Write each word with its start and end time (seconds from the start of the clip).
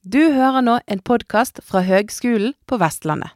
Du 0.00 0.32
hører 0.32 0.62
nå 0.64 0.78
en 0.88 1.00
podkast 1.04 1.58
fra 1.60 1.82
Høgskolen 1.84 2.54
på 2.64 2.78
Vestlandet. 2.80 3.34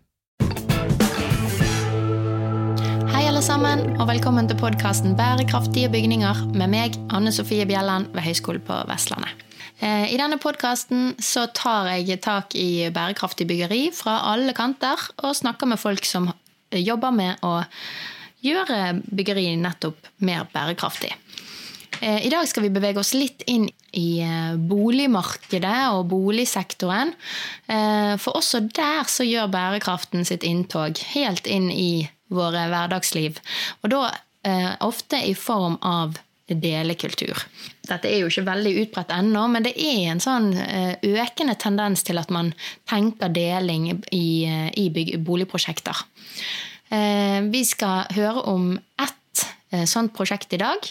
Hei 3.12 3.20
alle 3.28 3.42
sammen, 3.44 3.82
og 3.98 4.08
velkommen 4.08 4.48
til 4.48 4.56
podkasten 4.56 5.12
Bærekraftige 5.18 5.90
bygninger 5.92 6.40
med 6.56 6.72
meg, 6.72 6.96
Anne 7.12 7.34
Sofie 7.36 7.66
Bjelland 7.68 8.08
ved 8.16 8.24
Høgskolen 8.24 8.64
på 8.64 8.78
Vestlandet. 8.88 9.44
Eh, 9.84 10.14
I 10.14 10.16
denne 10.16 10.40
podkasten 10.40 11.12
tar 11.52 11.92
jeg 11.98 12.22
tak 12.24 12.56
i 12.56 12.88
bærekraftig 12.88 13.44
byggeri 13.44 13.90
fra 13.92 14.22
alle 14.32 14.56
kanter, 14.56 14.96
og 15.20 15.36
snakker 15.36 15.68
med 15.68 15.82
folk 15.84 16.08
som 16.08 16.32
jobber 16.72 17.12
med 17.12 17.44
å 17.44 17.58
gjøre 18.40 19.02
byggeri 19.12 19.50
nettopp 19.60 20.00
mer 20.24 20.48
bærekraftig. 20.48 21.12
Eh, 22.00 22.24
I 22.24 22.32
dag 22.32 22.48
skal 22.48 22.64
vi 22.64 22.72
bevege 22.72 23.04
oss 23.04 23.12
litt 23.12 23.44
inn 23.52 23.68
i 23.96 24.20
eh, 24.24 24.58
boligmarkedet 24.58 25.78
og 25.94 26.08
boligsektoren. 26.12 27.14
For 28.20 28.36
også 28.36 28.60
der 28.76 29.06
så 29.08 29.24
gjør 29.26 29.48
bærekraften 29.52 30.26
sitt 30.28 30.44
inntog 30.46 30.98
helt 31.14 31.48
inn 31.50 31.70
i 31.72 32.04
våre 32.34 32.66
hverdagsliv. 32.70 33.38
Og 33.82 33.92
da 33.94 34.02
ofte 34.84 35.16
i 35.24 35.32
form 35.38 35.78
av 35.80 36.18
delekultur. 36.48 37.38
Dette 37.88 38.08
er 38.08 38.20
jo 38.20 38.28
ikke 38.28 38.46
veldig 38.48 38.72
utbredt 38.82 39.12
ennå, 39.16 39.46
men 39.52 39.64
det 39.64 39.74
er 39.80 40.10
en 40.12 40.20
sånn 40.20 40.50
eh, 40.60 40.94
økende 41.00 41.56
tendens 41.60 42.04
til 42.04 42.20
at 42.20 42.32
man 42.32 42.52
tenker 42.90 43.32
deling 43.32 43.88
i, 44.12 44.44
eh, 44.44 45.18
boligprosjekter. 45.24 46.04
Eh, 46.92 47.40
vi 47.48 47.64
skal 47.64 48.12
høre 48.14 48.44
om 48.50 48.74
ett 49.00 49.20
sånt 49.90 50.14
prosjekt 50.16 50.52
i 50.54 50.60
dag. 50.62 50.86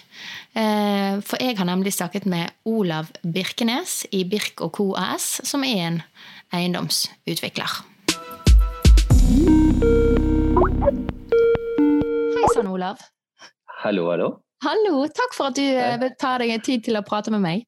For 1.23 1.41
jeg 1.41 1.57
har 1.57 1.67
nemlig 1.69 1.93
snakket 1.95 2.27
med 2.29 2.51
Olav 2.69 3.09
Birkenes 3.23 4.03
i 4.11 4.23
Birk 4.29 4.61
og 4.65 4.73
Co. 4.77 4.91
AS, 4.99 5.39
som 5.47 5.63
er 5.65 5.81
en 5.87 5.99
eiendomsutvikler. 6.53 7.81
Hei 12.33 12.49
sann, 12.53 12.67
Olav. 12.67 13.01
Hallo, 13.83 14.09
hallo. 14.11 14.29
Hallo, 14.63 15.03
takk 15.11 15.35
for 15.35 15.51
at 15.51 15.57
du 15.57 15.63
Hei. 15.63 16.09
tar 16.19 16.43
deg 16.43 16.61
tid 16.63 16.85
til 16.85 16.99
å 16.99 17.03
prate 17.05 17.31
med 17.33 17.43
meg. 17.43 17.65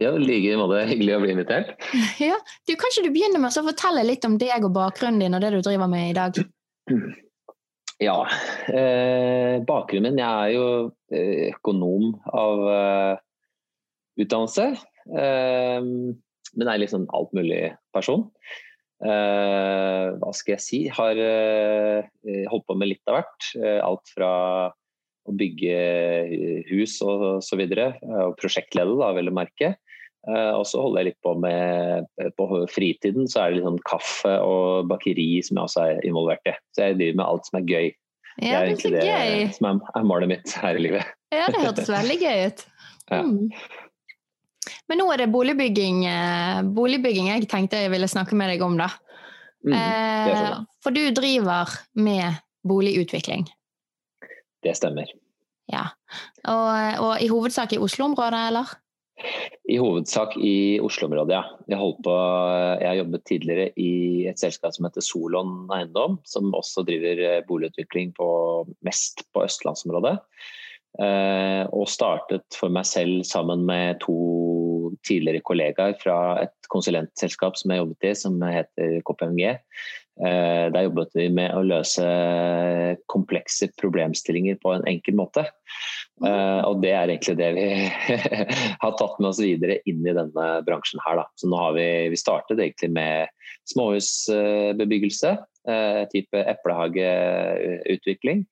Ja, 0.00 0.14
i 0.16 0.20
like 0.22 0.56
måte. 0.56 0.80
Hyggelig 0.88 1.16
å 1.16 1.22
bli 1.24 1.34
invitert. 1.34 1.74
Ja, 2.30 2.38
du, 2.68 2.74
Kan 2.76 2.92
ikke 2.92 3.04
du 3.04 3.12
begynne 3.12 3.40
med 3.42 3.52
å 3.52 3.64
fortelle 3.66 4.06
litt 4.06 4.24
om 4.28 4.38
deg 4.40 4.64
og 4.64 4.72
bakgrunnen 4.76 5.20
din 5.20 5.36
og 5.36 5.44
det 5.44 5.52
du 5.52 5.60
driver 5.64 5.90
med 5.90 6.12
i 6.12 6.16
dag? 6.16 6.40
Ja, 8.00 8.24
eh, 8.72 9.60
bakgrunnen 9.68 10.14
min 10.14 10.22
Jeg 10.22 10.24
er 10.24 10.52
jo 10.54 10.68
eh, 11.12 11.50
økonom 11.52 12.14
av 12.32 12.62
eh, 12.72 13.20
utdannelse. 14.24 14.70
Eh, 15.20 15.84
men 15.84 16.70
er 16.72 16.80
liksom 16.80 17.04
alt 17.12 17.34
mulig 17.36 17.60
person. 17.92 18.24
Eh, 19.04 20.06
hva 20.16 20.32
skal 20.32 20.56
jeg 20.56 20.64
si? 20.64 20.80
Har 20.88 21.20
holdt 21.20 22.66
på 22.68 22.78
med 22.80 22.88
litt 22.88 23.04
av 23.12 23.20
hvert. 23.20 23.50
alt 23.84 24.14
fra 24.16 24.32
å 25.28 25.36
bygge 25.36 25.76
hus 26.72 26.96
og 27.04 27.44
så 27.44 27.60
videre. 27.60 27.92
Og 28.00 28.32
prosjektleder, 28.40 28.96
da, 28.96 29.12
vel 29.12 29.28
å 29.28 29.36
merke. 29.42 29.74
Eh, 30.28 30.52
og 30.52 30.66
så 30.68 30.82
holder 30.84 31.00
jeg 31.00 31.08
litt 31.08 31.22
på 31.24 31.32
med 31.40 32.08
På 32.36 32.46
fritiden 32.68 33.24
så 33.30 33.46
er 33.46 33.54
det 33.54 33.62
sånn 33.64 33.78
kaffe 33.88 34.34
og 34.44 34.90
bakeri 34.90 35.40
som 35.46 35.56
jeg 35.56 35.64
også 35.64 35.84
er 35.88 36.08
involvert 36.08 36.50
i. 36.50 36.54
Så 36.76 36.90
jeg 36.90 36.98
driver 36.98 37.20
med 37.22 37.26
alt 37.26 37.48
som 37.48 37.60
er 37.60 37.68
gøy. 37.70 37.86
Ja, 38.40 38.42
det 38.42 38.50
er 38.50 38.66
egentlig 38.68 38.92
det 38.94 39.04
gøy. 39.06 39.46
som 39.56 39.68
er, 39.70 39.78
er, 39.96 40.08
målet 40.08 40.30
mitt 40.30 40.56
her 40.62 40.76
i 40.78 40.82
livet. 40.86 41.14
Ja, 41.34 41.46
det 41.52 41.62
hørtes 41.64 41.92
veldig 41.92 42.18
gøy 42.22 42.50
ut. 42.50 42.66
Mm. 43.10 43.48
Men 44.86 45.00
nå 45.00 45.06
er 45.10 45.18
det 45.18 45.32
boligbygging, 45.32 46.04
eh, 46.06 46.60
boligbygging 46.76 47.26
jeg 47.32 47.48
tenkte 47.50 47.80
jeg 47.80 47.90
ville 47.90 48.06
snakke 48.06 48.36
med 48.38 48.52
deg 48.52 48.60
om, 48.62 48.76
da. 48.78 48.86
Mm, 49.66 49.74
sånn. 49.74 50.68
for 50.84 50.94
du 50.94 51.00
driver 51.16 51.72
med 51.98 52.38
boligutvikling. 52.62 53.48
Det 54.62 54.76
stemmer. 54.78 55.10
Ja. 55.72 55.88
Og, 56.46 57.02
og 57.02 57.24
i 57.24 57.26
hovedsak 57.32 57.74
i 57.74 57.80
Oslo-området, 57.82 58.44
eller? 58.52 58.70
I 59.70 59.76
hovedsak 59.78 60.36
i 60.40 60.80
Oslo-området, 60.82 61.34
ja. 61.36 61.42
Jeg, 61.70 61.92
på, 62.04 62.14
jeg 62.80 62.88
har 62.88 62.98
jobbet 63.00 63.26
tidligere 63.28 63.66
i 63.78 63.92
et 64.30 64.40
selskap 64.40 64.74
som 64.74 64.88
heter 64.88 65.04
Solon 65.04 65.68
Eiendom, 65.74 66.18
som 66.26 66.50
også 66.56 66.84
driver 66.88 67.22
eh, 67.26 67.42
boligutvikling 67.48 68.14
på, 68.16 68.30
mest 68.86 69.24
på 69.34 69.44
østlandsområdet. 69.46 70.16
Eh, 70.98 71.64
og 71.70 71.86
startet 71.86 72.58
for 72.58 72.72
meg 72.74 72.88
selv 72.88 73.22
sammen 73.28 73.62
med 73.68 74.00
to 74.02 74.16
tidligere 75.10 75.44
kollegaer 75.44 75.96
fra 76.00 76.18
et 76.44 76.70
konsulentselskap 76.72 77.58
som 77.58 77.72
jeg 77.72 77.82
jobbet 77.82 78.06
i, 78.06 78.14
som 78.18 78.38
heter 78.46 79.00
KPMG. 79.06 79.58
Eh, 80.20 80.66
der 80.74 80.84
jobbet 80.84 81.14
vi 81.16 81.28
med 81.32 81.54
å 81.56 81.62
løse 81.64 82.04
komplekse 83.08 83.70
problemstillinger 83.80 84.58
på 84.60 84.74
en 84.74 84.84
enkel 84.90 85.16
måte. 85.16 85.46
Eh, 86.26 86.60
og 86.66 86.82
det 86.82 86.92
er 86.92 87.08
egentlig 87.08 87.36
det 87.38 87.50
vi 87.56 87.68
har 88.82 88.96
tatt 89.00 89.16
med 89.20 89.30
oss 89.30 89.40
videre 89.40 89.78
inn 89.88 90.04
i 90.04 90.16
denne 90.16 90.48
bransjen 90.66 91.00
her. 91.06 91.22
Så 91.40 91.48
nå 91.48 91.56
har 91.62 91.72
vi, 91.78 91.88
vi 92.12 92.20
startet 92.20 92.60
egentlig 92.60 92.90
med 92.98 93.32
småhusbebyggelse, 93.72 95.36
eh, 95.72 96.02
type 96.12 96.44
eplehageutvikling. 96.54 98.44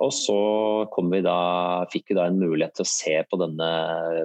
Og 0.00 0.12
så 0.16 0.36
vi 1.12 1.20
da, 1.24 1.36
fikk 1.92 2.12
vi 2.12 2.16
da 2.16 2.26
en 2.30 2.38
mulighet 2.40 2.78
til 2.78 2.86
å 2.86 2.88
se 2.88 3.16
på 3.28 3.38
denne, 3.40 3.68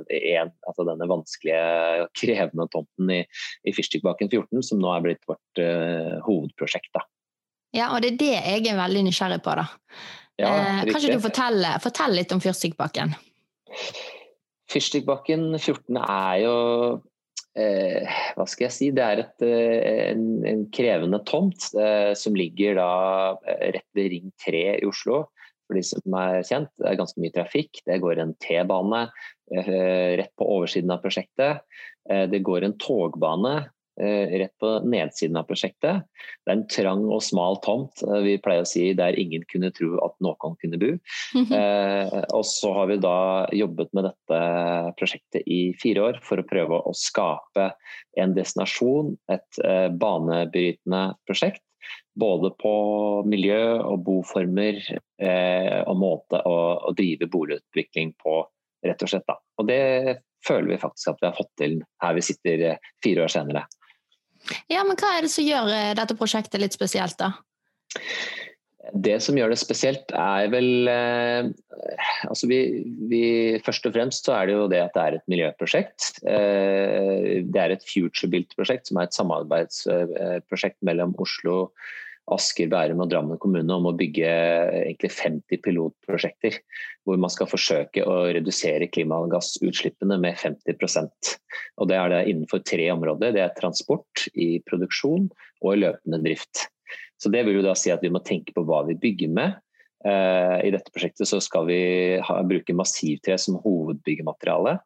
en, 0.07 0.53
altså 0.67 0.85
denne 0.87 1.07
vanskelige, 1.09 2.07
krevende 2.15 2.67
tomten 2.71 3.11
i, 3.11 3.21
i 3.67 3.73
Fyrstikkbakken 3.75 4.31
14, 4.31 4.63
som 4.63 4.79
nå 4.79 4.93
er 4.93 5.03
blitt 5.03 5.27
vårt 5.27 5.61
uh, 5.61 6.15
hovedprosjekt. 6.27 6.93
Da. 6.95 7.03
Ja, 7.75 7.89
og 7.91 8.05
det 8.05 8.13
er 8.13 8.21
det 8.21 8.31
jeg 8.35 8.69
er 8.71 8.79
veldig 8.79 9.03
nysgjerrig 9.09 9.41
på, 9.43 9.57
da. 9.59 9.67
Ja, 10.39 10.51
eh, 10.51 10.83
kan 10.87 10.99
ikke 10.99 11.15
du 11.15 11.23
fortelle, 11.23 11.75
fortelle 11.83 12.19
litt 12.19 12.31
om 12.35 12.41
Fyrstikkbakken? 12.43 13.13
Fyrstikkbakken 14.71 15.53
14 15.57 15.99
er 16.01 16.39
jo 16.43 16.55
eh, 17.59 18.17
hva 18.35 18.47
skal 18.49 18.67
jeg 18.67 18.75
si, 18.75 18.89
det 18.95 19.05
er 19.05 19.23
et, 19.23 19.45
eh, 19.45 20.11
en, 20.11 20.25
en, 20.47 20.65
krevende 20.75 21.21
tomt 21.27 21.69
eh, 21.79 22.11
som 22.19 22.35
ligger 22.35 22.79
da 22.79 22.91
eh, 23.47 23.71
rett 23.77 23.87
ved 23.95 24.11
Ring 24.15 24.31
3 24.43 24.65
i 24.79 24.89
Oslo 24.89 25.25
for 25.65 25.77
de 25.77 25.85
som 25.85 26.17
er 26.21 26.41
kjent. 26.45 26.71
Det 26.79 26.89
er 26.89 26.99
ganske 26.99 27.21
mye 27.21 27.35
trafikk. 27.35 27.83
Det 27.87 28.01
går 28.03 28.21
en 28.21 28.35
T-bane 28.41 29.05
eh, 29.05 30.17
rett 30.21 30.33
på 30.37 30.49
oversiden 30.57 30.93
av 30.93 31.01
prosjektet. 31.05 31.63
Eh, 32.09 32.25
det 32.31 32.43
går 32.45 32.65
en 32.65 32.75
togbane 32.81 33.53
eh, 33.99 34.35
rett 34.41 34.53
på 34.61 34.71
nedsiden 34.85 35.39
av 35.41 35.47
prosjektet. 35.49 36.05
Det 36.45 36.53
er 36.53 36.57
en 36.59 36.65
trang 36.71 37.05
og 37.09 37.23
smal 37.25 37.59
tomt. 37.65 38.03
Vi 38.25 38.37
pleier 38.43 38.65
å 38.65 38.69
si 38.69 38.87
der 38.97 39.17
ingen 39.19 39.45
kunne 39.51 39.73
tro 39.75 39.95
at 40.05 40.17
noen 40.23 40.57
kunne 40.61 40.81
bo. 40.81 40.93
og 42.37 42.45
så 42.49 42.73
har 42.79 42.91
vi 42.91 43.01
da 43.03 43.17
jobbet 43.55 43.93
med 43.97 44.09
dette 44.11 44.41
prosjektet 44.99 45.45
i 45.49 45.61
fire 45.81 46.11
år 46.11 46.23
for 46.25 46.41
å 46.41 46.47
prøve 46.47 46.81
å 46.85 46.95
skape 46.97 47.71
en 48.21 48.35
destinasjon, 48.37 49.15
et 49.33 49.63
banebrytende 49.99 51.07
prosjekt 51.27 51.65
både 52.15 52.51
på 52.61 52.73
miljø 53.27 53.61
og 53.83 54.03
boformer 54.05 54.79
eh, 55.21 55.81
og 55.83 55.97
måte 55.99 56.39
å, 56.47 56.55
å, 56.87 56.93
drive 56.95 57.27
boligutvikling 57.31 58.13
på, 58.21 58.37
rett 58.85 59.03
og 59.03 59.11
slett. 59.11 59.27
Da. 59.27 59.37
Og 59.59 59.67
det 59.69 59.81
føler 60.45 60.73
vi 60.73 60.81
faktisk 60.81 61.11
at 61.11 61.21
vi 61.21 61.29
har 61.29 61.35
fått 61.37 61.51
til 61.59 61.79
her 62.03 62.15
vi 62.15 62.23
sitter 62.25 62.65
eh, 62.71 62.93
fire 63.03 63.25
år 63.25 63.35
senere. 63.35 63.65
Ja, 64.71 64.83
men 64.85 64.97
Hva 64.99 65.15
er 65.15 65.25
det 65.25 65.33
som 65.33 65.45
gjør 65.47 65.71
eh, 65.73 65.93
dette 65.97 66.17
prosjektet 66.17 66.61
litt 66.61 66.75
spesielt, 66.77 67.17
da? 67.19 67.33
Det 68.93 69.15
som 69.23 69.37
gjør 69.37 69.53
det 69.53 69.59
spesielt, 69.59 70.11
er 70.13 70.49
vel 70.53 70.89
eh, 70.91 71.47
altså 72.29 72.49
vi, 72.49 72.59
vi, 73.09 73.25
Først 73.65 73.87
og 73.89 73.95
fremst 73.95 74.27
så 74.27 74.35
er 74.37 74.49
det 74.49 74.57
jo 74.57 74.69
det 74.71 74.81
at 74.83 74.95
det 74.95 75.03
er 75.03 75.17
et 75.17 75.29
miljøprosjekt. 75.31 76.09
Eh, 76.27 77.43
det 77.45 77.61
er 77.61 77.73
et 77.73 77.85
future-built-prosjekt, 77.89 78.89
som 78.89 78.99
er 78.99 79.09
et 79.09 79.17
samarbeidsprosjekt 79.17 80.81
mellom 80.85 81.15
Oslo, 81.21 81.69
Asker, 82.33 82.69
Bærum 82.71 83.03
og 83.03 83.09
Drammen 83.11 83.37
kommune 83.41 83.69
om 83.69 83.85
å 83.89 83.93
bygge 83.97 84.29
egentlig 84.81 85.11
50 85.13 85.61
pilotprosjekter. 85.65 86.57
Hvor 87.05 87.19
man 87.21 87.33
skal 87.33 87.49
forsøke 87.49 88.05
å 88.05 88.15
redusere 88.33 88.89
klimagassutslippene 88.89 90.17
med 90.21 90.37
50% 90.41 91.35
Og 91.81 91.89
Det 91.89 91.99
er 91.99 92.13
det 92.13 92.23
innenfor 92.31 92.63
tre 92.65 92.89
områder. 92.93 93.35
Det 93.35 93.43
er 93.45 93.57
transport, 93.57 94.25
i 94.33 94.57
produksjon 94.65 95.29
og 95.61 95.69
i 95.73 95.83
løpende 95.85 96.21
drift. 96.25 96.65
Så 97.21 97.31
Det 97.31 97.45
vil 97.47 97.59
jo 97.59 97.65
da 97.65 97.75
si 97.79 97.93
at 97.93 98.03
vi 98.03 98.11
må 98.13 98.21
tenke 98.23 98.53
på 98.55 98.65
hva 98.67 98.83
vi 98.87 98.97
bygger 98.99 99.31
med. 99.31 99.59
Uh, 100.05 100.61
I 100.61 100.73
dette 100.73 100.91
prosjektet 100.93 101.29
så 101.29 101.39
skal 101.41 101.65
vi 101.69 101.79
ha, 102.21 102.41
bruke 102.45 102.75
massivtre 102.77 103.39
som 103.41 103.57
hovedbyggemateriale. 103.63 104.79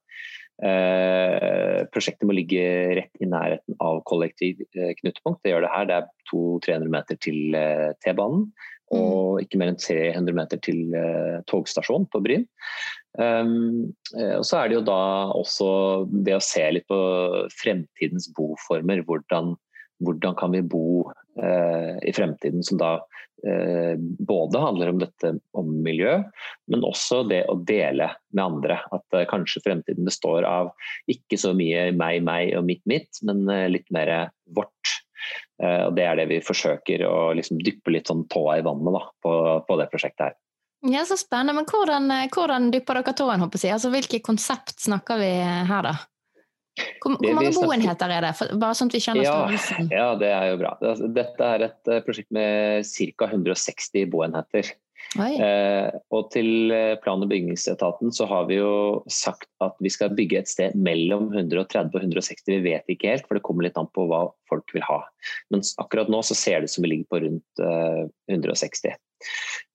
Eh, 0.60 1.86
prosjektet 1.88 2.28
må 2.28 2.34
ligge 2.36 2.64
rett 2.98 3.22
i 3.24 3.28
nærheten 3.31 3.78
av 3.80 4.02
kollektiv 4.10 4.60
eh, 4.76 4.92
knutepunkt. 4.98 5.40
Det 5.44 5.54
gjør 5.54 5.64
det 5.64 5.72
her. 5.72 5.88
Det 5.88 6.00
er 6.00 6.10
200-300 6.34 6.92
meter 6.96 7.20
til 7.24 7.56
T-banen. 8.04 8.50
Og 8.90 9.38
mm. 9.38 9.46
ikke 9.46 9.62
mer 9.62 9.72
enn 9.72 9.80
300 9.80 10.36
meter 10.36 10.60
til 10.66 10.81
togstasjonen 11.48 12.10
på 12.12 12.24
Bryn. 12.26 12.44
Um, 13.20 13.92
og 14.18 14.44
så 14.46 14.60
er 14.60 14.70
det 14.70 14.80
jo 14.80 14.86
da 14.86 15.02
også 15.38 15.70
det 16.26 16.36
å 16.36 16.44
se 16.44 16.64
litt 16.74 16.88
på 16.90 17.00
fremtidens 17.54 18.28
boformer. 18.34 19.04
Hvordan, 19.06 19.54
hvordan 20.04 20.36
kan 20.40 20.54
vi 20.56 20.62
bo 20.66 21.10
eh, 21.42 21.96
i 22.07 22.13
fremtiden 22.16 22.63
som 22.66 22.80
da 22.81 22.92
eh, 23.48 23.96
både 24.00 24.62
handler 24.63 24.94
om 24.94 25.01
dette 25.01 25.34
om 25.57 25.69
miljø, 25.86 26.18
men 26.72 26.86
også 26.88 27.24
det 27.30 27.44
å 27.51 27.57
dele 27.68 28.12
med 28.36 28.44
andre. 28.46 28.80
At 28.96 29.18
eh, 29.18 29.28
kanskje 29.30 29.63
fremtiden 29.66 30.07
består 30.07 30.48
av 30.48 30.74
ikke 31.12 31.40
så 31.40 31.54
mye 31.57 31.90
meg, 31.96 32.24
meg 32.28 32.56
og 32.60 32.68
mitt, 32.69 32.84
mitt, 32.90 33.24
men 33.28 33.46
litt 33.72 33.88
mer 33.96 34.31
vårt. 34.56 34.98
og 35.60 35.96
Det 35.98 36.06
er 36.07 36.19
det 36.19 36.30
vi 36.31 36.44
forsøker 36.44 37.04
å 37.07 37.31
liksom 37.36 37.60
dyppe 37.63 37.92
litt 37.92 38.07
sånn 38.07 38.28
tåa 38.31 38.60
i 38.60 38.66
vannet 38.66 38.95
da, 38.95 39.07
på, 39.24 39.34
på 39.68 39.81
det 39.81 39.92
prosjektet 39.92 40.30
her. 40.30 40.38
Ja, 40.81 41.06
Så 41.06 41.18
spennende. 41.18 41.54
Men 41.54 41.66
hvordan, 41.66 42.12
eh, 42.12 42.30
hvordan 42.31 42.72
dypper 42.72 43.02
dere 43.02 43.13
tåen? 43.13 43.40
håper 43.40 43.60
jeg? 43.60 43.74
Altså, 43.74 43.92
Hvilke 43.92 44.19
konsept 44.24 44.80
snakker 44.80 45.19
vi 45.19 45.31
her, 45.44 45.84
da? 45.84 45.95
Hvor, 47.00 47.16
hvor 47.16 47.38
mange 47.38 47.54
boenheter 47.56 48.14
er 48.16 48.28
det? 48.28 48.34
For, 48.40 48.60
bare 48.62 48.78
sånn 48.78 48.92
at 48.92 48.98
vi 48.98 49.04
skjønner 49.06 49.26
ja, 49.26 49.38
størrelsen. 49.38 49.90
Ja, 49.94 50.10
det 50.20 50.34
er 50.36 50.52
jo 50.52 50.60
bra. 50.62 50.76
Dette 51.20 51.50
er 51.56 51.66
et 51.70 51.92
eh, 51.92 52.04
prosjekt 52.06 52.31
med 52.36 52.86
ca. 53.18 53.31
160 53.31 54.08
boenheter. 54.14 54.74
Eh, 55.18 55.90
og 56.14 56.28
til 56.34 56.70
eh, 56.74 56.96
plan- 57.02 57.24
og 57.24 57.31
bygningsetaten 57.31 58.12
så 58.14 58.28
har 58.30 58.46
vi 58.50 58.60
jo 58.60 59.02
sagt 59.10 59.48
at 59.64 59.74
vi 59.81 59.90
skal 59.90 60.14
bygge 60.14 60.44
et 60.44 60.52
sted 60.52 60.76
mellom 60.78 61.31
130 61.34 61.90
og 61.90 62.04
160. 62.04 62.46
Vi 62.52 62.60
vet 62.68 62.94
ikke 62.94 63.16
helt, 63.16 63.26
for 63.26 63.40
det 63.40 63.46
kommer 63.48 63.66
litt 63.66 63.80
an 63.80 63.90
på 63.96 64.06
hva 64.10 64.28
folk 64.52 64.70
vil 64.76 64.86
ha. 64.86 65.02
Men 65.50 65.66
akkurat 65.81 66.12
nå 66.14 66.22
så 66.26 66.38
ser 66.38 66.60
det 66.60 66.70
ut 66.70 66.76
som 66.76 66.86
vi 66.86 66.94
ligger 66.94 67.10
på 67.10 67.24
rundt 67.26 67.64
eh, 67.64 68.04
160. 68.30 68.98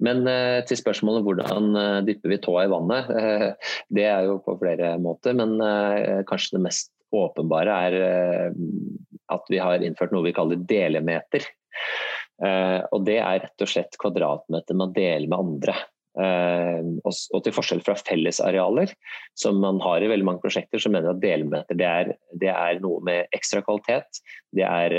Men 0.05 0.23
eh, 0.31 0.61
til 0.69 0.79
spørsmålet 0.81 1.27
hvordan 1.27 1.81
eh, 1.83 2.01
dypper 2.07 2.37
vi 2.37 2.41
tåa 2.45 2.67
i 2.69 2.73
vannet, 2.73 3.11
det 3.97 4.07
er 4.07 4.31
jo 4.31 4.39
på 4.45 4.55
flere 4.63 4.95
måter. 5.03 5.35
Men 5.35 5.59
kanskje 6.31 6.59
det 6.59 6.67
mest 6.69 6.94
åpenbare 7.15 7.79
er 7.89 7.97
at 9.33 9.51
vi 9.53 9.61
har 9.63 9.83
innført 9.83 10.13
noe 10.15 10.27
vi 10.27 10.35
kaller 10.37 10.61
delemeter. 10.69 11.47
Og 12.93 13.05
det 13.07 13.19
er 13.23 13.41
rett 13.47 13.65
og 13.65 13.71
slett 13.71 13.99
kvadratmeter 14.01 14.77
man 14.77 14.93
deler 14.97 15.31
med 15.31 15.39
andre. 15.39 15.77
Uh, 16.15 16.95
og, 17.03 17.41
til 17.43 17.55
forskjell 17.57 17.81
fra 17.83 17.97
fellesarealer, 17.99 18.93
som 19.35 19.57
man 19.59 19.81
har 19.83 20.05
i 20.05 20.11
veldig 20.13 20.27
mange 20.29 20.45
prosjekter, 20.45 20.79
så 20.79 20.93
mener 20.93 21.11
jeg 21.11 21.17
at 21.17 21.25
delmeter 21.25 21.79
det 21.81 21.89
er, 21.89 22.13
det 22.39 22.53
er 22.53 22.79
noe 22.85 23.03
med 23.07 23.35
ekstra 23.35 23.65
kvalitet. 23.67 24.23
Det 24.55 24.63
er 24.63 24.95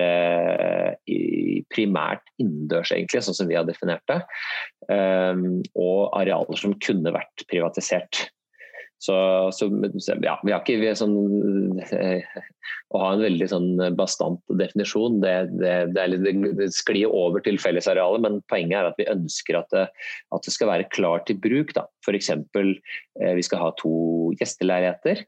primært 1.71 2.27
innendørs, 2.41 2.91
egentlig, 2.91 3.23
sånn 3.23 3.37
som 3.37 3.47
vi 3.47 3.55
har 3.55 3.67
definert 3.67 4.03
det. 4.11 4.19
Og 4.91 5.99
arealer 6.19 6.59
som 6.59 6.75
kunne 6.83 7.15
vært 7.15 7.47
privatisert. 7.47 8.25
Så, 9.05 9.15
så 9.53 9.67
ja, 10.23 10.35
vi 10.41 10.53
har 10.53 10.61
ikke 10.61 10.79
vi 10.81 10.91
sånn, 10.97 11.15
eh, 11.93 12.25
Å 12.95 13.01
ha 13.01 13.09
en 13.13 13.23
veldig 13.25 13.47
sånn 13.51 13.69
bastant 13.97 14.41
definisjon, 14.61 15.19
det, 15.21 15.33
det, 15.59 15.73
det, 15.93 16.05
litt, 16.13 16.41
det, 16.57 16.69
sklir 16.73 17.11
over 17.13 17.43
til 17.45 17.59
fellesarealet, 17.61 18.23
men 18.23 18.39
poenget 18.51 18.79
er 18.79 18.89
at 18.89 19.01
vi 19.01 19.09
ønsker 19.11 19.59
at 19.59 19.69
det, 19.75 19.85
at 20.33 20.49
skal 20.55 20.71
være 20.71 20.89
klart 20.95 21.27
til 21.29 21.37
bruk. 21.41 21.75
F.eks. 22.05 22.31
Eh, 22.33 23.33
vi 23.37 23.45
skal 23.45 23.61
ha 23.61 23.71
to 23.81 23.95
gjesteleiligheter. 24.39 25.25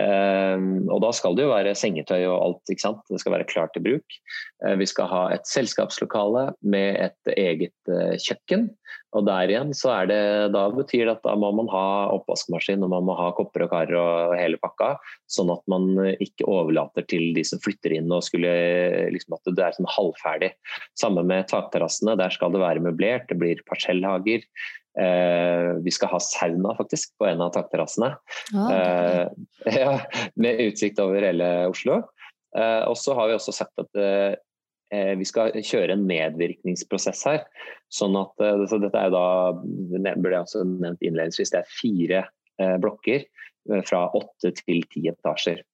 Ehm, 0.00 0.88
og 0.90 1.02
da 1.04 1.10
skal 1.14 1.36
det 1.36 1.44
jo 1.46 1.52
være 1.52 1.74
sengetøy 1.78 2.24
og 2.26 2.36
alt. 2.38 2.72
ikke 2.72 2.82
sant? 2.82 3.02
Det 3.10 3.20
skal 3.22 3.36
være 3.36 3.48
klart 3.50 3.74
til 3.74 3.84
bruk. 3.86 4.16
Eh, 4.66 4.74
vi 4.80 4.88
skal 4.90 5.10
ha 5.10 5.22
et 5.34 5.46
selskapslokale 5.46 6.48
med 6.62 6.98
et 7.06 7.34
eget 7.36 7.92
eh, 7.92 8.16
kjøkken. 8.18 8.70
Og 9.14 9.22
der 9.28 9.52
igjen 9.52 9.70
så 9.78 9.92
er 9.94 10.08
det, 10.10 10.20
da 10.56 10.64
betyr 10.74 11.06
det 11.06 11.12
at 11.12 11.26
da 11.26 11.36
må 11.38 11.52
man 11.54 11.68
ha 11.70 12.10
oppvaskmaskin 12.16 12.82
og 12.82 12.90
man 12.90 13.06
må 13.06 13.14
ha 13.14 13.28
kopper 13.36 13.68
og 13.68 13.70
kar 13.70 13.92
og 13.94 14.34
hele 14.34 14.58
pakka. 14.58 14.96
Sånn 15.30 15.52
at 15.54 15.62
man 15.70 15.92
ikke 16.18 16.48
overlater 16.50 17.06
til 17.06 17.30
de 17.36 17.44
som 17.46 17.62
flytter 17.62 17.94
inn 17.94 18.10
og 18.10 18.24
skulle 18.26 18.50
liksom 19.14 19.38
at 19.38 19.52
det 19.54 19.62
er 19.62 19.76
sånn 19.78 19.92
halvferdig. 19.94 20.50
Samme 20.98 21.22
med 21.26 21.46
takterrassene. 21.52 22.18
Der 22.18 22.34
skal 22.34 22.54
det 22.54 22.64
være 22.64 22.82
møblert. 22.82 23.28
Det 23.30 23.38
blir 23.38 23.62
parsellhager. 23.70 24.42
Eh, 25.00 25.74
vi 25.82 25.90
skal 25.90 26.12
ha 26.12 26.20
sauna 26.22 26.76
faktisk 26.78 27.16
på 27.18 27.26
en 27.26 27.42
av 27.42 27.50
takterrassene. 27.56 28.12
Ah, 28.54 28.72
eh, 28.72 29.28
ja, 29.80 29.98
med 30.34 30.60
utsikt 30.68 31.02
over 31.02 31.24
hele 31.26 31.50
Oslo. 31.70 32.02
Eh, 32.56 32.82
og 32.86 32.96
så 32.98 33.16
har 33.18 33.30
vi 33.30 33.38
også 33.38 33.54
sagt 33.56 33.82
at 33.82 33.98
eh, 33.98 34.36
eh, 34.94 35.12
vi 35.18 35.26
skal 35.26 35.54
kjøre 35.58 35.96
en 35.96 36.06
medvirkningsprosess 36.06 37.24
her. 37.26 37.42
Sånn 37.92 38.14
at, 38.20 38.34
eh, 38.38 38.64
så 38.70 38.78
dette 38.82 39.02
er 39.02 39.14
da, 39.14 39.26
det 39.98 40.16
ble 40.22 40.38
også 40.38 40.62
nevnt 40.68 41.02
innledningsvis, 41.02 41.54
det 41.54 41.64
er 41.64 41.76
fire 41.80 42.26
blokker 42.54 43.24
fra 43.82 44.04
åtte 44.14 44.52
til 44.54 44.84
ti 44.92 45.00
etasjer. 45.10 45.64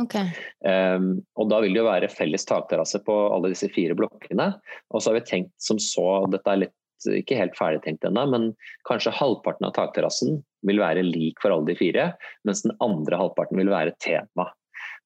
Okay. 0.00 0.32
Um, 0.64 1.20
og 1.38 1.50
Da 1.52 1.60
vil 1.62 1.76
det 1.76 1.82
jo 1.82 1.86
være 1.86 2.08
felles 2.10 2.46
takterrasse 2.48 2.98
på 3.06 3.14
alle 3.30 3.52
disse 3.52 3.68
fire 3.70 3.94
blokkene. 3.94 4.48
Og 4.90 4.98
så 4.98 5.10
har 5.10 5.20
vi 5.20 5.26
tenkt 5.28 5.54
som 5.62 5.78
så, 5.82 6.24
dette 6.32 6.50
er 6.50 6.64
litt 6.64 6.74
ikke 7.08 7.38
helt 7.38 7.56
ferdigtenkt 7.58 8.04
ennå, 8.06 8.26
men 8.32 8.48
kanskje 8.88 9.14
halvparten 9.16 9.68
av 9.68 9.76
takterrassen 9.78 10.40
vil 10.66 10.80
være 10.82 11.04
lik 11.06 11.40
for 11.42 11.54
alle 11.54 11.70
de 11.70 11.78
fire, 11.78 12.10
mens 12.48 12.64
den 12.66 12.74
andre 12.84 13.20
halvparten 13.20 13.60
vil 13.60 13.72
være 13.72 13.96
tema. 14.04 14.50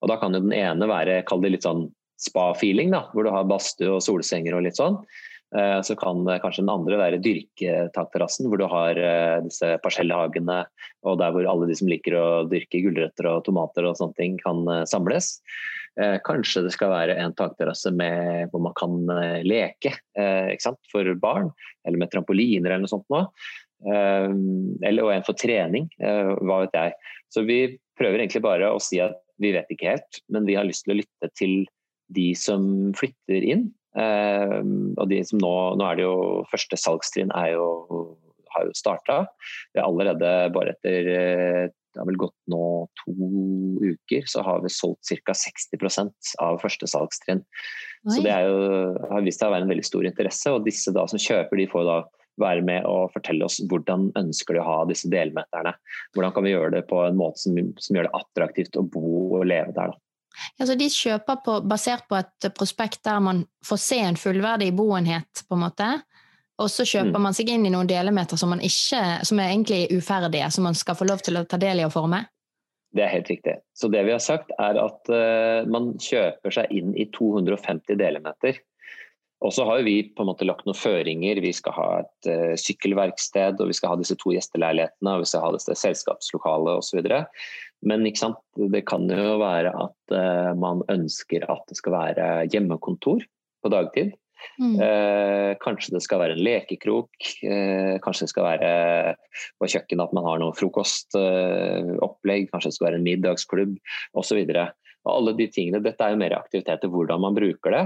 Og 0.03 0.11
Da 0.11 0.19
kan 0.21 0.35
jo 0.35 0.43
den 0.45 0.57
ene 0.57 0.89
være 0.91 1.23
kall 1.29 1.45
det 1.45 1.55
litt 1.55 1.69
sånn 1.69 1.87
spa-feeling, 2.21 2.93
da, 2.95 3.07
hvor 3.13 3.27
du 3.27 3.33
har 3.35 3.47
badstue 3.49 3.97
og 3.97 4.03
solsenger 4.05 4.57
og 4.57 4.67
litt 4.67 4.79
sånn. 4.79 4.99
Eh, 5.55 5.81
så 5.87 5.95
kan 5.99 6.25
kanskje 6.43 6.65
den 6.65 6.73
andre 6.73 6.99
være 6.99 7.21
dyrketakterrassen, 7.23 8.49
hvor 8.51 8.59
du 8.59 8.67
har 8.71 8.99
eh, 8.99 9.39
disse 9.45 9.77
parsellhagene 9.85 10.65
og 11.07 11.21
der 11.21 11.35
hvor 11.35 11.47
alle 11.51 11.69
de 11.71 11.77
som 11.79 11.91
liker 11.91 12.17
å 12.19 12.27
dyrke 12.51 12.83
gulrøtter 12.83 13.29
og 13.31 13.45
tomater 13.47 13.87
og 13.87 13.99
sånne 14.01 14.19
ting, 14.19 14.39
kan 14.41 14.65
eh, 14.71 14.87
samles. 14.91 15.37
Kanskje 16.27 16.65
det 16.65 16.73
skal 16.75 16.91
være 16.91 17.15
en 17.23 17.35
takterrasse 17.39 17.93
hvor 17.95 18.63
man 18.65 18.75
kan 18.75 18.97
leke 19.47 19.93
for 20.91 21.11
barn, 21.23 21.53
eller 21.87 22.01
med 22.01 22.11
trampoliner 22.11 22.73
eller 22.73 22.83
noe 22.83 22.91
sånt. 22.91 23.07
Nå. 23.15 23.21
Eller, 23.87 25.05
og 25.05 25.13
en 25.15 25.27
for 25.27 25.39
trening, 25.39 25.87
hva 26.01 26.65
vet 26.65 26.75
jeg. 26.75 26.97
Så 27.31 27.45
vi 27.47 27.59
prøver 27.99 28.25
egentlig 28.25 28.43
bare 28.43 28.73
å 28.75 28.83
si 28.83 28.99
at 29.05 29.21
vi 29.43 29.53
vet 29.55 29.71
ikke 29.71 29.95
helt, 29.95 30.21
men 30.35 30.47
vi 30.49 30.59
har 30.59 30.67
lyst 30.67 30.87
til 30.87 30.95
å 30.95 30.99
lytte 31.01 31.31
til 31.39 31.55
de 32.15 32.29
som 32.39 32.67
flytter 32.99 33.47
inn. 33.55 33.69
Og 33.95 35.07
de 35.11 35.21
som 35.27 35.41
nå, 35.43 35.55
nå 35.79 35.87
er 35.87 35.99
det 35.99 36.07
jo 36.07 36.17
Første 36.51 36.79
salgstrinn 36.81 37.33
er 37.39 37.53
jo, 37.55 37.69
har 38.55 38.69
jo 38.69 38.77
starta. 38.77 39.23
Vi 39.73 39.81
er 39.81 39.87
allerede 39.87 40.35
bare 40.55 40.75
etter 40.75 41.11
eh, 41.15 41.65
det 41.95 42.03
har 42.03 42.09
vel 42.09 42.19
gått 42.19 42.37
nå 42.51 42.65
to 43.05 43.15
uker, 43.81 44.27
så 44.27 44.43
har 44.43 44.63
vi 44.65 44.73
solgt 44.73 45.13
ca. 45.25 45.35
60% 45.39 46.35
av 46.43 46.59
første 46.63 46.89
salgstrinn. 46.91 47.45
Så 48.05 48.21
det 48.25 48.35
jo, 48.45 48.59
har 49.11 49.25
vist 49.25 49.41
seg 49.41 49.49
å 49.49 49.55
være 49.55 49.69
en 49.69 49.73
veldig 49.73 49.87
stor 49.87 50.09
interesse. 50.09 50.53
Og 50.53 50.67
disse 50.67 50.93
da 50.95 51.07
som 51.11 51.23
kjøper, 51.23 51.63
de 51.63 51.69
får 51.71 51.87
da 51.89 51.99
være 52.43 52.65
med 52.67 52.87
og 52.91 53.13
fortelle 53.15 53.47
oss 53.47 53.61
hvordan 53.71 54.09
ønsker 54.19 54.57
de 54.57 54.63
å 54.63 54.67
ha 54.67 54.79
disse 54.91 55.11
delmeterne. 55.13 55.75
Hvordan 56.17 56.35
kan 56.35 56.47
vi 56.47 56.55
gjøre 56.55 56.73
det 56.77 56.87
på 56.91 56.99
en 57.07 57.19
måte 57.19 57.45
som, 57.45 57.61
som 57.79 57.97
gjør 57.97 58.09
det 58.09 58.19
attraktivt 58.19 58.81
å 58.81 58.83
bo 58.83 59.39
og 59.39 59.47
leve 59.47 59.75
der. 59.77 59.95
Da. 59.95 60.01
Altså, 60.59 60.75
de 60.79 60.89
kjøper 60.91 61.39
på, 61.47 61.59
basert 61.71 62.09
på 62.11 62.19
et 62.19 62.49
prospekt 62.57 63.05
der 63.07 63.23
man 63.23 63.45
får 63.67 63.81
se 63.85 64.01
en 64.03 64.19
fullverdig 64.19 64.73
boenhet, 64.77 65.45
på 65.47 65.57
en 65.57 65.65
måte. 65.67 65.91
Og 66.63 66.71
så 66.71 66.87
kjøper 66.87 67.17
mm. 67.17 67.25
man 67.27 67.35
seg 67.35 67.51
inn 67.51 67.67
i 67.67 67.73
noen 67.73 67.89
delemeter 67.91 68.39
som, 68.39 68.53
ikke, 68.55 69.03
som 69.27 69.41
er 69.43 69.51
egentlig 69.51 69.89
uferdige, 69.97 70.51
som 70.55 70.69
man 70.69 70.79
skal 70.79 70.99
få 70.99 71.09
lov 71.09 71.25
til 71.27 71.41
å 71.41 71.47
ta 71.49 71.59
del 71.61 71.83
i 71.83 71.87
og 71.87 71.95
forme? 71.97 72.23
Det 72.95 73.03
er 73.03 73.11
helt 73.11 73.31
riktig. 73.33 73.57
Så 73.75 73.91
det 73.91 74.05
vi 74.07 74.15
har 74.15 74.23
sagt 74.23 74.53
er 74.63 74.79
at 74.79 75.11
uh, 75.11 75.67
man 75.67 75.97
kjøper 75.99 76.55
seg 76.55 76.71
inn 76.71 76.95
i 76.95 77.09
250 77.17 77.99
delemeter. 77.99 78.61
Og 79.45 79.51
så 79.53 79.67
har 79.67 79.83
vi 79.85 79.97
på 80.15 80.23
en 80.23 80.31
måte 80.31 80.47
lagt 80.47 80.63
noen 80.65 80.79
føringer. 80.79 81.43
Vi 81.43 81.51
skal 81.59 81.75
ha 81.75 81.89
et 82.05 82.31
uh, 82.31 82.55
sykkelverksted, 82.61 83.59
og 83.59 83.73
vi 83.73 83.77
skal 83.77 83.93
ha 83.93 83.99
disse 83.99 84.15
to 84.21 84.31
gjesteleilighetene, 84.37 85.17
og 85.17 85.25
vi 85.25 85.31
skal 85.33 85.43
ha 85.43 85.53
dette 85.57 85.75
selskapslokalet 85.83 86.79
osv. 86.79 87.03
Men 87.85 88.07
det 88.07 88.85
kan 88.87 89.11
jo 89.11 89.39
være 89.43 89.75
at 89.75 90.15
uh, 90.15 90.55
man 90.55 90.87
ønsker 90.95 91.51
at 91.51 91.67
det 91.67 91.83
skal 91.83 91.99
være 91.99 92.29
hjemmekontor 92.55 93.27
på 93.27 93.75
dagtid. 93.75 94.15
Mm. 94.61 94.77
Eh, 94.87 95.51
kanskje 95.63 95.97
det 95.97 96.03
skal 96.05 96.23
være 96.23 96.37
en 96.37 96.45
lekekrok, 96.47 97.11
eh, 97.47 97.97
kanskje 98.05 98.27
det 98.27 98.33
skal 98.33 98.49
være 98.49 98.71
på 99.61 99.71
kjøkkenet 99.75 100.07
at 100.07 100.15
man 100.17 100.29
har 100.29 100.41
noe 100.43 100.57
frokostopplegg, 100.59 102.49
kanskje 102.53 102.71
det 102.71 102.79
skal 102.79 102.89
være 102.91 103.01
en 103.01 103.09
middagsklubb 103.09 103.77
osv. 104.21 104.41
Alle 105.05 105.35
de 105.37 105.49
tingene, 105.53 105.83
Dette 105.85 106.07
er 106.07 106.15
jo 106.15 106.23
mer 106.23 106.39
aktiviteter, 106.39 106.89
hvordan 106.93 107.21
man 107.25 107.37
bruker 107.37 107.77
det. 107.77 107.85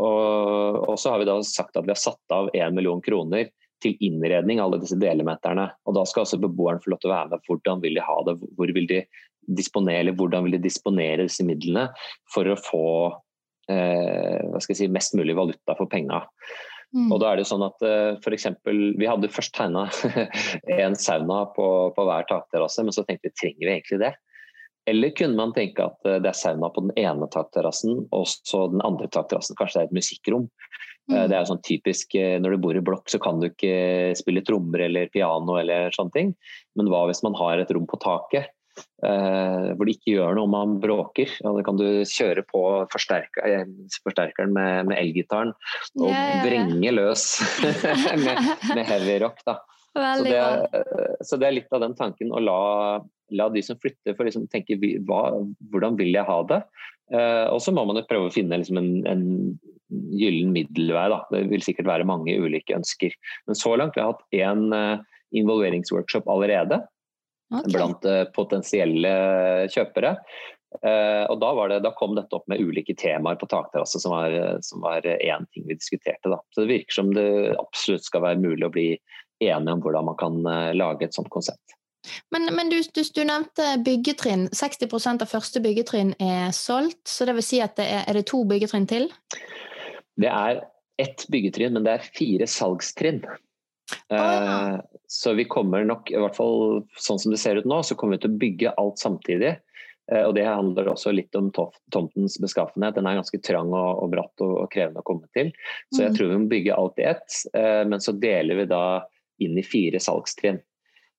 Og, 0.00 0.80
og 0.88 0.96
så 0.98 1.12
har 1.12 1.20
vi 1.22 1.28
da 1.28 1.36
sagt 1.46 1.76
at 1.76 1.86
vi 1.86 1.92
har 1.92 2.00
satt 2.00 2.34
av 2.34 2.48
1 2.54 2.74
million 2.74 3.02
kroner 3.04 3.50
til 3.84 3.98
innredning 4.02 4.62
alle 4.62 4.80
disse 4.82 4.98
delemeterne. 4.98 5.68
Og 5.86 5.96
Da 5.98 6.06
skal 6.08 6.24
også 6.24 6.40
beboeren 6.42 6.80
få 6.82 6.94
lov 6.94 7.02
til 7.02 7.12
å 7.12 7.14
være 7.14 7.34
med. 7.34 7.44
Hvordan 7.48 7.84
vil 7.84 7.98
de 7.98 8.06
ha 8.06 8.16
det? 8.26 8.36
Hvor 8.56 8.74
vil 8.74 8.88
de 8.90 9.02
disponere, 9.44 10.14
hvordan 10.16 10.46
vil 10.46 10.56
de 10.56 10.64
disponere 10.64 11.26
disse 11.28 11.44
midlene 11.46 11.90
for 12.32 12.48
å 12.48 12.56
få 12.58 12.86
eh, 13.72 14.40
hva 14.50 14.60
skal 14.62 14.74
jeg 14.74 14.84
si, 14.84 14.92
mest 14.92 15.16
mulig 15.18 15.36
valuta 15.38 15.76
for 15.78 15.90
penga. 15.90 16.24
Mm. 16.94 17.08
Og 17.10 17.18
da 17.22 17.32
er 17.32 17.40
det 17.40 17.48
sånn 17.48 17.64
at 17.66 17.80
for 18.22 18.34
eksempel, 18.36 18.92
Vi 18.94 19.08
hadde 19.10 19.26
først 19.32 19.50
tegna 19.56 19.88
en 20.84 20.94
sauna 20.94 21.40
på, 21.56 21.66
på 21.96 22.04
hver 22.06 22.28
takterrasse, 22.28 22.84
men 22.86 22.94
så 22.94 23.02
tenkte 23.02 23.32
vi 23.32 23.38
trenger 23.40 23.64
vi 23.66 23.72
egentlig 23.72 23.98
det? 24.04 24.12
Eller 24.86 25.14
kunne 25.16 25.34
man 25.34 25.54
tenke 25.56 25.88
at 25.88 25.98
det 26.04 26.28
er 26.28 26.36
sauna 26.36 26.68
på 26.70 26.84
den 26.84 26.92
ene 27.00 27.26
takterrassen, 27.32 28.04
og 28.12 28.28
så 28.28 28.66
den 28.70 28.84
andre 28.84 29.08
takterrassen 29.10 29.58
kanskje 29.58 29.80
det 29.80 29.84
er 29.86 29.90
et 29.90 29.98
musikkrom. 29.98 30.46
Mm. 31.10 31.16
Det 31.28 31.34
er 31.34 31.40
jo 31.42 31.48
sånn 31.50 31.64
typisk 31.66 32.14
Når 32.16 32.54
du 32.54 32.60
bor 32.64 32.76
i 32.78 32.80
blokk, 32.84 33.10
så 33.12 33.18
kan 33.20 33.36
du 33.40 33.50
ikke 33.50 34.14
spille 34.16 34.40
trommer 34.46 34.86
eller 34.86 35.10
piano 35.12 35.58
eller 35.60 35.92
sånne 35.92 36.14
ting. 36.14 36.30
Men 36.78 36.88
hva 36.92 37.02
hvis 37.10 37.24
man 37.26 37.36
har 37.40 37.60
et 37.60 37.74
rom 37.76 37.88
på 37.90 38.00
taket? 38.00 38.54
Uh, 39.04 39.74
hvor 39.76 39.84
det 39.84 39.98
ikke 39.98 40.14
gjør 40.14 40.38
noe 40.38 40.48
om 40.48 40.54
man 40.54 40.76
bråker. 40.80 41.28
Ja, 41.42 41.52
da 41.52 41.62
kan 41.66 41.76
du 41.76 41.86
kjøre 42.08 42.44
på 42.48 42.60
forsterker, 42.92 43.44
eh, 43.44 43.66
forsterkeren 44.00 44.54
med, 44.56 44.88
med 44.88 44.96
elgitaren 44.96 45.52
og 45.98 46.08
yeah, 46.08 46.40
vrenge 46.46 46.94
løs 46.94 47.26
med, 48.24 48.40
med, 48.70 48.82
heavy 48.88 49.18
rock. 49.20 49.42
Da. 49.44 49.58
Så 49.92 50.24
det, 50.24 50.38
er, 50.38 50.64
eh, 50.80 51.12
så 51.20 51.38
det, 51.38 51.48
er, 51.48 51.56
litt 51.58 51.76
av 51.76 51.84
den 51.84 51.98
tanken 51.98 52.32
å 52.32 52.40
la, 52.40 52.62
la 53.36 53.50
de 53.52 53.64
som 53.66 53.78
flytter, 53.82 54.16
få 54.16 54.26
liksom 54.30 54.48
tenke 54.52 54.78
hva, 54.80 55.20
hvordan 55.74 56.00
vil 56.00 56.14
jeg 56.16 56.26
ha 56.30 56.40
det? 56.54 56.62
Uh, 57.12 57.52
og 57.52 57.60
så 57.60 57.74
må 57.76 57.84
man 57.84 58.00
jo 58.00 58.06
prøve 58.08 58.30
å 58.30 58.32
finne 58.32 58.56
liksom 58.62 58.80
en, 58.80 58.90
en 59.10 59.26
gyllen 60.16 60.54
middelvei. 60.56 61.04
Da. 61.12 61.20
Det 61.34 61.44
vil 61.52 61.66
sikkert 61.66 61.92
være 61.92 62.08
mange 62.08 62.38
ulike 62.40 62.78
ønsker. 62.78 63.12
Men 63.44 63.60
så 63.60 63.76
langt 63.76 63.98
vi 63.98 64.02
har 64.02 64.14
hatt 64.14 64.24
én 64.32 64.64
involveringsworkshop 65.34 66.30
allerede 66.30 66.80
okay. 67.52 67.72
blant 67.72 68.08
uh, 68.08 68.24
potensielle 68.36 69.14
kjøpere. 69.72 70.16
Uh, 70.82 71.24
og 71.30 71.38
da, 71.38 71.52
det, 71.70 71.82
da, 71.84 71.92
kom 71.94 72.16
dette 72.16 72.34
opp 72.34 72.48
med 72.50 72.62
ulike 72.62 72.96
temaer 72.98 73.38
på 73.38 73.48
takterrasse, 73.50 74.00
som 74.02 74.16
var, 74.16 74.34
som 74.66 74.82
var 74.82 75.06
én 75.06 75.46
ting 75.54 75.68
vi 75.68 75.78
diskuterte. 75.78 76.32
Da. 76.32 76.40
Så 76.54 76.64
det 76.64 76.72
virker 76.72 76.98
som 77.02 77.14
det 77.14 77.28
absolutt 77.60 78.06
skal 78.08 78.24
være 78.26 78.42
mulig 78.42 78.66
å 78.66 78.74
bli 78.74 78.88
enige 79.44 79.76
om 79.76 79.82
hvordan 79.84 80.10
man 80.10 80.20
kan 80.20 80.42
uh, 80.46 80.74
lage 80.74 81.08
et 81.08 81.16
sånt 81.16 81.30
konsept. 81.34 81.78
Men, 82.34 82.50
men 82.54 82.68
du, 82.68 82.76
du, 82.92 83.02
du, 83.14 83.22
nevnte 83.24 83.68
byggetrinn. 83.84 84.48
60% 84.52 85.24
av 85.24 85.30
første 85.30 85.62
byggetrinn 85.64 86.12
er 86.20 86.52
solgt. 86.56 87.06
Så 87.08 87.24
det 87.28 87.36
vil 87.38 87.46
si 87.46 87.62
at 87.64 87.78
det 87.80 87.86
er, 87.88 88.04
er 88.08 88.18
det 88.18 88.26
to 88.28 88.42
byggetrinn 88.48 88.88
til? 88.90 89.08
Det 90.20 90.30
er 90.30 90.60
ett 91.00 91.24
byggetrinn, 91.32 91.74
men 91.74 91.86
det 91.86 91.96
er 91.96 92.10
fire 92.14 92.48
salgstrinn. 92.50 93.22
Oh, 94.10 94.16
ja. 94.16 94.82
Så 95.06 95.32
vi 95.32 95.44
kommer 95.44 95.84
nok, 95.84 96.10
i 96.10 96.18
hvert 96.18 96.36
fall 96.36 96.82
sånn 96.96 97.20
som 97.20 97.32
det 97.32 97.40
ser 97.42 97.60
ut 97.60 97.68
nå, 97.68 97.82
så 97.84 97.96
kommer 97.98 98.16
vi 98.16 98.24
til 98.24 98.32
å 98.32 98.40
bygge 98.40 98.74
alt 98.80 99.00
samtidig. 99.02 99.54
Eh, 100.12 100.22
og 100.24 100.34
Det 100.34 100.44
handler 100.44 100.90
også 100.92 101.12
litt 101.14 101.34
om 101.38 101.50
tomtens 101.54 102.36
beskaffenhet. 102.42 102.96
Den 102.98 103.08
er 103.08 103.20
ganske 103.20 103.40
trang 103.44 103.72
og, 103.72 104.04
og 104.04 104.12
bratt 104.12 104.44
og, 104.44 104.54
og, 104.64 104.68
krevende 104.72 105.00
å 105.04 105.08
komme 105.08 105.28
til. 105.36 105.52
Så 105.94 106.04
jeg 106.04 106.12
mm. 106.12 106.18
tror 106.18 106.30
vi 106.30 106.38
må 106.42 106.52
bygge 106.52 106.76
alt 106.76 107.00
i 107.00 107.08
ett. 107.14 107.40
Eh, 107.56 107.82
men 107.88 108.04
så 108.04 108.16
deler 108.16 108.62
vi 108.62 108.68
da 108.70 108.84
inn 109.42 109.58
i 109.58 109.66
fire 109.66 110.00
salgstrinn. 110.00 110.62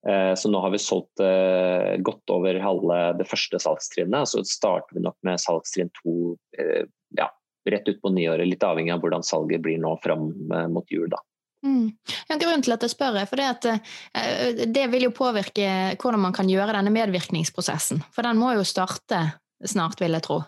Så 0.05 0.51
nå 0.53 0.59
har 0.61 0.69
vi 0.69 0.77
solgt 0.77 1.17
godt 2.05 2.29
over 2.29 2.59
halve 2.61 2.97
det 3.17 3.25
første 3.25 3.57
salgstrinnet. 3.57 4.29
Så 4.29 4.43
starter 4.45 4.93
vi 4.93 5.01
nok 5.01 5.15
med 5.25 5.41
salgstrinn 5.41 5.89
to 5.97 6.35
ja, 7.17 7.25
rett 7.73 7.89
ut 7.89 7.97
på 8.03 8.11
nyåret, 8.13 8.45
litt 8.45 8.63
avhengig 8.63 8.93
av 8.93 9.01
hvordan 9.01 9.25
salget 9.25 9.63
blir 9.65 9.81
nå 9.81 9.95
fram 10.03 10.27
mot 10.69 10.93
jul. 10.93 11.09
da. 11.09 11.23
Mm. 11.65 11.89
Grunnen 12.29 12.63
til 12.65 12.75
at 12.75 12.85
jeg 12.85 12.93
spør, 12.93 13.17
er 13.17 13.39
det, 13.39 13.47
at, 13.49 13.67
uh, 13.73 14.65
det 14.69 14.85
vil 14.93 15.07
jo 15.07 15.15
påvirke 15.15 15.95
hvordan 16.01 16.21
man 16.27 16.35
kan 16.35 16.49
gjøre 16.49 16.77
denne 16.77 16.93
medvirkningsprosessen. 16.93 18.03
For 18.13 18.27
den 18.27 18.39
må 18.41 18.53
jo 18.55 18.67
starte 18.67 19.25
snart, 19.65 19.99
vil 20.01 20.13
jeg 20.17 20.25
tro. 20.27 20.43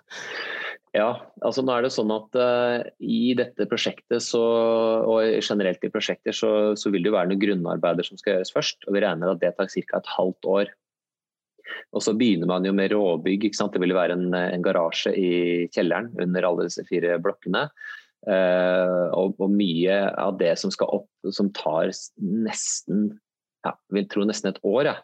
Ja, 0.96 1.10
altså 1.46 1.62
nå 1.66 1.74
er 1.76 1.86
det 1.86 1.94
sånn 1.94 2.12
at 2.14 2.38
uh, 2.40 2.86
I 3.04 3.36
dette 3.38 3.68
prosjektet 3.70 4.24
så, 4.24 4.42
og 5.04 5.42
generelt 5.44 5.84
i 5.84 5.92
prosjekter 5.94 6.36
så, 6.36 6.52
så, 6.80 6.92
vil 6.94 7.04
det 7.04 7.12
jo 7.12 7.18
være 7.18 7.34
noen 7.34 7.44
grunnarbeider 7.44 8.08
som 8.08 8.20
skal 8.20 8.38
gjøres 8.38 8.54
først. 8.56 8.88
og 8.88 8.96
Vi 8.96 9.04
regner 9.04 9.34
at 9.34 9.42
det 9.44 9.54
tar 9.58 9.70
ca. 9.74 10.00
et 10.00 10.14
halvt 10.16 10.50
år. 10.54 10.74
Og 11.92 12.04
Så 12.04 12.16
begynner 12.18 12.50
man 12.50 12.66
jo 12.66 12.74
med 12.74 12.94
råbygg. 12.94 13.50
Det 13.52 13.82
vil 13.84 13.96
være 13.98 14.16
en, 14.16 14.30
en 14.34 14.64
garasje 14.64 15.14
i 15.18 15.32
kjelleren 15.76 16.14
under 16.24 16.48
alle 16.48 16.70
disse 16.70 16.86
fire 16.88 17.18
blokkene. 17.22 17.68
Uh, 18.26 19.14
og, 19.14 19.38
og, 19.38 19.52
mye 19.54 20.00
av 20.20 20.40
det 20.40 20.56
som 20.60 20.74
skal 20.74 20.90
opp, 21.00 21.10
som 21.32 21.52
tar 21.56 21.94
nesten 22.18 23.12
ja, 23.64 23.76
vil 23.94 24.08
tro 24.12 24.26
nesten 24.28 24.52
et 24.52 24.60
år. 24.68 24.90
Ja. 24.90 24.98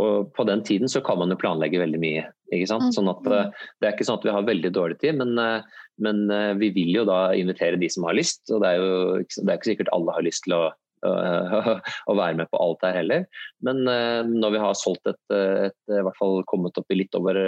Og 0.00 0.30
På 0.34 0.46
den 0.48 0.64
tiden 0.66 0.88
så 0.88 1.02
kan 1.04 1.20
man 1.20 1.30
jo 1.30 1.38
planlegge 1.38 1.82
veldig 1.82 2.00
mye. 2.00 2.24
ikke 2.50 2.70
sant? 2.70 2.94
Sånn 2.96 3.10
at 3.12 3.26
uh, 3.28 3.52
Det 3.78 3.88
er 3.88 3.94
ikke 3.94 4.08
sånn 4.08 4.20
at 4.22 4.26
vi 4.26 4.34
har 4.34 4.48
veldig 4.48 4.72
dårlig 4.74 4.98
tid, 5.02 5.20
men, 5.20 5.36
uh, 5.38 5.86
men 6.00 6.24
vi 6.58 6.70
vil 6.74 6.94
jo 7.02 7.06
da 7.08 7.34
invitere 7.36 7.78
de 7.80 7.90
som 7.92 8.06
har 8.08 8.16
lyst. 8.18 8.46
og 8.48 8.64
Det 8.64 8.70
er 8.72 8.80
jo 8.80 8.94
det 9.20 9.48
er 9.48 9.58
ikke 9.58 9.72
sikkert 9.74 9.92
alle 9.96 10.16
har 10.16 10.26
lyst 10.26 10.46
til 10.46 10.56
å 10.56 10.64
å 12.10 12.16
være 12.16 12.36
med 12.40 12.50
på 12.50 12.60
alt 12.60 12.84
her 12.86 12.98
heller. 13.00 13.24
Men 13.64 13.82
eh, 13.88 14.20
når 14.26 14.54
vi 14.56 14.62
har 14.64 14.76
solgt 14.78 15.10
et, 15.10 15.20
et, 15.34 15.78
i 15.92 16.02
hvert 16.04 16.18
fall 16.18 16.44
kommet 16.50 16.78
opp 16.80 16.92
i 16.92 16.98
litt 17.00 17.16
over 17.18 17.38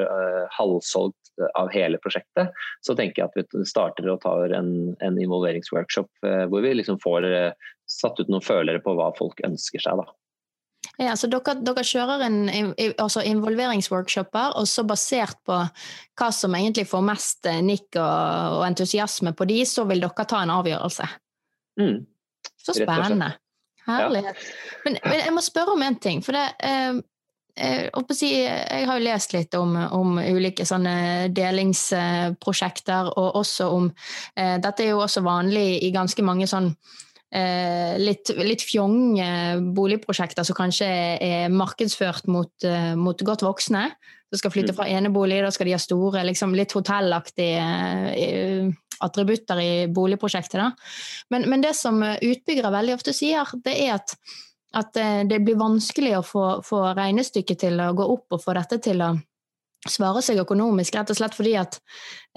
halvsolgt 0.57 1.33
av 1.59 1.71
hele 1.73 2.01
prosjektet, 2.03 2.53
så 2.85 2.97
tenker 2.97 3.23
jeg 3.23 3.31
at 3.31 3.55
vi 3.57 3.67
starter 3.69 4.09
og 4.13 4.21
tar 4.25 4.53
en, 4.57 4.73
en 5.05 5.21
involveringsworkshop 5.21 6.27
hvor 6.53 6.65
vi 6.65 6.75
liksom 6.77 6.99
får 7.03 7.29
satt 7.89 8.21
ut 8.21 8.29
noen 8.33 8.45
følere 8.45 8.83
på 8.85 8.95
hva 8.99 9.11
folk 9.19 9.41
ønsker 9.47 9.83
seg. 9.83 10.03
da. 10.03 10.11
Ja, 11.01 11.15
så 11.17 11.29
dere, 11.31 11.55
dere 11.65 11.85
kjører 11.87 12.25
en, 12.27 12.39
altså 13.01 13.23
involveringsworkshoper, 13.25 14.57
og 14.61 14.69
så 14.69 14.85
basert 14.85 15.39
på 15.47 15.57
hva 15.57 16.29
som 16.35 16.57
egentlig 16.59 16.85
får 16.91 17.05
mest 17.07 17.49
nikk 17.65 17.97
og, 17.97 18.59
og 18.59 18.65
entusiasme 18.67 19.33
på 19.37 19.47
de, 19.49 19.63
så 19.69 19.87
vil 19.89 20.05
dere 20.05 20.27
ta 20.29 20.43
en 20.43 20.53
avgjørelse? 20.53 21.09
Mm. 21.81 22.03
Så 22.61 22.77
spennende. 22.77 23.33
Herlighet. 23.87 24.37
Ja. 24.37 24.79
Men, 24.85 24.99
men, 25.05 25.19
jeg 25.25 25.35
må 25.35 25.43
spørre 25.45 25.75
om 25.77 25.83
en 25.83 25.99
ting. 26.03 26.23
For 26.25 26.37
det 26.37 26.45
eh, 26.63 27.01
jeg, 27.53 27.91
eh, 27.93 28.15
si, 28.17 28.31
jeg 28.33 28.89
har 28.89 28.99
jo 28.99 29.05
lest 29.05 29.35
litt 29.37 29.55
om, 29.59 29.77
om 29.77 30.17
ulike 30.19 30.65
sånne 30.69 31.29
delingsprosjekter, 31.37 33.13
og 33.13 33.39
også 33.43 33.69
om 33.75 33.91
eh, 34.37 34.57
Dette 34.63 34.87
er 34.87 34.95
jo 34.95 35.03
også 35.05 35.25
vanlig 35.27 35.83
i 35.85 35.93
ganske 35.93 36.25
mange 36.25 36.49
sånn 36.49 36.71
eh, 36.73 37.99
litt, 38.01 38.33
litt 38.41 38.65
fjonge 38.65 39.29
boligprosjekter 39.77 40.49
som 40.49 40.59
kanskje 40.59 40.89
er 41.21 41.53
markedsført 41.53 42.29
mot, 42.33 42.53
eh, 42.65 42.95
mot 42.97 43.21
godt 43.21 43.45
voksne. 43.45 43.89
Som 44.33 44.41
skal 44.41 44.55
flytte 44.55 44.73
mm. 44.73 44.79
fra 44.79 44.89
enebolig, 44.89 45.43
da 45.45 45.51
skal 45.53 45.69
de 45.69 45.77
ha 45.77 45.83
store, 45.83 46.25
liksom 46.25 46.55
litt 46.57 46.73
hotellaktige 46.73 47.67
eh, 48.17 48.71
attributter 49.01 49.61
i 49.61 49.73
boligprosjektet. 49.89 50.61
Da. 50.61 50.71
Men, 51.31 51.49
men 51.51 51.65
det 51.65 51.75
som 51.79 52.03
utbyggere 52.03 52.73
veldig 52.75 52.97
ofte 52.99 53.15
sier, 53.17 53.49
det 53.65 53.77
er 53.87 53.97
at, 53.97 54.17
at 54.79 55.01
eh, 55.01 55.21
det 55.29 55.43
blir 55.45 55.61
vanskelig 55.61 56.17
å 56.19 56.25
få, 56.27 56.47
få 56.67 56.87
regnestykket 56.99 57.67
til 57.67 57.83
å 57.83 57.93
gå 57.97 58.09
opp 58.17 58.39
og 58.39 58.45
få 58.45 58.57
dette 58.59 58.81
til 58.85 59.05
å 59.05 59.15
svare 59.91 60.23
seg 60.23 60.39
økonomisk, 60.43 60.95
rett 60.95 61.11
og 61.11 61.19
slett 61.19 61.35
fordi 61.35 61.55
at 61.59 61.79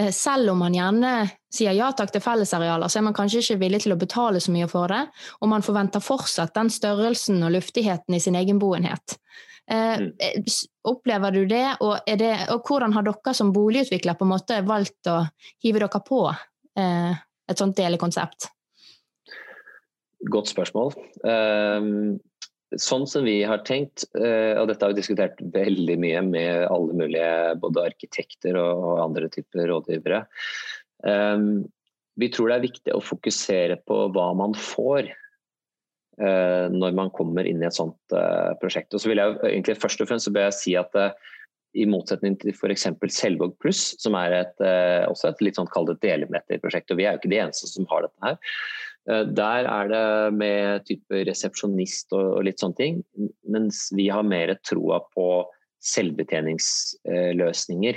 eh, 0.02 0.12
selv 0.14 0.54
om 0.54 0.64
man 0.64 0.76
gjerne 0.76 1.14
sier 1.54 1.76
ja 1.78 1.92
takk 1.94 2.14
til 2.14 2.24
fellesarealer, 2.24 2.90
så 2.90 3.00
er 3.00 3.08
man 3.08 3.18
kanskje 3.18 3.44
ikke 3.44 3.60
villig 3.62 3.84
til 3.86 3.96
å 3.96 4.00
betale 4.02 4.42
så 4.42 4.54
mye 4.54 4.70
for 4.72 4.92
det, 4.92 5.04
og 5.42 5.52
man 5.52 5.66
forventer 5.66 6.04
fortsatt 6.04 6.56
den 6.58 6.72
størrelsen 6.74 7.44
og 7.46 7.54
luftigheten 7.58 8.18
i 8.18 8.22
sin 8.24 8.38
egen 8.40 8.62
boenhet. 8.62 9.20
Eh, 9.72 9.98
mm. 9.98 10.12
eh, 10.20 10.44
opplever 10.86 11.32
du 11.32 11.46
det 11.50 11.66
og, 11.82 11.98
det, 12.06 12.34
og, 12.54 12.68
hvordan 12.68 12.94
har 12.94 13.06
dere 13.08 13.34
som 13.34 13.54
boligutvikler 13.54 14.18
på 14.18 14.28
en 14.28 14.34
måte 14.36 14.60
valgt 14.68 15.10
å 15.10 15.24
hive 15.66 15.82
dere 15.82 16.02
på 16.06 16.22
eh, 16.30 17.18
et 17.50 17.62
sånt 17.62 17.78
delekonsept? 17.78 18.52
Godt 20.30 20.50
spørsmål. 20.50 20.94
Um, 21.26 22.18
sånn 22.82 23.06
som 23.10 23.26
vi 23.28 23.40
har 23.46 23.62
tenkt, 23.68 24.08
uh, 24.18 24.58
og 24.58 24.72
dette 24.72 24.82
har 24.82 24.94
vi 24.94 24.98
diskutert 24.98 25.42
veldig 25.54 25.98
mye 26.02 26.24
med 26.26 26.64
alle 26.66 26.96
mulige 26.98 27.28
både 27.62 27.84
arkitekter 27.92 28.58
og, 28.58 29.04
andre 29.04 29.30
typer 29.30 29.70
rådgivere. 29.70 30.24
Um, 31.06 31.68
vi 32.18 32.32
tror 32.34 32.50
det 32.50 32.58
er 32.58 32.66
viktig 32.66 32.96
å 32.96 33.04
fokusere 33.06 33.78
på 33.86 34.00
hva 34.16 34.32
man 34.40 34.58
får 34.58 35.12
når 36.16 36.94
man 36.96 37.10
kommer 37.12 37.44
inn 37.44 37.60
i 37.60 37.66
et 37.68 37.76
sånt 37.76 38.14
uh, 38.16 38.54
prosjekt. 38.62 38.94
Og 38.96 39.02
så 39.04 39.10
vil 39.12 39.20
jeg 39.20 39.34
egentlig 39.50 39.74
Først 39.82 40.00
og 40.00 40.08
fremst 40.08 40.30
så 40.30 40.32
bør 40.32 40.46
jeg 40.48 40.56
si 40.56 40.76
at 40.80 40.96
i 41.76 41.84
motsetning 41.90 42.38
til 42.40 42.54
f.eks. 42.56 42.86
Selvåg 43.12 43.58
pluss, 43.62 43.82
som 44.02 44.16
er 44.20 44.32
et, 44.40 44.56
eh, 44.64 45.04
også 45.10 45.28
et 45.30 45.42
litt 45.44 45.56
sånn 45.60 45.72
kall 45.72 45.86
det 45.90 46.02
delemeterprosjekt. 46.06 46.92
Og 46.92 46.98
vi 47.00 47.06
er 47.06 47.12
jo 47.14 47.20
ikke 47.22 47.34
de 47.34 47.44
eneste 47.44 47.66
som 47.70 47.90
har 47.92 48.00
dette 48.06 48.22
her. 48.24 48.36
Eh, 49.10 49.24
der 49.38 49.62
er 49.70 49.86
det 49.92 50.08
med 50.40 50.62
type 50.88 51.14
resepsjonist 51.28 52.08
og, 52.16 52.28
litt 52.48 52.60
sånne 52.64 52.80
ting, 52.80 52.94
mens 53.44 53.76
vi 53.96 54.06
har 54.14 54.24
mer 54.28 54.50
troa 54.64 54.98
på 55.14 55.28
selvbetjeningsløsninger. 55.86 57.96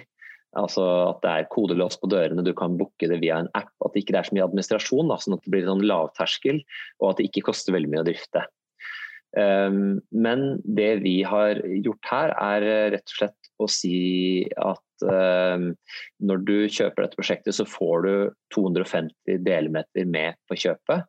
Altså 0.58 0.84
at 1.12 1.22
det 1.24 1.32
er 1.32 1.48
kodelås 1.52 1.98
på 2.00 2.10
dørene, 2.10 2.44
du 2.44 2.52
kan 2.56 2.76
booke 2.80 3.08
det 3.10 3.20
via 3.22 3.40
en 3.42 3.50
app. 3.58 3.70
At 3.84 3.94
det 3.94 4.04
ikke 4.04 4.18
er 4.18 4.28
så 4.28 4.36
mye 4.36 4.46
administrasjon, 4.48 5.10
da, 5.12 5.18
sånn 5.22 5.38
at 5.38 5.44
det 5.46 5.54
blir 5.54 5.68
sånn 5.68 5.86
lavterskel, 5.86 6.62
og 7.02 7.10
at 7.12 7.20
det 7.20 7.28
ikke 7.28 7.46
koster 7.50 7.76
veldig 7.76 7.92
mye 7.94 8.04
å 8.04 8.08
drifte. 8.08 8.44
Um, 9.36 9.98
men 10.08 10.56
det 10.64 11.02
vi 11.04 11.20
har 11.26 11.60
gjort 11.84 12.08
her, 12.10 12.32
er 12.40 12.64
rett 12.94 13.12
og 13.12 13.18
slett 13.18 13.50
å 13.60 13.66
si 13.68 14.46
at 14.56 15.04
um, 15.04 15.72
når 16.24 16.44
du 16.48 16.56
kjøper 16.72 17.04
dette 17.04 17.18
prosjektet, 17.18 17.56
så 17.58 17.66
får 17.68 18.06
du 18.06 18.14
250 18.56 19.42
delmeter 19.44 20.08
med 20.08 20.38
på 20.48 20.58
kjøpet. 20.64 21.04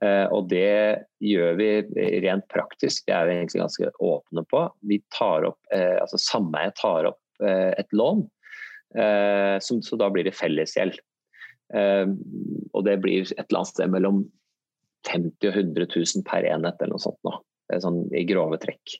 Uh, 0.00 0.26
og 0.32 0.48
det 0.52 1.04
gjør 1.24 1.58
vi 1.58 1.70
rent 2.24 2.46
praktisk, 2.52 3.04
det 3.08 3.16
er 3.18 3.28
vi 3.28 3.36
egentlig 3.36 3.64
ganske 3.66 3.92
åpne 4.08 4.46
på. 4.48 4.64
Vi 4.88 5.02
tar 5.14 5.50
opp, 5.50 5.60
uh, 5.74 5.98
altså 6.00 6.20
Sameiet 6.22 6.78
tar 6.80 7.12
opp 7.12 7.22
et 7.38 7.92
lån, 7.94 8.24
så 8.94 9.96
da 10.00 10.06
blir 10.08 10.24
det 10.24 10.32
fellesgjeld. 10.32 10.94
Og 11.76 12.84
det 12.86 12.94
blir 13.04 13.26
et 13.26 13.42
eller 13.42 13.58
annet 13.60 13.70
sted 13.74 13.92
mellom 13.92 14.22
50 15.08 15.50
og 15.50 15.58
100 15.60 15.86
000 15.94 16.24
per 16.26 16.46
enhet 16.48 16.80
eller 16.80 16.96
noe 16.96 17.02
sånt 17.02 17.20
nå. 17.26 17.34
Sånn 17.84 18.00
i 18.16 18.24
grove 18.28 18.56
trekk. 18.62 18.96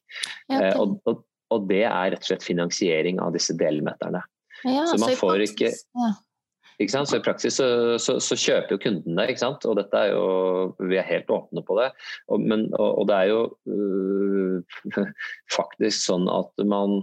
Ja, 0.51 0.59
okay. 0.59 0.73
og, 0.77 0.99
og, 1.09 1.23
og, 1.55 1.69
det 1.71 1.85
er 1.89 2.13
rett 2.13 2.21
og 2.21 2.31
slett 2.31 2.45
finansiering 2.45 3.21
av 3.25 3.33
disse 3.37 3.57
delmeterne. 3.57 4.21
Ja, 4.67 4.85
så 4.91 4.99
man 5.01 5.15
så 5.15 5.21
får 5.21 5.47
ikke 5.47 5.71
ja. 5.73 6.15
Ikke 6.79 6.93
sant? 6.93 7.11
Så 7.11 7.19
I 7.19 7.23
praksis 7.25 7.57
så, 7.59 7.67
så, 7.99 8.17
så, 8.23 8.37
kjøper 8.39 8.77
jo 8.77 8.83
kunden 8.85 9.19
det, 9.19 9.25
ikke 9.33 9.43
sant? 9.43 9.65
og 9.67 9.81
dette 9.81 9.99
er 9.99 10.13
jo, 10.13 10.77
vi 10.79 10.99
er 11.01 11.07
helt 11.09 11.31
åpne 11.35 11.65
på 11.67 11.75
det. 11.81 11.89
Og, 12.31 12.45
men, 12.45 12.69
og, 12.79 13.03
det 13.11 13.17
er 13.17 13.33
jo 13.33 13.41
øh, 13.67 14.79
faktisk 15.59 16.05
sånn 16.05 16.29
at 16.31 16.63
man, 16.71 17.01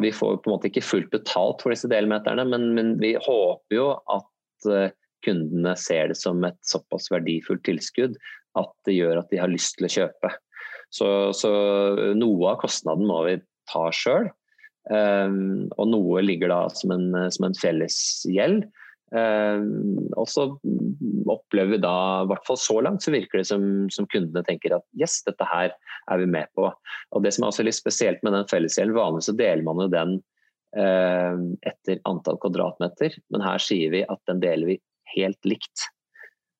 Vi 0.00 0.12
får 0.16 0.38
på 0.40 0.48
en 0.48 0.54
måte 0.54 0.70
ikke 0.70 0.84
fullt 0.84 1.10
betalt 1.12 1.60
for 1.60 1.74
disse 1.74 1.90
delmeterne, 1.92 2.46
men, 2.48 2.70
men 2.76 2.94
vi 3.02 3.12
håper 3.20 3.76
jo 3.76 3.90
at 4.12 4.68
øh, 4.72 4.88
kundene 5.26 5.74
ser 5.80 6.12
det 6.12 6.16
som 6.20 6.44
et 6.46 6.58
såpass 6.64 7.10
verdifullt 7.12 7.64
tilskudd 7.66 8.16
at 8.56 8.72
det 8.88 8.96
gjør 8.96 9.20
at 9.20 9.30
de 9.32 9.40
har 9.42 9.52
lyst 9.52 9.76
til 9.76 9.88
å 9.88 9.92
kjøpe. 9.92 10.32
Så, 10.94 11.08
så 11.36 11.52
noe 12.16 12.52
av 12.52 12.60
kostnaden 12.62 13.04
må 13.08 13.20
vi 13.26 13.36
ta 13.68 13.88
sjøl. 13.92 14.30
Um, 14.86 15.66
og 15.74 15.90
noe 15.90 16.22
ligger 16.22 16.52
da 16.52 16.60
som 16.72 16.94
en, 16.94 17.10
som 17.34 17.48
en 17.48 17.56
felles 17.58 17.98
gjeld. 18.30 18.64
Um, 19.14 20.08
og 20.18 20.26
så 20.26 20.48
opplever 21.30 21.76
vi 21.76 21.82
da, 21.82 21.94
i 22.24 22.30
hvert 22.30 22.46
fall 22.48 22.58
så 22.58 22.80
langt, 22.82 23.04
så 23.04 23.14
virker 23.14 23.38
det 23.38 23.46
som, 23.46 23.86
som, 23.94 24.08
kundene 24.10 24.42
tenker 24.46 24.74
at 24.74 24.86
yes, 24.98 25.20
dette 25.28 25.46
her 25.46 25.70
er 25.70 26.22
vi 26.22 26.26
med 26.30 26.50
på. 26.58 26.68
Og 26.68 27.22
Det 27.22 27.34
som 27.34 27.46
er 27.46 27.52
også 27.52 27.66
litt 27.66 27.78
spesielt 27.78 28.24
med 28.26 28.34
den 28.34 28.48
fellesgjelden, 28.50 28.96
vanligvis 28.98 29.30
så 29.30 29.36
deler 29.38 29.66
man 29.66 29.84
jo 29.84 29.88
den 29.92 30.16
eh, 30.78 31.44
etter 31.70 32.02
antall 32.10 32.40
kvadratmeter, 32.42 33.14
men 33.30 33.46
her 33.46 33.62
sier 33.62 33.94
vi 33.94 34.02
at 34.06 34.22
den 34.30 34.42
deler 34.42 34.74
vi 34.74 34.80
helt 35.14 35.48
likt. 35.48 35.86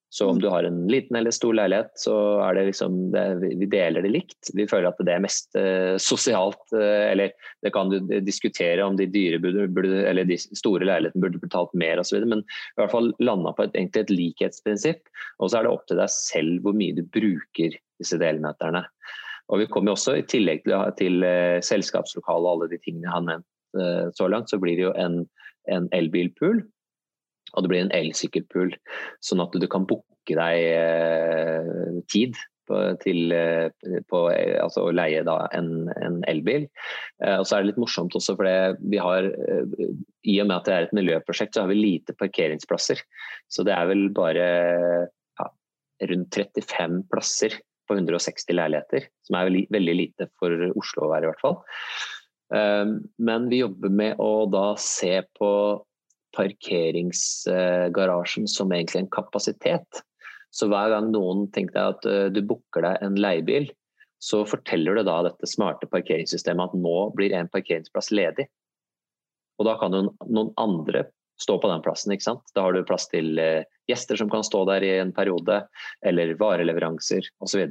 Så 0.09 0.29
om 0.31 0.39
du 0.41 0.49
har 0.49 0.65
en 0.65 0.87
liten 0.89 1.17
eller 1.17 1.31
stor 1.35 1.55
leilighet, 1.55 1.91
så 1.99 2.15
er 2.47 2.55
det 2.55 2.67
liksom 2.69 2.99
det, 3.13 3.25
Vi 3.59 3.67
deler 3.67 4.05
det 4.05 4.13
likt. 4.15 4.51
Vi 4.55 4.67
føler 4.71 4.89
at 4.89 5.01
det 5.03 5.13
er 5.13 5.25
mest 5.25 5.59
eh, 5.59 5.97
sosialt. 6.01 6.63
Eh, 6.73 7.11
eller 7.11 7.35
det 7.63 7.73
kan 7.75 7.91
du 7.91 7.99
diskutere 8.25 8.85
om 8.87 8.97
de 8.97 9.09
dyre 9.11 9.41
burde, 9.43 9.67
burde, 9.75 10.05
eller 10.07 10.29
de 10.29 10.39
store 10.39 10.87
leilighetene 10.87 11.25
burde 11.25 11.43
betalt 11.43 11.75
mer 11.75 12.01
osv. 12.03 12.23
Men 12.23 12.45
i 12.47 12.81
hvert 12.81 12.95
fall 12.95 13.11
landa 13.19 13.53
på 13.57 13.67
et, 13.67 13.75
egentlig 13.75 14.05
et 14.05 14.15
likhetsprinsipp. 14.15 15.11
Og 15.43 15.51
så 15.51 15.59
er 15.59 15.67
det 15.67 15.75
opp 15.75 15.89
til 15.91 16.01
deg 16.01 16.15
selv 16.15 16.63
hvor 16.63 16.79
mye 16.79 16.95
du 16.97 17.03
bruker 17.19 17.75
disse 17.99 18.21
delmeterne. 18.23 18.87
Og 19.51 19.63
vi 19.63 19.69
kommer 19.71 19.95
også 19.95 20.17
i 20.21 20.25
tillegg 20.27 20.65
til, 20.67 20.79
til 21.03 21.27
eh, 21.27 21.59
selskapslokalet 21.67 22.47
og 22.47 22.55
alle 22.55 22.71
de 22.73 22.81
tingene 22.83 23.09
jeg 23.09 23.17
har 23.19 23.29
nevnt 23.33 23.53
så 24.17 24.25
langt, 24.33 24.49
så 24.49 24.57
blir 24.57 24.79
det 24.79 24.87
jo 24.87 24.91
en, 24.97 25.19
en 25.69 25.85
elbilpool 25.93 26.63
og 27.57 27.65
det 27.65 27.73
blir 27.73 27.87
en 27.87 27.95
elsykkelpool, 27.97 28.75
sånn 29.25 29.43
at 29.45 29.57
du 29.57 29.67
kan 29.71 29.89
booke 29.89 30.37
deg 30.37 30.61
eh, 30.77 31.99
tid 32.13 32.37
til, 33.01 33.31
eh, 33.31 33.69
på, 34.11 34.23
altså 34.61 34.89
å 34.89 34.95
leie 34.95 35.23
en, 35.23 35.71
en, 35.95 36.17
elbil. 36.27 36.67
Eh, 37.23 37.37
og 37.39 37.47
så 37.47 37.57
er 37.57 37.63
det 37.63 37.71
litt 37.71 37.81
morsomt 37.81 38.17
også, 38.19 38.35
for 38.39 38.77
vi 38.83 39.01
har, 39.01 39.31
i 40.27 40.41
og 40.43 40.49
med 40.51 40.57
at 40.57 40.69
det 40.69 40.75
er 40.75 40.89
et 40.89 40.97
miljøprosjekt, 40.99 41.55
så 41.55 41.65
har 41.65 41.73
vi 41.73 41.79
lite 41.79 42.17
parkeringsplasser. 42.19 43.01
Så 43.49 43.65
det 43.67 43.77
er 43.77 43.89
vel 43.93 44.09
bare 44.15 44.51
ja, 45.39 45.49
rundt 46.11 46.41
35 46.43 47.01
plasser 47.13 47.57
på 47.87 47.95
160 47.95 48.51
leiligheter, 48.59 49.09
som 49.25 49.39
er 49.39 49.55
veldig 49.73 49.97
lite 49.97 50.29
for 50.41 50.53
Oslo 50.75 51.07
å 51.07 51.13
være, 51.15 51.29
i 51.29 51.31
hvert 51.31 51.45
fall. 51.45 51.61
Men 53.23 53.47
vi 53.51 53.61
jobber 53.61 53.95
med 53.95 54.19
å 54.23 54.47
da 54.51 54.73
se 54.79 55.21
på 55.39 55.51
parkeringsgarasjen 56.37 58.47
som 58.51 58.73
egentlig 58.73 59.01
en 59.03 59.15
kapasitet. 59.17 59.91
Så 60.55 60.65
hver 60.71 60.89
gang 60.93 61.07
noen 61.13 61.39
tenker 61.53 61.75
deg 61.75 61.87
at 61.95 62.03
eh, 62.11 62.33
du 62.33 62.41
booker 62.47 62.83
deg 62.87 62.95
en 63.05 63.17
leiebil, 63.21 63.67
så 64.23 64.45
forteller 64.49 64.95
du 64.97 65.03
da 65.05 65.23
dette 65.27 65.47
smarte 65.49 65.87
parkeringssystemet 65.93 66.71
at 66.71 66.79
nå 66.81 66.99
blir 67.17 67.33
en 67.37 67.53
parkeringsplass 67.53 68.11
ledig. 68.17 68.47
Og 69.61 69.65
da 69.69 69.75
kan 69.81 69.91
noen 69.97 70.51
andre 70.61 71.01
stå 71.41 71.59
på 71.61 71.69
den 71.71 71.83
plassen. 71.85 72.13
ikke 72.13 72.27
sant? 72.27 72.45
Da 72.57 72.65
har 72.67 72.75
du 72.75 72.85
plass 72.87 73.09
til 73.13 73.39
eh, 73.41 73.67
gjester 73.91 74.19
som 74.19 74.31
kan 74.33 74.45
stå 74.47 74.65
der 74.71 74.85
i 74.85 74.95
en 75.01 75.13
periode, 75.17 75.63
eller 76.07 76.35
vareleveranser 76.41 77.29
osv. 77.45 77.67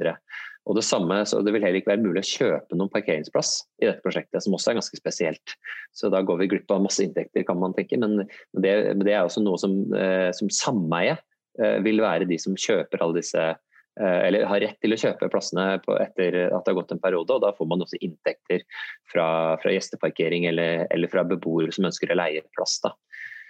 Og 0.65 0.78
det 0.78 0.86
samme, 0.88 1.19
så 1.30 1.41
det 1.45 1.54
vil 1.54 1.65
heller 1.65 1.82
ikke 1.82 1.93
være 1.93 2.06
mulig 2.06 2.23
å 2.23 2.30
kjøpe 2.30 2.78
noen 2.78 2.91
parkeringsplass 2.93 3.58
i 3.84 3.89
dette 3.89 4.01
prosjektet, 4.06 4.41
som 4.45 4.56
også 4.58 4.71
er 4.71 4.80
ganske 4.80 5.01
spesielt. 5.01 5.58
Så 5.93 6.10
da 6.13 6.23
går 6.25 6.41
vi 6.41 6.49
glipp 6.56 6.71
av 6.73 6.84
masse 6.86 7.06
inntekter, 7.06 7.45
kan 7.45 7.62
man 7.62 7.75
tenke. 7.78 7.99
Men 8.01 8.23
det, 8.25 8.73
det 9.01 9.13
er 9.13 9.25
også 9.25 9.45
noe 9.45 9.62
som, 9.62 9.78
eh, 9.97 10.32
som 10.38 10.49
sameie 10.54 11.17
eh, 11.60 11.78
vil 11.86 12.01
være 12.06 12.30
de 12.30 12.39
som 12.41 12.58
kjøper 12.58 13.06
alle 13.06 13.21
disse 13.21 13.54
eller 13.95 14.43
har 14.43 14.60
rett 14.60 14.75
til 14.84 14.91
å 14.91 14.97
kjøpe 14.99 15.30
plassene 15.32 15.78
etter 15.78 16.36
at 16.49 16.65
det 16.65 16.71
har 16.73 16.75
gått 16.82 16.89
en 16.91 16.99
periode. 16.99 17.32
og 17.32 17.45
Da 17.45 17.54
får 17.56 17.69
man 17.71 17.80
også 17.86 17.95
inntekter 18.04 18.65
fra, 19.08 19.28
fra 19.62 19.71
gjesteparkering 19.71 20.49
eller, 20.49 20.84
eller, 20.91 21.08
fra 21.08 21.23
beboere 21.23 21.71
som 21.71 21.88
ønsker 21.88 22.12
å 22.12 22.17
leie 22.19 22.43
plass. 22.58 22.75
Da. 22.84 22.91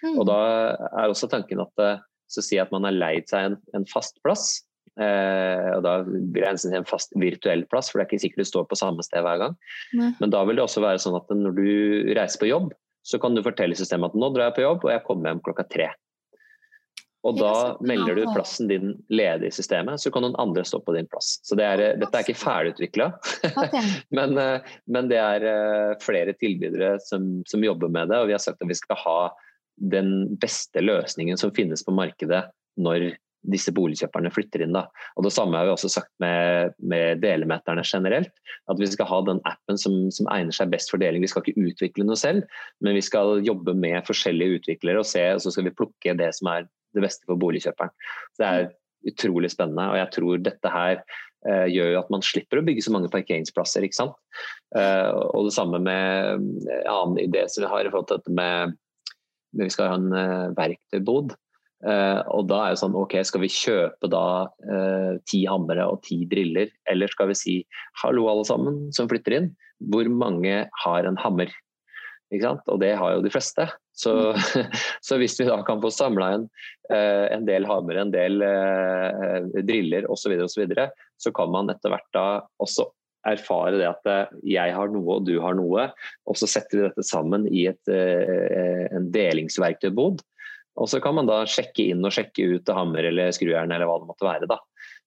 Mm. 0.06 0.20
Og 0.22 0.28
da 0.30 0.40
er 0.92 1.10
også 1.10 1.30
tanken 1.32 1.64
at 1.66 1.86
så 2.30 2.42
si 2.42 2.58
at 2.62 2.72
man 2.74 2.88
har 2.88 2.96
leid 2.96 3.28
seg 3.30 3.52
en, 3.52 3.60
en 3.78 3.86
fast 3.90 4.18
plass, 4.26 4.64
Eh, 4.96 5.70
og 5.76 5.84
Da 5.84 5.98
blir 6.08 6.46
det 6.46 6.72
en 6.72 6.88
fast 6.88 7.12
virtuell 7.20 7.66
plass, 7.72 7.92
for 7.92 8.00
det 8.00 8.06
er 8.06 8.14
ikke 8.14 8.24
sikkert 8.24 8.46
du 8.46 8.52
står 8.52 8.70
på 8.70 8.80
samme 8.80 9.04
sted 9.06 9.26
hver 9.26 9.42
gang. 9.42 9.60
Nei. 9.98 10.14
Men 10.22 10.32
da 10.34 10.46
vil 10.48 10.60
det 10.60 10.66
også 10.66 10.84
være 10.84 11.04
sånn 11.04 11.20
at 11.20 11.36
når 11.36 11.60
du 11.60 11.70
reiser 12.16 12.42
på 12.42 12.52
jobb, 12.52 12.72
så 13.06 13.20
kan 13.22 13.36
du 13.36 13.44
fortelle 13.46 13.78
systemet 13.78 14.14
at 14.14 14.18
nå 14.18 14.32
drar 14.34 14.50
jeg 14.50 14.58
på 14.58 14.66
jobb 14.66 14.88
og 14.88 14.92
jeg 14.96 15.06
kommer 15.06 15.30
hjem 15.30 15.46
klokka 15.46 15.68
tre. 15.70 15.92
Og 17.26 17.40
da 17.40 17.54
melder 17.82 18.20
du 18.20 18.28
plassen 18.36 18.70
din 18.70 18.92
ledig 19.10 19.50
i 19.50 19.54
systemet, 19.54 19.98
så 19.98 20.12
kan 20.14 20.22
noen 20.22 20.38
andre 20.42 20.62
stå 20.66 20.78
på 20.86 20.94
din 20.94 21.08
plass. 21.10 21.40
Så 21.42 21.58
det 21.58 21.66
er, 21.66 21.82
dette 21.98 22.20
er 22.20 22.22
ikke 22.22 22.38
ferdigutvikla, 22.38 23.08
men, 24.18 24.38
eh, 24.42 24.76
men, 24.86 25.10
det 25.10 25.18
er 25.22 25.48
eh, 25.50 25.96
flere 26.06 26.36
tilbydere 26.38 26.96
som, 27.02 27.40
som, 27.50 27.66
jobber 27.66 27.90
med 27.90 28.14
det. 28.14 28.22
Og 28.22 28.30
vi 28.30 28.38
har 28.38 28.44
sagt 28.44 28.62
at 28.62 28.70
vi 28.70 28.78
skal 28.78 29.02
ha 29.02 29.18
den 29.76 30.38
beste 30.42 30.84
løsningen 30.84 31.40
som 31.40 31.54
finnes 31.56 31.84
på 31.86 31.94
markedet 31.96 32.46
når 32.80 33.14
disse 33.52 33.74
boligkjøperne 33.76 34.32
flytter 34.34 34.64
inn. 34.66 34.76
Da. 34.76 34.86
Og 35.18 35.26
Det 35.28 35.34
samme 35.36 35.58
har 35.58 35.68
vi 35.68 35.74
også 35.76 35.92
sagt 35.92 36.12
med, 36.24 36.74
med 36.80 37.22
delemeterne 37.24 37.84
generelt. 37.86 38.32
At 38.72 38.80
vi 38.82 38.90
skal 38.90 39.10
ha 39.10 39.20
den 39.28 39.42
appen 39.50 39.80
som, 39.82 39.98
som, 40.16 40.30
egner 40.34 40.56
seg 40.56 40.72
best 40.74 40.92
for 40.94 41.02
deling. 41.02 41.24
Vi 41.24 41.32
skal 41.32 41.46
ikke 41.46 41.68
utvikle 41.70 42.08
noe 42.08 42.20
selv, 42.20 42.48
men 42.82 42.98
vi 42.98 43.04
skal 43.06 43.44
jobbe 43.46 43.76
med 43.78 44.08
forskjellige 44.08 44.62
utviklere 44.62 45.04
og 45.04 45.10
se, 45.10 45.28
og 45.36 45.44
så 45.44 45.54
skal 45.54 45.70
vi 45.70 45.76
plukke 45.78 46.18
det 46.18 46.32
som 46.38 46.52
er 46.54 46.66
det 46.96 47.06
beste 47.06 47.28
for 47.30 47.40
boligkjøperen. 47.42 47.94
Så 48.34 48.42
Det 48.42 48.50
er 48.50 48.74
utrolig 49.12 49.52
spennende, 49.54 49.92
og 49.92 50.00
jeg 50.00 50.12
tror 50.16 50.42
dette 50.42 50.72
her 50.74 50.96
uh, 51.46 51.68
gjør 51.70 51.92
jo 51.94 52.00
at 52.00 52.10
man 52.14 52.26
slipper 52.26 52.62
å 52.62 52.66
bygge 52.66 52.88
så 52.88 52.94
mange 52.96 53.12
parkeringsplasser. 53.14 53.86
ikke 53.86 54.00
sant? 54.00 54.18
Uh, 54.74 55.12
og 55.36 55.46
det 55.50 55.54
samme 55.54 55.82
med 55.84 56.42
en 56.42 56.90
annen 56.90 57.22
idé 57.22 57.46
som 57.52 57.66
vi 57.66 57.70
har 57.70 57.86
i 57.86 57.94
forhold 57.94 58.10
til 58.10 58.24
dette 58.24 58.34
med 58.40 58.74
vi 59.60 59.72
skal 59.72 59.92
ha 59.92 59.98
en 60.00 60.14
uh, 60.14 60.54
verktøybod. 60.58 61.36
Uh, 61.86 62.22
og 62.34 62.48
da 62.50 62.62
er 62.64 62.74
det 62.74 62.82
sånn, 62.82 62.96
ok, 62.98 63.20
Skal 63.28 63.44
vi 63.44 63.52
kjøpe 63.52 64.10
da 64.10 64.48
uh, 64.48 65.12
ti 65.30 65.44
hammere 65.50 65.86
og 65.92 66.02
ti 66.08 66.24
driller, 66.30 66.72
eller 66.90 67.12
skal 67.12 67.30
vi 67.30 67.38
si 67.38 67.56
hallo 68.02 68.30
alle 68.32 68.48
sammen 68.48 68.82
som 68.96 69.10
flytter 69.12 69.38
inn, 69.38 69.54
hvor 69.92 70.10
mange 70.10 70.66
har 70.86 71.08
en 71.08 71.20
hammer? 71.22 71.52
Og 72.36 72.80
det 72.82 72.96
har 72.98 73.14
jo 73.14 73.24
de 73.24 73.32
fleste. 73.32 73.68
Så, 73.96 74.34
så 75.06 75.20
hvis 75.22 75.38
vi 75.40 75.46
da 75.48 75.60
kan 75.68 75.80
få 75.84 75.92
samla 75.94 76.32
en, 76.36 76.48
en 76.92 77.46
del 77.48 77.68
hammer, 77.70 78.02
en 78.02 78.12
del 78.12 78.42
driller 79.62 80.10
osv., 80.12 80.34
så, 80.50 80.66
så, 80.66 80.88
så 81.22 81.34
kan 81.38 81.54
man 81.54 81.72
etter 81.72 81.94
hvert 81.94 82.10
da 82.18 82.26
også 82.66 82.90
erfare 83.26 83.80
det 83.80 83.88
at 83.90 84.08
jeg 84.46 84.74
har 84.76 84.92
noe 84.94 85.18
og 85.18 85.26
du 85.28 85.36
har 85.44 85.58
noe, 85.58 85.90
og 86.26 86.38
så 86.38 86.50
setter 86.50 86.78
vi 86.78 86.86
dette 86.86 87.06
sammen 87.08 87.48
i 87.50 87.66
et, 87.72 87.90
en 87.90 89.10
delingsverktøybod 89.14 90.22
og 90.76 90.90
så 90.92 91.00
kan 91.04 91.16
man 91.16 91.28
da 91.30 91.44
sjekke 91.48 91.88
inn 91.92 92.04
og 92.04 92.14
sjekke 92.16 92.48
ut 92.58 92.72
hammer 92.76 93.08
eller 93.08 93.32
skrujern 93.36 93.72
eller 93.72 93.88
hva 93.88 94.00
det 94.02 94.10
måtte 94.10 94.28
være. 94.28 94.50
da. 94.50 94.60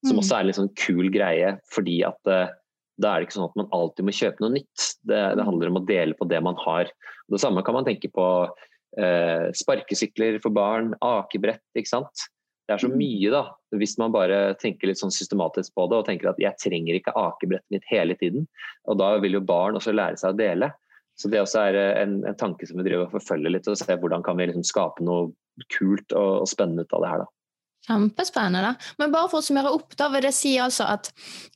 Som 0.06 0.16
mm. 0.16 0.22
også 0.22 0.36
er 0.36 0.40
en 0.40 0.48
litt 0.48 0.60
sånn 0.60 0.72
kul 0.78 1.10
greie, 1.12 1.52
fordi 1.74 1.98
at 2.08 2.30
uh, 2.30 2.54
da 2.98 3.10
er 3.12 3.20
det 3.20 3.28
ikke 3.28 3.36
sånn 3.36 3.50
at 3.50 3.58
man 3.60 3.68
alltid 3.76 4.08
må 4.08 4.14
kjøpe 4.16 4.44
noe 4.44 4.54
nytt. 4.56 4.86
Det, 5.06 5.20
det 5.38 5.46
handler 5.46 5.70
om 5.70 5.80
å 5.82 5.84
dele 5.88 6.16
på 6.18 6.28
det 6.30 6.40
man 6.44 6.56
har. 6.64 6.88
Og 7.28 7.36
det 7.36 7.42
samme 7.44 7.62
kan 7.66 7.76
man 7.76 7.86
tenke 7.86 8.10
på 8.10 8.24
eh, 8.98 9.44
sparkesykler 9.54 10.40
for 10.42 10.50
barn, 10.56 10.96
akebrett. 11.04 11.62
ikke 11.78 11.92
sant? 11.92 12.24
Det 12.68 12.74
er 12.74 12.82
så 12.82 12.90
mm. 12.92 12.98
mye, 13.00 13.30
da, 13.32 13.42
hvis 13.80 13.94
man 14.00 14.12
bare 14.12 14.38
tenker 14.60 14.90
litt 14.90 15.00
sånn 15.00 15.14
systematisk 15.14 15.72
på 15.78 15.86
det 15.88 16.02
og 16.02 16.04
tenker 16.04 16.28
at 16.28 16.42
jeg 16.42 16.60
trenger 16.60 16.98
ikke 16.98 17.14
akebrettet 17.16 17.72
mitt 17.72 17.86
hele 17.88 18.16
tiden. 18.20 18.44
Og 18.84 18.98
da 19.00 19.14
vil 19.22 19.38
jo 19.38 19.46
barn 19.48 19.78
også 19.78 19.94
lære 19.96 20.20
seg 20.20 20.34
å 20.34 20.38
dele. 20.38 20.68
Så 21.18 21.30
det 21.32 21.40
også 21.40 21.64
er 21.64 21.78
en, 22.02 22.20
en 22.28 22.36
tanke 22.38 22.68
som 22.68 22.78
vi 22.78 22.84
driver 22.86 23.08
og 23.08 23.16
forfølger 23.16 23.54
litt, 23.56 23.66
og 23.72 23.80
se 23.80 23.96
hvordan 23.96 24.22
kan 24.26 24.36
vi 24.38 24.50
liksom 24.50 24.66
skape 24.68 25.06
noe 25.06 25.32
kult 25.74 26.12
og, 26.12 26.44
og 26.44 26.50
spennende 26.52 26.84
ut 26.84 26.94
av 26.94 27.02
det 27.02 27.14
her. 27.14 27.24
da. 27.24 27.32
Kjempespennende. 27.88 28.74
Men 28.98 29.12
bare 29.12 29.28
for 29.32 29.40
å 29.40 29.44
summere 29.46 29.70
opp, 29.72 29.94
da 29.96 30.08
vil 30.12 30.20
det 30.26 30.34
si 30.36 30.56
altså 30.60 30.84
at 30.92 31.08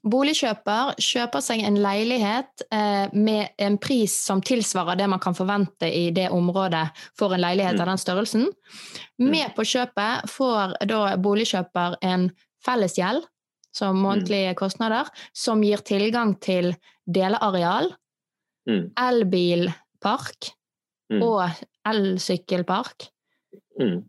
boligkjøper 0.08 0.94
kjøper 0.96 1.42
seg 1.44 1.60
en 1.66 1.76
leilighet 1.82 2.64
eh, 2.72 3.12
med 3.12 3.52
en 3.58 3.76
pris 3.78 4.14
som 4.24 4.40
tilsvarer 4.40 4.96
det 4.96 5.08
man 5.12 5.20
kan 5.20 5.36
forvente 5.36 5.90
i 5.92 6.06
det 6.10 6.30
området 6.32 6.86
for 7.18 7.34
en 7.36 7.40
leilighet 7.44 7.76
av 7.80 7.86
Mm. 7.86 7.90
den 7.92 7.98
størrelsen. 7.98 8.46
Mm. 9.20 9.30
Med 9.30 9.54
på 9.54 9.62
kjøpet 9.62 10.30
får 10.30 10.76
da 10.88 11.16
boligkjøper 11.16 11.96
en 12.02 12.30
fellesgjeld, 12.64 13.24
som 13.74 13.96
Mm. 13.96 14.02
månedlige 14.02 14.54
kostnader, 14.56 15.06
som 15.34 15.62
gir 15.62 15.78
tilgang 15.78 16.38
til 16.40 16.74
deleareal, 17.06 17.92
Mm. 18.68 18.92
elbilpark 18.96 20.52
og 21.22 21.50
elsykkelpark. 21.84 23.08
Mm. 23.80 24.04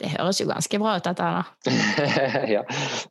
Det 0.00 0.10
høres 0.14 0.38
jo 0.40 0.46
ganske 0.48 0.78
bra 0.80 0.94
ut, 0.96 1.04
dette 1.04 1.26
her, 1.26 1.40
da. 1.40 1.72
ja, 2.56 2.62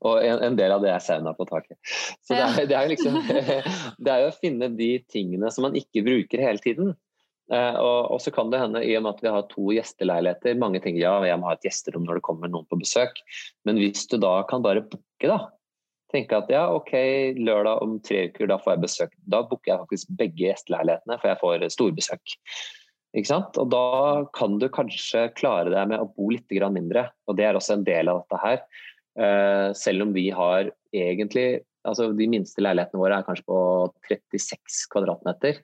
og 0.01 0.23
en, 0.25 0.39
en 0.47 0.55
del 0.57 0.73
av 0.73 0.81
det 0.81 0.89
er 0.93 1.03
sauna 1.03 1.35
på 1.37 1.45
taket. 1.49 1.77
Så 2.25 2.33
det 2.33 2.39
er, 2.41 2.69
det 2.71 2.77
er 2.77 2.87
jo 2.87 2.93
liksom 2.95 3.19
Det 4.05 4.13
er 4.13 4.23
jo 4.23 4.31
å 4.31 4.39
finne 4.39 4.71
de 4.73 4.89
tingene 5.11 5.51
som 5.53 5.67
man 5.67 5.77
ikke 5.77 6.03
bruker 6.07 6.41
hele 6.41 6.61
tiden. 6.63 6.95
Uh, 7.49 7.77
og, 7.81 7.99
og 8.13 8.19
så 8.21 8.33
kan 8.33 8.51
det 8.53 8.61
hende, 8.61 8.81
i 8.85 8.93
og 8.97 9.05
med 9.05 9.15
at 9.15 9.23
vi 9.25 9.31
har 9.33 9.45
to 9.49 9.71
gjesteleiligheter 9.73 10.59
Mange 10.61 10.77
tenker 10.83 11.01
ja, 11.01 11.15
jeg 11.25 11.39
må 11.41 11.47
ha 11.49 11.55
et 11.57 11.63
gjesterom 11.65 12.03
når 12.05 12.19
det 12.19 12.25
kommer 12.27 12.51
noen 12.51 12.67
på 12.69 12.77
besøk. 12.81 13.21
Men 13.65 13.81
hvis 13.81 14.05
du 14.09 14.19
da 14.21 14.35
kan 14.49 14.65
bare 14.65 14.85
booke, 14.85 15.29
da. 15.29 15.39
Tenke 16.09 16.41
at 16.41 16.49
ja, 16.49 16.65
ok, 16.73 16.93
lørdag 17.37 17.83
om 17.85 17.99
tre 18.01 18.27
uker, 18.29 18.49
da 18.49 18.57
får 18.61 18.75
jeg 18.75 18.83
besøk. 18.85 19.17
Da 19.29 19.43
booker 19.45 19.75
jeg 19.75 19.81
faktisk 19.83 20.13
begge 20.17 20.47
gjesteleilighetene, 20.47 21.17
for 21.21 21.29
jeg 21.29 21.41
får 21.41 21.67
storbesøk. 21.77 22.37
Ikke 23.17 23.31
sant? 23.31 23.57
Og 23.57 23.71
da 23.73 23.85
kan 24.37 24.59
du 24.61 24.67
kanskje 24.73 25.29
klare 25.37 25.71
deg 25.73 25.89
med 25.91 26.03
å 26.03 26.09
bo 26.13 26.29
litt 26.33 26.51
mindre. 26.69 27.07
Og 27.27 27.37
det 27.39 27.47
er 27.47 27.57
også 27.57 27.79
en 27.79 27.87
del 27.87 28.11
av 28.11 28.21
dette 28.21 28.41
her. 28.43 28.61
Eh, 29.19 29.69
selv 29.73 30.05
om 30.05 30.13
vi 30.13 30.29
har 30.29 30.69
egentlig 30.93 31.63
altså 31.87 32.09
De 32.13 32.25
minste 32.29 32.61
leilighetene 32.61 32.99
våre 32.99 33.17
er 33.17 33.25
kanskje 33.25 33.45
på 33.47 33.59
36 34.09 34.81
kvadratmeter. 34.91 35.61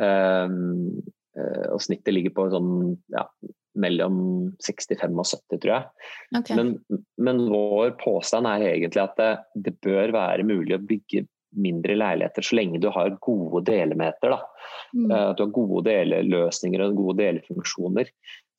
Um, 0.00 1.04
eh, 1.36 1.66
og 1.68 1.82
snittet 1.84 2.14
ligger 2.16 2.32
på 2.34 2.46
sånn 2.50 2.72
ja, 3.12 3.26
mellom 3.78 4.16
65 4.64 5.20
og 5.20 5.28
70, 5.28 5.60
tror 5.62 5.74
jeg. 5.74 6.08
Okay. 6.40 6.56
Men, 6.58 6.72
men 7.20 7.44
vår 7.52 7.92
påstand 8.00 8.48
er 8.50 8.64
egentlig 8.70 9.04
at 9.04 9.14
det, 9.20 9.30
det 9.68 9.76
bør 9.84 10.14
være 10.16 10.48
mulig 10.48 10.78
å 10.78 10.82
bygge 10.82 11.26
mindre 11.54 11.96
leiligheter 11.98 12.44
så 12.44 12.56
lenge 12.58 12.80
du 12.82 12.88
har 12.94 13.14
gode 13.24 13.64
delemeter. 13.68 14.36
Mm. 14.94 15.10
Eh, 15.10 15.28
At 15.30 15.38
du 15.38 15.44
har 15.46 15.54
gode 15.54 15.84
deleløsninger 15.88 16.84
og 16.84 16.98
gode 16.98 17.20
delefunksjoner. 17.22 18.10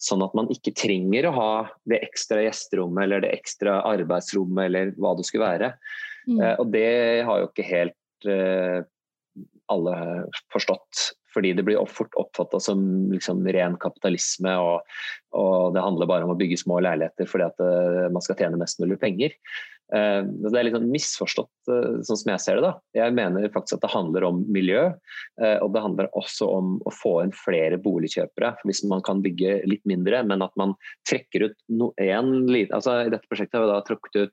Sånn 0.02 0.24
at 0.26 0.34
man 0.38 0.50
ikke 0.52 0.76
trenger 0.76 1.30
å 1.30 1.36
ha 1.36 1.52
det 1.90 2.02
ekstra 2.04 2.42
gjesterommet 2.44 3.06
eller 3.06 3.24
det 3.24 3.36
ekstra 3.38 3.80
arbeidsrommet 3.88 4.68
eller 4.70 4.96
hva 5.00 5.16
det 5.18 5.28
skulle 5.28 5.48
være. 5.48 5.76
Mm. 6.28 6.40
Eh, 6.40 6.56
Og 6.60 6.72
det 6.74 6.90
har 7.28 7.42
jo 7.42 7.52
ikke 7.52 7.70
helt 7.70 8.28
uh, 8.30 8.82
alle 9.72 10.00
forstått. 10.54 11.12
Fordi 11.36 11.52
det 11.52 11.66
blir 11.68 11.82
fort 11.92 12.14
oppfatta 12.16 12.62
som 12.64 12.80
liksom 13.12 13.42
ren 13.52 13.74
kapitalisme, 13.76 14.54
og, 14.56 14.86
og 15.36 15.74
det 15.76 15.82
handler 15.84 16.08
bare 16.08 16.24
om 16.24 16.32
å 16.32 16.38
bygge 16.40 16.62
små 16.62 16.78
leiligheter 16.80 17.28
fordi 17.28 17.50
at 17.50 17.60
man 18.16 18.24
skal 18.24 18.38
tjene 18.40 18.60
mest 18.62 18.80
mulig 18.80 18.96
penger. 19.02 19.36
Eh, 19.94 20.24
Det 20.26 20.50
er 20.58 20.64
litt 20.66 20.74
sånn 20.74 20.90
misforstått, 20.90 21.52
eh, 21.70 22.02
sånn 22.02 22.18
som 22.18 22.32
jeg 22.32 22.40
ser 22.42 22.56
det. 22.56 22.62
da. 22.62 22.74
Jeg 22.96 23.14
mener 23.14 23.48
faktisk 23.50 23.74
at 23.78 23.82
det 23.82 23.92
handler 23.92 24.24
om 24.26 24.46
miljø, 24.50 24.94
eh, 25.42 25.58
og 25.62 25.74
det 25.74 25.82
handler 25.84 26.10
også 26.18 26.48
om 26.50 26.80
å 26.86 26.92
få 26.92 27.24
inn 27.24 27.32
flere 27.32 27.78
boligkjøpere. 27.78 28.56
For 28.58 28.66
Hvis 28.66 28.84
man 28.90 29.02
kan 29.02 29.22
bygge 29.22 29.68
litt 29.68 29.86
mindre, 29.86 30.26
men 30.26 30.42
at 30.42 30.52
man 30.58 30.74
trekker 31.08 31.44
ut 31.52 31.56
no, 31.70 31.94
en, 32.00 32.48
liten- 32.48 32.74
altså 32.74 33.06
I 33.06 33.10
dette 33.10 33.28
prosjektet 33.30 33.54
har 33.54 33.62
vi 33.68 33.74
da 33.74 33.82
trukket 33.82 34.16
ut 34.24 34.32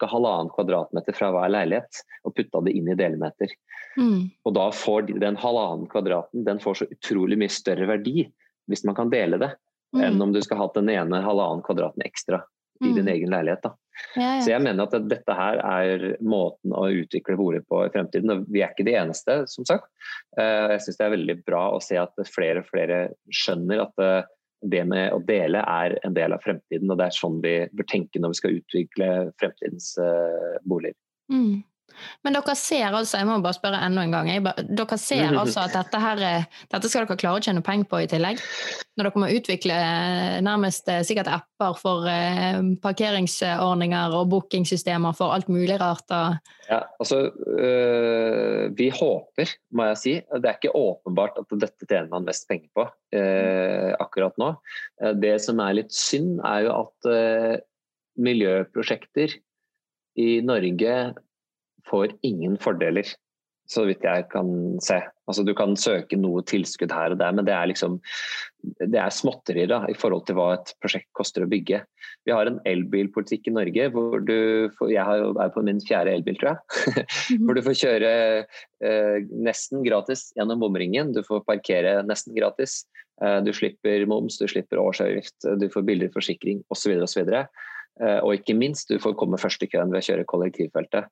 ca. 0.00 0.06
halvannen 0.06 0.48
kvadratmeter 0.50 1.14
fra 1.14 1.30
hver 1.30 1.50
leilighet 1.52 2.02
og 2.24 2.34
putta 2.34 2.64
det 2.64 2.72
inn 2.74 2.88
i 2.88 2.94
delmeter. 2.96 3.48
Mm. 3.98 4.30
Og 4.46 4.54
da 4.54 4.70
får 4.70 5.18
den 5.20 5.36
halvannen 5.36 5.86
kvadraten 5.88 6.44
den 6.44 6.58
får 6.58 6.74
så 6.80 6.86
utrolig 6.90 7.36
mye 7.36 7.50
større 7.52 7.86
verdi 7.86 8.30
hvis 8.70 8.84
man 8.86 8.94
kan 8.94 9.10
dele 9.10 9.38
det, 9.38 9.52
enn 9.94 10.16
Mm. 10.16 10.22
om 10.22 10.32
du 10.32 10.40
skal 10.40 10.56
ha 10.56 10.68
den 10.74 10.88
ene 10.88 11.20
halvannen 11.22 11.62
kvadraten 11.62 12.02
ekstra 12.04 12.42
i 12.82 12.92
din 12.92 13.04
Mm. 13.06 13.12
egen 13.14 13.30
leilighet. 13.30 13.62
da. 13.62 13.74
Ja, 14.16 14.40
Så 14.40 14.50
jeg 14.50 14.60
mener 14.62 14.82
at 14.84 15.08
dette 15.08 15.32
her 15.34 15.56
er 15.64 16.16
måten 16.20 16.72
å 16.76 16.84
utvikle 16.92 17.36
bolig 17.36 17.62
på 17.66 17.86
i 17.86 17.90
fremtiden. 17.90 18.30
Og 18.30 18.46
vi 18.52 18.60
er 18.62 18.68
ikke 18.74 18.84
de 18.84 18.92
eneste, 18.92 19.48
som 19.48 19.64
sagt. 19.64 19.88
Eh, 20.38 20.68
Jeg 20.76 20.80
syns 20.80 20.96
det 20.98 21.06
er 21.06 21.16
veldig 21.16 21.44
bra 21.46 21.70
å 21.72 21.80
se 21.82 21.96
at 21.96 22.12
flere 22.28 22.58
og 22.58 22.66
flere 22.66 23.14
skjønner 23.32 23.80
at 23.86 23.98
eh, 23.98 24.22
det 24.66 24.86
med 24.86 25.12
å 25.12 25.24
dele 25.24 25.62
er 25.66 25.98
en 26.04 26.14
del 26.14 26.32
av 26.32 26.40
fremtiden. 26.42 26.90
Og 26.90 26.98
det 26.98 27.06
er 27.06 27.16
sånn 27.16 27.40
vi 27.42 27.68
bør 27.72 27.86
tenke 27.88 28.20
når 28.20 28.28
vi 28.34 28.40
skal 28.40 28.60
utvikle 28.60 29.32
fremtidens 29.40 29.96
eh, 29.98 30.58
boliger. 30.66 30.94
Mm. 31.32 31.62
Men 32.24 32.36
dere 32.38 32.54
ser 32.58 32.88
altså, 32.94 33.18
jeg 33.20 33.26
må 33.28 33.38
bare 33.44 33.56
spørre 33.58 33.80
enda 33.86 34.02
en 34.06 34.14
gang, 34.14 34.30
jeg, 34.30 34.42
ba- 34.46 34.54
dere 34.62 34.98
ser 35.00 35.36
altså 35.42 35.64
at 35.66 35.74
dette, 35.76 36.00
her, 36.02 36.22
er- 36.30 36.46
dette 36.72 36.90
skal 36.92 37.06
dere 37.06 37.18
klare 37.20 37.40
å 37.40 37.44
tjene 37.46 37.62
penger 37.66 37.88
på 37.90 38.00
i 38.04 38.08
tillegg? 38.10 38.40
Når 38.96 39.08
dere 39.10 39.20
må 39.22 39.28
utvikle 39.36 39.74
eh, 39.76 40.38
nærmest 40.44 40.88
eh, 40.88 41.02
sikkert 41.04 41.28
apper 41.28 41.74
for 41.80 42.06
eh, 42.08 42.60
parkeringsordninger 42.84 44.14
og 44.16 44.30
bookingsystemer 44.32 45.16
for 45.18 45.34
alt 45.36 45.50
mulig 45.52 45.76
rart? 45.82 46.08
Ja, 46.66 46.80
altså, 47.00 47.18
øh, 47.60 48.70
vi 48.76 48.88
håper, 48.90 49.52
må 49.76 49.86
jeg 49.92 50.00
si. 50.00 50.14
Det 50.32 50.48
er 50.50 50.56
ikke 50.58 50.72
åpenbart 50.76 51.36
at 51.42 51.52
dette 51.60 51.86
tjener 51.86 52.08
man 52.12 52.26
mest 52.26 52.48
penger 52.50 52.68
på 52.76 52.86
øh, 53.18 53.92
akkurat 54.02 54.36
nå. 54.40 54.52
Eh, 55.02 55.14
Det 55.22 55.36
som 55.44 55.60
er 55.64 55.76
litt 55.78 55.92
synd, 55.94 56.40
er 56.44 56.66
jo 56.66 56.74
at 56.80 57.10
øh, 57.12 57.56
miljøprosjekter 58.26 59.36
i 60.16 60.28
Norge 60.44 60.94
får 61.90 62.16
ingen 62.26 62.56
fordeler, 62.60 63.08
så 63.66 63.82
vidt 63.88 64.04
jeg 64.06 64.26
kan 64.30 64.48
se. 64.84 65.00
Altså, 65.26 65.42
du 65.42 65.52
kan 65.58 65.74
søke 65.78 66.18
noe 66.18 66.44
tilskudd 66.46 66.92
her 66.94 67.14
og 67.14 67.18
der, 67.18 67.34
men 67.34 67.46
det 67.48 67.54
er 67.54 67.66
liksom 67.70 67.98
det 68.62 68.98
er 68.98 69.14
småtterier 69.14 69.88
i 69.90 69.96
forhold 69.98 70.24
til 70.26 70.38
hva 70.38 70.52
et 70.54 70.72
prosjekt 70.82 71.08
koster 71.18 71.44
å 71.44 71.50
bygge. 71.50 71.80
Vi 72.26 72.34
har 72.34 72.48
en 72.48 72.60
elbilpolitikk 72.66 73.50
i 73.50 73.54
Norge 73.54 73.88
hvor 73.94 74.22
du 74.22 74.70
får, 74.78 74.92
Jeg 74.94 75.26
er 75.42 75.52
på 75.54 75.64
min 75.66 75.82
fjerde 75.82 76.14
elbil, 76.14 76.38
tror 76.40 76.54
jeg. 76.54 77.06
Hvor 77.42 77.58
du 77.58 77.62
får 77.66 77.78
kjøre 77.82 78.12
eh, 78.42 79.18
nesten 79.30 79.84
gratis 79.86 80.28
gjennom 80.38 80.62
bomringen. 80.62 81.12
Du 81.14 81.22
får 81.26 81.44
parkere 81.46 82.00
nesten 82.06 82.34
gratis. 82.38 82.84
Eh, 83.22 83.38
du 83.46 83.52
slipper 83.54 84.06
moms, 84.10 84.38
du 84.38 84.46
slipper 84.50 84.82
årsavgift, 84.82 85.38
du 85.60 85.68
får 85.72 85.86
billigere 85.86 86.14
forsikring 86.14 86.62
osv. 86.74 86.98
osv. 87.06 87.34
Eh, 88.02 88.18
og 88.20 88.36
ikke 88.36 88.56
minst, 88.58 88.90
du 88.90 89.00
får 89.00 89.16
komme 89.20 89.40
først 89.40 89.62
i 89.64 89.70
køen 89.72 89.92
ved 89.92 90.02
å 90.02 90.06
kjøre 90.10 90.28
kollektivfeltet. 90.28 91.08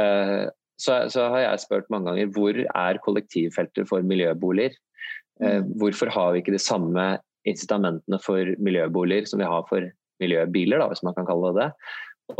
Eh, 0.00 0.46
så, 0.80 1.04
så 1.12 1.28
har 1.30 1.44
jeg 1.44 1.62
spurt 1.62 1.90
mange 1.92 2.10
ganger 2.10 2.32
hvor 2.34 2.58
er 2.64 3.02
kollektivfeltet 3.04 3.88
for 3.90 4.06
miljøboliger? 4.06 4.74
Eh, 5.42 5.60
hvorfor 5.78 6.10
har 6.14 6.32
vi 6.32 6.42
ikke 6.42 6.56
de 6.56 6.62
samme 6.62 7.06
incitamentene 7.48 8.18
for 8.24 8.54
miljøboliger 8.64 9.28
som 9.28 9.42
vi 9.42 9.50
har 9.50 9.68
for 9.68 9.86
miljøbiler, 10.22 10.80
da, 10.80 10.88
hvis 10.90 11.04
man 11.06 11.16
kan 11.16 11.28
kalle 11.28 11.52
det 11.52 11.62
det? 11.66 11.70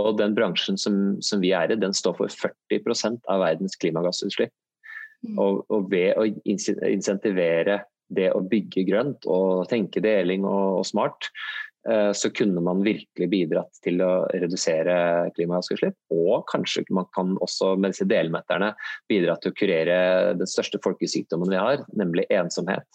Og 0.01 0.15
den 0.17 0.33
bransjen 0.37 0.79
som, 0.81 1.19
som 1.21 1.43
vi 1.45 1.53
er 1.53 1.69
i, 1.69 1.77
den 1.77 1.93
står 1.93 2.17
for 2.17 2.33
40% 2.73 3.27
av 3.29 3.43
verdens 3.45 3.77
klimagassutslipp. 3.77 4.53
Mm. 5.25 5.37
Og, 5.41 5.61
og 5.73 5.91
ved 5.93 6.17
å 6.17 6.25
insentivere 6.49 7.83
det 8.15 8.31
å 8.33 8.43
bygge 8.45 8.85
grønt 8.89 9.29
og 9.31 9.69
tenke 9.69 10.01
deling 10.05 10.45
og, 10.49 10.81
og 10.81 10.89
smart, 10.89 11.29
så 11.85 12.31
kunne 12.33 12.63
man 12.65 12.81
virkelig 12.81 13.27
bidratt 13.29 13.81
til 13.85 13.99
å 14.01 14.25
redusere 14.33 14.95
klimagassutslipp. 15.37 15.99
Og 16.17 16.47
kanskje 16.49 16.87
man 16.97 17.05
kan 17.13 17.35
også 17.45 17.75
med 17.77 17.93
disse 17.93 18.07
delmeterne 18.09 18.71
bidra 19.11 19.35
til 19.37 19.53
å 19.53 19.59
kurere 19.59 19.99
den 20.39 20.49
største 20.49 20.81
folkesykdommen 20.85 21.53
vi 21.53 21.61
har, 21.61 21.85
nemlig 21.93 22.25
ensomhet. 22.33 22.89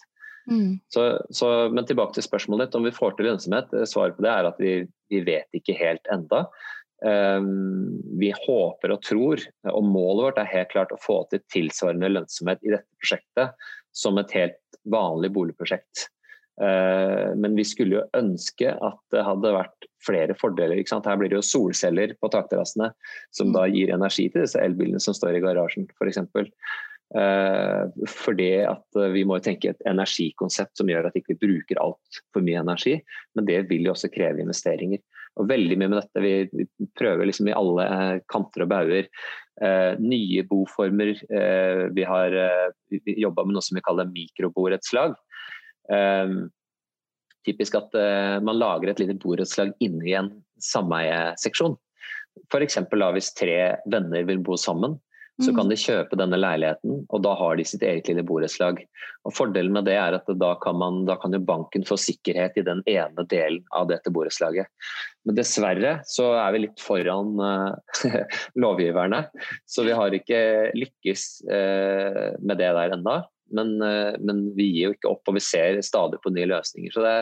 Mm. 0.50 0.80
Så, 0.88 1.26
så, 1.30 1.48
men 1.70 1.86
tilbake 1.86 2.16
til 2.16 2.26
spørsmålet 2.26 2.68
ditt, 2.68 2.78
om 2.78 2.86
vi 2.86 2.94
får 2.94 3.16
til 3.16 3.28
lønnsomhet. 3.30 3.72
eh, 3.76 3.86
Svaret 3.88 4.16
på 4.18 4.26
det 4.26 4.32
er 4.32 4.48
at 4.48 4.60
vi, 4.62 4.74
vi 5.12 5.22
vet 5.26 5.60
ikke 5.60 5.78
helt 5.78 6.10
enda. 6.12 6.46
Um, 7.00 7.96
vi 8.20 8.28
håper 8.36 8.92
og 8.92 9.02
tror, 9.06 9.40
og 9.72 9.84
målet 9.88 10.26
vårt 10.26 10.40
er 10.42 10.50
helt 10.50 10.72
klart 10.74 10.90
å 10.92 11.00
få 11.00 11.22
til 11.30 11.40
tilsvarende 11.52 12.10
lønnsomhet 12.12 12.60
i 12.66 12.74
dette 12.74 13.00
prosjektet 13.00 13.68
som 13.96 14.20
et 14.20 14.34
helt 14.36 14.80
vanlig 14.92 15.30
boligprosjekt. 15.32 16.10
Uh, 16.60 17.32
men 17.40 17.54
vi 17.56 17.64
skulle 17.64 17.96
jo 17.96 18.04
ønske 18.18 18.74
at 18.74 19.00
det 19.14 19.24
hadde 19.24 19.54
vært 19.54 19.86
flere 20.04 20.36
fordeler. 20.36 20.82
Her 20.84 21.16
blir 21.20 21.32
det 21.32 21.38
jo 21.38 21.46
solceller 21.46 22.12
på 22.20 22.28
takterrassene 22.32 22.90
som 23.36 23.54
da 23.56 23.64
gir 23.70 23.92
energi 23.94 24.28
til 24.28 24.44
disse 24.44 24.60
elbilene 24.60 25.00
som 25.00 25.16
står 25.16 25.38
i 25.38 25.42
garasjen 25.44 25.88
f.eks. 25.96 26.20
For 26.34 26.52
fordi 27.10 28.52
at 28.70 28.98
vi 29.10 29.24
må 29.26 29.40
tenke 29.42 29.72
et 29.72 29.80
energikonsept 29.90 30.78
som 30.78 30.86
gjør 30.86 31.08
at 31.08 31.16
vi 31.16 31.24
ikke 31.24 31.40
bruker 31.40 31.80
altfor 31.82 32.44
mye 32.46 32.60
energi. 32.60 32.92
Men 33.34 33.48
det 33.48 33.64
vil 33.66 33.88
jo 33.88 33.96
også 33.96 34.12
kreve 34.14 34.44
investeringer. 34.44 35.02
Og 35.40 35.48
veldig 35.50 35.78
mye 35.80 35.90
med 35.90 35.98
dette. 35.98 36.22
Vi, 36.22 36.68
prøver 36.94 37.26
liksom 37.26 37.50
i 37.50 37.56
alle 37.56 37.88
uh, 37.90 38.20
kanter 38.30 38.62
og 38.62 38.70
bauger. 38.70 39.10
Nye 40.00 40.44
boformer. 40.48 41.10
Vi 41.98 42.04
har 42.08 42.36
uh, 42.38 42.70
jobba 43.10 43.44
med 43.44 43.58
noe 43.58 43.66
som 43.66 43.76
vi 43.76 43.84
kaller 43.84 44.08
mikroborettslag. 44.14 45.18
Um, 45.88 46.50
typisk 47.46 47.78
at 47.78 47.94
uh, 47.96 48.38
man 48.44 48.58
lager 48.60 48.92
et 48.92 49.00
lite 49.02 49.16
borettslag 49.22 49.72
inni 49.80 50.16
en 50.18 50.32
sameieseksjon. 50.60 51.78
F.eks. 52.50 52.78
hvis 53.14 53.32
tre 53.38 53.60
venner 53.90 54.26
vil 54.28 54.42
bo 54.44 54.58
sammen, 54.60 54.98
så 55.40 55.54
kan 55.54 55.64
mm. 55.64 55.70
de 55.72 55.76
kjøpe 55.80 56.16
denne 56.20 56.36
leiligheten, 56.36 57.04
og 57.08 57.22
da 57.24 57.32
har 57.38 57.56
de 57.56 57.64
sitt 57.64 57.84
eget 57.86 58.10
lille 58.10 58.24
borettslag. 58.28 58.82
Og 59.24 59.32
Fordelen 59.32 59.72
med 59.72 59.86
det 59.88 59.94
er 59.96 60.16
at 60.18 60.28
da 60.40 60.50
kan, 60.60 60.76
man, 60.80 61.04
da 61.08 61.16
kan 61.20 61.32
jo 61.32 61.40
banken 61.48 61.86
få 61.88 61.96
sikkerhet 62.00 62.58
i 62.60 62.64
den 62.66 62.82
ene 62.90 63.24
delen 63.30 63.62
av 63.76 63.88
dette 63.88 64.12
borettslaget. 64.12 64.68
Men 65.24 65.38
dessverre 65.38 65.94
så 66.08 66.30
er 66.42 66.52
vi 66.52 66.62
litt 66.66 66.84
foran 66.84 67.40
uh, 67.40 68.12
lovgiverne, 68.64 69.24
så 69.64 69.86
vi 69.88 69.96
har 69.96 70.16
ikke 70.16 70.42
lykkes 70.76 71.26
uh, 71.48 72.26
med 72.40 72.60
det 72.60 72.72
der 72.76 72.98
ennå. 72.98 73.20
Men, 73.56 73.76
uh, 73.82 74.16
men, 74.22 74.44
vi 74.56 74.68
gir 74.70 74.90
jo 74.90 74.96
ikke 74.96 75.10
opp, 75.10 75.22
og 75.30 75.36
vi 75.36 75.42
ser 75.44 75.80
stadig 75.86 76.20
på 76.22 76.32
nye 76.34 76.48
løsninger. 76.50 76.92
Så 76.94 77.04
det, 77.04 77.14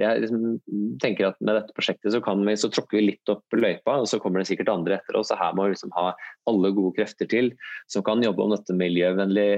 jeg 0.00 0.22
liksom 0.24 0.56
tenker 1.02 1.30
at 1.30 1.38
Med 1.40 1.56
dette 1.58 1.76
prosjektet 1.76 2.12
så, 2.12 2.20
vi, 2.20 2.56
så 2.60 2.70
tråkker 2.72 3.00
vi 3.00 3.06
litt 3.10 3.32
opp 3.32 3.56
løypa, 3.56 4.00
og 4.02 4.08
så 4.10 4.20
kommer 4.22 4.42
det 4.42 4.50
sikkert 4.50 4.72
andre 4.72 4.98
etter 4.98 5.18
oss. 5.18 5.32
Her 5.34 5.56
må 5.56 5.66
vi 5.66 5.76
liksom 5.76 5.94
ha 5.96 6.10
alle 6.50 6.72
gode 6.76 6.96
krefter 6.98 7.28
til 7.30 7.52
som 7.92 8.04
kan 8.06 8.24
jobbe 8.24 8.44
om 8.44 8.54
dette 8.54 8.76
miljøvennlig 8.76 9.48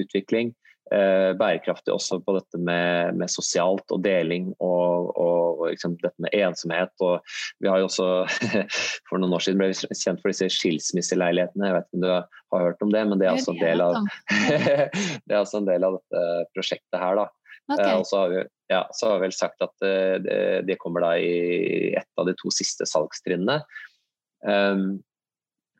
utvikling 0.00 0.52
eh, 0.52 0.59
bærekraftig 0.90 1.92
også 1.94 2.18
på 2.24 2.34
dette 2.34 2.58
med, 2.58 3.14
med 3.20 3.30
sosialt 3.30 3.92
og 3.94 4.00
deling 4.02 4.48
og, 4.58 5.12
og, 5.14 5.60
og 5.60 5.68
liksom 5.70 5.96
dette 6.00 6.24
med 6.24 6.34
ensomhet. 6.34 6.92
Og 7.04 7.20
vi 7.62 7.70
har 7.70 7.78
jo 7.82 7.88
også 7.88 8.08
for 9.08 9.20
noen 9.20 9.36
år 9.36 9.44
siden 9.46 9.60
ble 9.60 9.70
vi 9.70 9.98
kjent 10.00 10.22
for 10.22 10.32
disse 10.32 10.50
skilsmisseleilighetene. 10.56 11.68
Jeg 11.68 11.76
vet 11.76 11.88
ikke 11.88 12.00
om 12.00 12.06
du 12.06 12.10
har 12.10 12.64
hørt 12.66 12.86
om 12.86 12.94
det, 12.94 13.04
men 13.10 13.20
det 13.20 13.28
er 13.28 13.36
også 13.36 13.54
en 13.54 13.62
del 13.62 13.84
av, 13.84 14.00
det 15.26 15.36
er 15.36 15.42
også 15.42 15.60
en 15.62 15.70
del 15.70 15.86
av 15.86 16.00
dette 16.00 16.24
prosjektet 16.56 16.98
her. 17.02 17.20
da. 17.22 17.28
Okay. 17.70 17.86
Eh, 17.86 17.98
og 17.98 18.06
så 18.08 18.22
har, 18.22 18.32
vi, 18.32 18.40
ja, 18.72 18.80
så 18.96 19.10
har 19.10 19.20
vi 19.20 19.28
vel 19.28 19.36
sagt 19.36 19.62
at 19.62 19.74
uh, 19.84 20.16
det, 20.24 20.40
det, 20.66 20.78
kommer 20.82 21.04
da 21.04 21.12
i 21.18 21.94
ett 21.98 22.10
av 22.18 22.26
de 22.26 22.34
to 22.38 22.50
siste 22.54 22.88
salgstrinnene. 22.88 23.60
Um, 24.46 25.00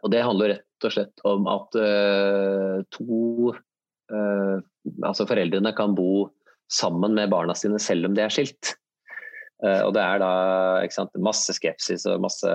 og 0.04 0.12
det 0.12 0.22
handler 0.24 0.54
rett 0.54 0.86
og 0.86 0.94
slett 0.94 1.24
om 1.28 1.48
at 1.50 1.76
uh, 1.76 2.80
to 2.94 3.54
altså 4.10 5.26
foreldrene 5.28 5.72
kan 5.76 5.94
bo 5.94 6.28
sammen 6.70 7.16
med 7.18 7.30
barna 7.32 7.54
sine 7.58 7.80
selv 7.82 8.08
om 8.08 8.14
de 8.16 8.24
er 8.24 8.32
skilt. 8.32 8.74
Uh, 9.60 9.82
og 9.84 9.92
det 9.92 10.02
er 10.02 10.20
da 10.22 10.32
sant, 10.94 11.16
masse 11.20 11.52
skepsis 11.52 12.06
og 12.08 12.22
masse, 12.24 12.52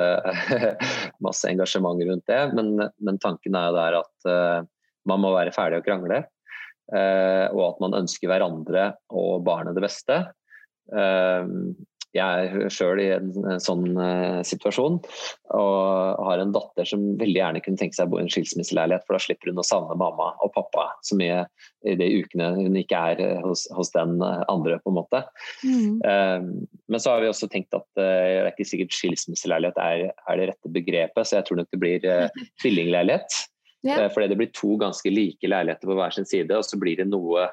masse, 1.26 1.46
engasjement 1.52 2.02
rundt 2.02 2.26
det, 2.32 2.42
men, 2.58 2.72
men 2.98 3.20
tanken 3.22 3.58
er 3.58 3.68
jo 3.70 3.76
der 3.78 4.00
at 4.00 4.30
uh, 4.30 4.70
man 5.06 5.22
må 5.22 5.36
være 5.36 5.54
ferdig 5.54 5.82
å 5.82 5.86
krangle. 5.86 6.24
Og 6.86 7.62
at 7.66 7.80
man 7.82 7.96
ønsker 7.98 8.30
hverandre 8.30 8.82
og 9.18 9.40
barnet 9.46 9.74
det 9.74 9.82
beste. 9.82 10.18
Jeg 12.16 12.48
er 12.48 12.72
sjøl 12.72 13.00
i 13.04 13.10
en, 13.12 13.32
en 13.44 13.62
sånn 13.62 13.98
uh, 13.98 14.40
situasjon 14.48 15.02
og 15.56 16.22
har 16.26 16.42
en 16.42 16.54
datter 16.56 16.88
som 16.88 17.04
veldig 17.20 17.38
gjerne 17.38 17.62
kunne 17.64 17.80
tenke 17.80 17.98
seg 17.98 18.08
å 18.08 18.14
bo 18.14 18.20
i 18.20 18.24
en 18.24 18.32
skilsmisseleilighet, 18.32 19.04
for 19.06 19.18
da 19.18 19.24
slipper 19.24 19.52
hun 19.52 19.60
å 19.62 19.66
savne 19.68 19.98
mamma 20.00 20.30
og 20.46 20.54
pappa 20.56 20.88
så 21.06 21.18
mye 21.20 21.44
i 21.86 21.96
de 22.00 22.08
ukene 22.22 22.52
hun 22.56 22.78
ikke 22.80 23.02
er 23.12 23.24
uh, 23.24 23.42
hos, 23.46 23.66
hos, 23.76 23.92
den 23.96 24.18
eh, 24.24 24.44
andre, 24.52 24.80
på 24.84 24.92
en 24.92 24.98
måte. 24.98 25.22
Mm. 25.64 26.00
Um, 26.02 26.48
men 26.92 27.04
så 27.04 27.14
har 27.14 27.24
vi 27.24 27.30
også 27.30 27.50
tenkt 27.52 27.76
at 27.78 27.86
det 28.00 28.06
er 28.06 28.50
ikke 28.50 28.68
sikkert 28.68 28.96
skilsmisseleilighet 28.96 29.82
er, 29.82 30.06
er, 30.16 30.40
det 30.40 30.50
rette 30.52 30.72
begrepet, 30.72 31.28
så 31.28 31.40
jeg 31.40 31.48
tror 31.50 31.62
nok 31.62 31.72
det 31.72 31.82
blir 31.84 32.08
tvillingleilighet. 32.64 33.42
Yeah. 33.86 34.08
Fordi 34.12 34.32
det 34.32 34.40
blir 34.40 34.54
to 34.56 34.76
ganske 34.82 35.12
like 35.14 35.52
leiligheter 35.52 35.92
på 35.92 36.00
hver 36.00 36.16
sin 36.16 36.28
side, 36.28 36.56
og 36.56 36.66
så 36.66 36.80
blir 36.82 36.98
det 36.98 37.10
noe 37.12 37.50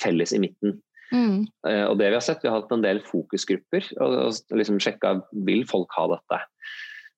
felles 0.00 0.34
i 0.34 0.40
midten. 0.42 0.80
Mm. 1.12 1.44
Uh, 1.66 1.84
og 1.90 1.98
det 2.00 2.08
Vi 2.08 2.16
har 2.16 2.24
sett, 2.24 2.40
vi 2.42 2.48
har 2.48 2.60
hatt 2.60 2.72
en 2.72 2.84
del 2.84 3.02
fokusgrupper 3.04 3.90
og, 4.00 4.16
og 4.32 4.58
liksom 4.58 4.80
sjekka 4.80 5.18
vil 5.46 5.66
folk 5.68 5.92
ha 5.98 6.08
dette. 6.14 6.40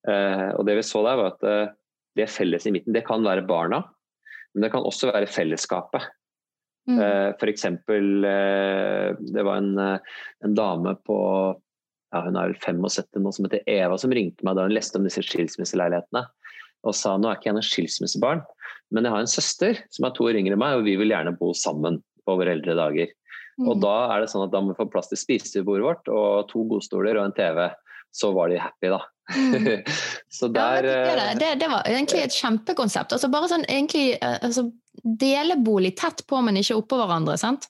Uh, 0.09 0.51
og 0.59 0.67
Det 0.69 0.79
vi 0.81 0.87
så 0.87 1.05
der 1.07 1.21
var 1.21 1.33
at 1.35 1.47
uh, 1.47 1.75
det 2.19 2.31
felles 2.31 2.67
i 2.67 2.75
midten 2.75 2.95
det 2.95 3.07
kan 3.07 3.25
være 3.27 3.47
barna, 3.47 3.83
men 4.55 4.67
det 4.67 4.71
kan 4.75 4.87
også 4.87 5.11
være 5.11 5.31
fellesskapet. 5.31 6.05
Mm. 6.85 7.01
F.eks. 7.41 7.63
det 7.89 9.43
var 9.49 9.57
en, 9.57 9.71
en 9.81 10.55
dame 10.55 10.93
på 11.09 11.17
ja, 12.15 12.21
hun 12.23 12.37
er 12.39 12.53
vel 12.53 12.59
75 12.61 13.19
nå, 13.25 13.33
som 13.35 13.49
heter 13.49 13.65
Eva, 13.67 13.97
som 13.99 14.13
ringte 14.15 14.47
meg 14.47 14.55
da 14.55 14.69
hun 14.69 14.75
leste 14.77 15.01
om 15.01 15.09
disse 15.09 15.25
skilsmisseleilighetene. 15.27 16.23
Og 16.87 16.95
sa 16.95 17.17
nå 17.19 17.31
er 17.31 17.41
ikke 17.41 17.51
jeg 17.51 17.57
noe 17.57 17.67
skilsmissebarn, 17.67 18.45
men 18.95 19.09
jeg 19.09 19.15
har 19.17 19.25
en 19.25 19.33
søster 19.33 19.81
som 19.91 20.07
er 20.07 20.15
to 20.15 20.29
år 20.29 20.39
yngre 20.39 20.55
enn 20.55 20.63
meg, 20.63 20.79
og 20.79 20.87
vi 20.87 20.95
vil 21.01 21.11
gjerne 21.11 21.35
bo 21.41 21.51
sammen 21.59 21.99
på 22.25 22.37
våre 22.39 22.55
eldre 22.55 22.77
dager. 22.79 23.11
Mm. 23.59 23.71
Og 23.71 23.81
da 23.83 23.97
er 24.15 24.23
det 24.23 24.31
sånn 24.33 24.47
at 24.47 24.53
da 24.55 24.63
må 24.63 24.73
vi 24.73 24.79
få 24.81 24.89
plass 24.91 25.11
til 25.11 25.21
spisebordet 25.21 25.87
vårt 25.87 26.13
og 26.13 26.47
to 26.51 26.65
godstoler 26.71 27.19
og 27.19 27.29
en 27.29 27.37
TV. 27.37 27.67
Så 28.15 28.31
var 28.35 28.51
de 28.51 28.63
happy, 28.63 28.93
da. 28.93 29.01
Mm. 29.35 29.85
så 30.39 30.49
der 30.53 30.87
ja, 30.87 31.15
det, 31.19 31.29
det, 31.41 31.53
det, 31.63 31.69
var 31.73 31.87
egentlig 31.91 32.25
et 32.27 32.39
kjempekonsept. 32.39 33.15
Altså 33.17 33.31
bare 33.33 33.51
sånn 33.51 33.67
egentlig 33.67 34.15
eh, 34.21 34.41
altså, 34.41 34.69
Delebolig 35.05 35.91
tett 35.99 36.23
på, 36.31 36.39
men 36.41 36.57
ikke 36.57 36.77
oppå 36.79 36.97
hverandre. 36.97 37.35
sant? 37.37 37.67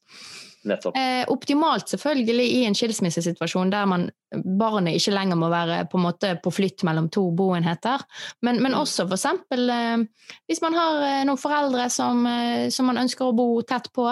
Eh, 0.64 1.24
optimalt 1.28 1.90
selvfølgelig 1.92 2.44
i 2.56 2.60
en 2.64 2.76
skilsmissesituasjon 2.76 3.72
der 3.72 3.88
man, 3.88 4.06
barnet 4.32 4.96
ikke 4.96 5.12
lenger 5.12 5.36
må 5.36 5.50
være 5.52 5.82
på, 5.92 6.00
på 6.44 6.52
flytt 6.54 6.84
mellom 6.88 7.10
to 7.12 7.26
boenheter. 7.36 8.04
Men, 8.42 8.62
men 8.62 8.72
mm. 8.72 8.78
også 8.80 9.04
f.eks. 9.08 9.26
Eh, 9.52 10.30
hvis 10.48 10.62
man 10.64 10.78
har 10.78 11.02
eh, 11.08 11.24
noen 11.28 11.40
foreldre 11.40 11.88
som, 11.92 12.24
eh, 12.28 12.70
som, 12.72 12.88
man 12.88 13.02
ønsker 13.04 13.28
å 13.28 13.36
bo 13.36 13.48
tett 13.66 13.90
på. 13.92 14.08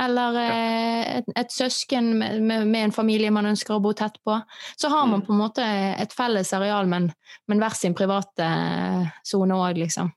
Eller 0.00 0.36
eh, 0.40 1.02
et, 1.18 1.28
et, 1.38 1.52
søsken 1.52 2.16
med, 2.18 2.42
med, 2.42 2.80
en 2.80 2.94
familie 2.94 3.30
man 3.34 3.46
ønsker 3.46 3.76
å 3.76 3.82
bo 3.82 3.92
tett 3.94 4.16
på. 4.26 4.40
Så 4.76 4.90
har 4.90 5.06
man 5.06 5.22
mm. 5.22 5.26
på 5.26 5.34
en 5.34 5.40
måte 5.40 5.68
et 6.02 6.14
felles 6.16 6.50
areal, 6.56 6.90
men, 6.90 7.12
men 7.46 7.62
hver 7.62 7.76
sin 7.78 7.94
private 7.94 8.48
eh, 8.48 9.14
sone 9.26 9.58
òg, 9.58 9.78
liksom. 9.84 10.10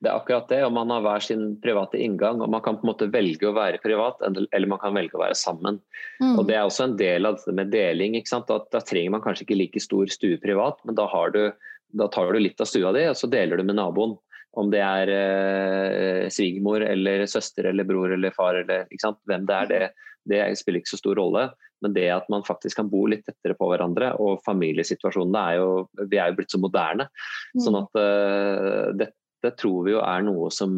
Det 0.00 0.10
er 0.10 0.16
akkurat 0.16 0.48
det, 0.50 0.58
og 0.66 0.74
man 0.76 0.90
har 0.92 1.02
hver 1.04 1.24
sin 1.24 1.44
private 1.62 2.00
inngang. 2.00 2.40
og 2.42 2.50
Man 2.52 2.62
kan 2.64 2.76
på 2.76 2.84
en 2.84 2.90
måte 2.90 3.08
velge 3.12 3.48
å 3.48 3.56
være 3.56 3.80
privat, 3.84 4.20
eller 4.26 4.68
man 4.68 4.80
kan 4.82 4.96
velge 4.96 5.16
å 5.16 5.22
være 5.22 5.36
sammen. 5.38 5.80
Mm. 6.20 6.34
Og 6.34 6.46
Det 6.48 6.56
er 6.56 6.64
også 6.64 6.88
en 6.88 6.96
del 7.00 7.28
av 7.28 7.38
det 7.44 7.54
med 7.56 7.72
deling. 7.72 8.16
ikke 8.18 8.32
sant? 8.32 8.48
Da, 8.50 8.60
da 8.72 8.82
trenger 8.84 9.14
man 9.16 9.24
kanskje 9.24 9.46
ikke 9.46 9.60
like 9.60 9.82
stor 9.84 10.10
stue 10.12 10.40
privat, 10.42 10.80
men 10.84 10.98
da, 10.98 11.06
du, 11.32 11.42
da 12.00 12.08
tar 12.12 12.32
du 12.32 12.40
litt 12.40 12.60
av 12.60 12.68
stua 12.68 12.92
di, 12.96 13.06
og 13.08 13.16
så 13.16 13.30
deler 13.30 13.60
du 13.60 13.64
med 13.64 13.78
naboen. 13.80 14.18
Om 14.58 14.70
det 14.72 14.80
er 14.82 15.12
eh, 15.14 16.28
svigermor 16.32 16.82
eller 16.82 17.26
søster 17.30 17.68
eller 17.70 17.86
bror 17.86 18.14
eller 18.16 18.34
far 18.34 18.58
eller 18.64 18.88
hvem 18.90 19.46
det 19.46 19.56
er, 19.56 19.70
det, 19.70 19.90
det, 20.32 20.40
spiller 20.58 20.82
ikke 20.82 20.94
så 20.96 21.00
stor 21.02 21.20
rolle. 21.20 21.46
Men 21.84 21.94
det 21.94 22.08
at 22.12 22.26
man 22.32 22.44
faktisk 22.44 22.80
kan 22.80 22.90
bo 22.92 23.04
litt 23.08 23.22
tettere 23.28 23.56
på 23.56 23.70
hverandre, 23.70 24.12
og 24.20 24.42
familiesituasjonene 24.44 25.44
er 25.52 25.60
jo 25.62 25.70
Vi 26.10 26.18
er 26.18 26.32
jo 26.32 26.40
blitt 26.40 26.52
så 26.52 26.60
moderne. 26.60 27.08
Mm. 27.54 27.62
Sånn 27.64 27.78
at 27.78 28.02
eh, 28.02 28.90
dette 29.00 29.54
tror 29.56 29.86
vi 29.86 29.94
jo 29.94 30.02
er 30.04 30.26
noe 30.26 30.50
som 30.52 30.74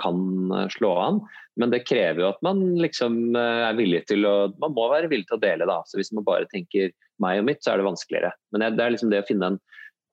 kan 0.00 0.24
slå 0.72 0.96
an. 1.04 1.20
Men 1.60 1.70
det 1.74 1.84
krever 1.84 2.24
jo 2.24 2.32
at 2.32 2.40
man 2.46 2.64
liksom 2.80 3.36
eh, 3.36 3.66
er 3.68 3.76
villig 3.78 4.06
til 4.08 4.24
å 4.26 4.34
Man 4.62 4.74
må 4.74 4.88
være 4.90 5.12
villig 5.12 5.28
til 5.28 5.36
å 5.36 5.44
dele, 5.44 5.68
da. 5.68 5.82
Så 5.86 6.00
hvis 6.00 6.12
man 6.16 6.26
bare 6.26 6.48
tenker 6.50 6.90
meg 7.20 7.42
og 7.42 7.50
mitt, 7.50 7.60
så 7.60 7.74
er 7.74 7.80
det 7.82 7.90
vanskeligere. 7.90 8.32
Men 8.50 8.64
det 8.74 8.84
er 8.84 8.96
liksom 8.96 9.12
det 9.12 9.20
å 9.22 9.28
finne 9.28 9.52
en 9.52 9.60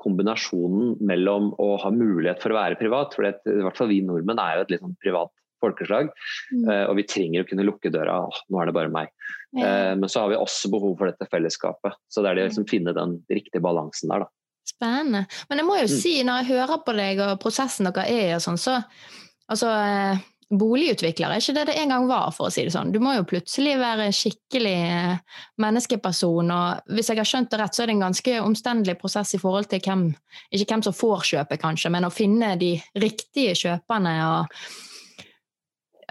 kombinasjonen 0.01 0.95
mellom 1.07 1.51
å 1.62 1.73
ha 1.81 1.91
mulighet 1.93 2.41
for 2.43 2.53
å 2.53 2.60
være 2.60 2.79
privat, 2.79 3.15
for 3.15 3.27
det, 3.27 3.39
i 3.49 3.65
hvert 3.65 3.79
fall 3.79 3.91
vi 3.91 4.03
nordmenn 4.05 4.41
er 4.41 4.57
jo 4.57 4.65
et 4.65 4.73
litt 4.75 4.86
sånn 4.86 4.97
privat 5.03 5.33
folkeslag, 5.63 6.12
mm. 6.53 6.65
uh, 6.67 6.83
og 6.91 6.97
vi 6.99 7.07
trenger 7.10 7.43
å 7.43 7.49
kunne 7.49 7.65
lukke 7.65 7.89
døra. 7.93 8.19
Åh, 8.27 8.41
nå 8.53 8.62
er 8.62 8.69
det 8.69 8.75
bare 8.77 8.93
meg. 8.93 9.10
Ja. 9.57 9.91
Uh, 9.91 9.93
men 9.97 10.12
så 10.12 10.23
har 10.23 10.33
vi 10.33 10.38
også 10.38 10.69
behov 10.73 10.97
for 10.99 11.10
dette 11.10 11.29
fellesskapet. 11.31 11.97
Så 12.13 12.21
det 12.21 12.29
er 12.29 12.38
det 12.38 12.45
å 12.45 12.49
liksom, 12.51 12.67
finne 12.69 12.93
den 12.97 13.17
riktige 13.31 13.63
balansen 13.65 14.13
der, 14.13 14.27
da. 14.27 14.33
Spennende. 14.67 15.23
Men 15.49 15.62
jeg 15.62 15.65
må 15.65 15.79
jo 15.79 15.88
mm. 15.89 15.93
si, 15.95 16.13
når 16.27 16.41
jeg 16.43 16.51
hører 16.51 16.81
på 16.86 16.93
deg 16.97 17.21
og 17.25 17.38
prosessen 17.41 17.89
dere 17.89 18.05
er 18.05 18.25
i, 18.27 18.33
og 18.38 18.43
sånn, 18.43 18.60
så 18.62 18.77
altså 19.49 19.73
uh 19.73 20.25
boligutvikler 20.47 21.33
er 21.33 21.41
ikke 21.41 21.55
det 21.57 21.65
det 21.69 21.75
en 21.81 21.91
gang 21.91 22.07
var, 22.07 22.31
for 22.36 22.47
å 22.47 22.53
si 22.53 22.63
det 22.63 22.71
sånn. 22.71 22.93
Du 22.95 23.01
må 23.03 23.17
jo 23.17 23.25
plutselig 23.27 23.75
være 23.81 24.07
skikkelig 24.15 24.75
eh, 24.88 25.39
menneskeperson, 25.60 26.51
og 26.55 26.93
hvis 26.95 27.12
jeg 27.12 27.19
har 27.19 27.27
skjønt 27.27 27.51
det 27.51 27.60
rett, 27.62 27.75
så 27.75 27.83
er 27.83 27.91
det 27.91 27.97
en 27.97 28.05
ganske 28.07 28.36
omstendelig 28.45 28.97
prosess 29.01 29.36
i 29.36 29.41
forhold 29.41 29.67
til 29.71 29.83
hvem, 29.83 30.10
ikke 30.55 30.69
hvem 30.71 30.86
som 30.88 30.95
får 30.95 31.25
kjøpe, 31.33 31.60
kanskje, 31.60 31.91
men 31.93 32.07
å 32.07 32.13
finne 32.13 32.53
de 32.62 32.75
riktige 33.03 33.57
kjøperne 33.60 34.15
og 34.29 34.55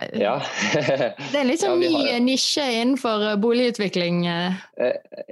eh, 0.02 0.20
ja. 0.20 0.36
det 1.30 1.32
er 1.32 1.40
en 1.40 1.50
litt 1.54 1.64
sånn 1.64 1.80
ja, 1.80 1.94
ny 1.96 2.20
nisje 2.28 2.68
innenfor 2.82 3.30
eh, 3.32 3.40
boligutvikling. 3.40 4.22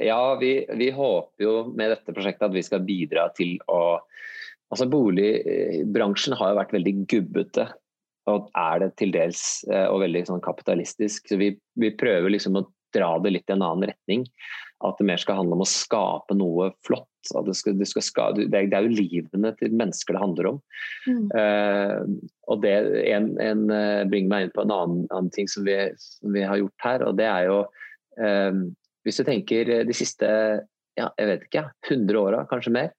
Ja, 0.01 0.23
vi, 0.41 0.57
vi, 0.81 0.91
håper 0.97 1.45
jo 1.45 1.57
med 1.77 1.93
dette 1.93 2.17
prosjektet 2.17 2.49
at 2.49 2.57
vi 2.57 2.65
skal 2.65 2.85
bidra 2.89 3.29
til 3.37 3.59
å 3.69 4.01
Altså 4.73 4.89
Boligbransjen 4.91 6.35
har 6.35 6.49
jo 6.51 6.57
vært 6.57 6.73
veldig 6.75 6.93
gubbete 7.07 7.67
og 8.31 8.51
er 8.57 8.81
det 8.85 8.93
til 9.01 9.13
dels 9.15 9.65
eh, 9.71 9.87
og 9.91 10.03
veldig 10.05 10.25
sånn 10.31 10.45
kapitalistisk. 10.45 11.29
Så 11.29 11.39
vi, 11.41 11.53
vi, 11.81 11.93
prøver 11.99 12.33
liksom 12.33 12.61
å 12.61 12.67
dra 12.95 13.17
det 13.23 13.35
litt 13.35 13.51
i 13.51 13.57
en 13.57 13.65
annen 13.65 13.91
retning. 13.91 14.25
At 14.85 14.99
det 15.01 15.07
mer 15.09 15.21
skal 15.21 15.41
handle 15.41 15.59
om 15.59 15.65
å 15.65 15.69
skape 15.69 16.37
noe 16.37 16.71
flott. 16.87 17.09
Det, 17.25 17.55
skal, 17.57 17.77
det, 17.81 17.89
skal 17.89 18.05
ska, 18.05 18.25
det, 18.37 18.49
er, 18.53 18.85
jo 18.85 18.93
livene 18.93 19.55
til 19.57 19.73
mennesker 19.73 20.17
det 20.17 20.21
handler 20.21 20.49
om. 20.51 20.59
Mm. 21.09 21.23
Uh, 21.33 22.03
og 22.53 22.61
det 22.61 22.75
en, 23.15 23.31
en, 23.41 23.63
uh, 23.73 24.03
bringer 24.11 24.29
meg 24.29 24.45
inn 24.45 24.53
på 24.53 24.67
en 24.67 24.75
annen, 24.75 25.07
annen 25.09 25.33
ting 25.33 25.49
som 25.49 25.65
vi, 25.65 25.79
som 25.97 26.37
vi, 26.37 26.45
har 26.45 26.61
gjort 26.61 26.85
her. 26.85 27.07
og 27.09 27.17
det 27.17 27.31
er 27.31 27.49
jo 27.49 27.63
uh, 28.21 28.61
Hvis 29.09 29.23
du 29.23 29.25
tenker 29.25 29.73
de 29.89 29.97
siste 29.97 30.29
ja, 30.99 31.11
jeg 31.19 31.31
vet 31.31 31.47
ikke, 31.49 31.65
100 31.91 32.21
åra, 32.21 32.43
kanskje 32.51 32.73
mer. 32.75 32.91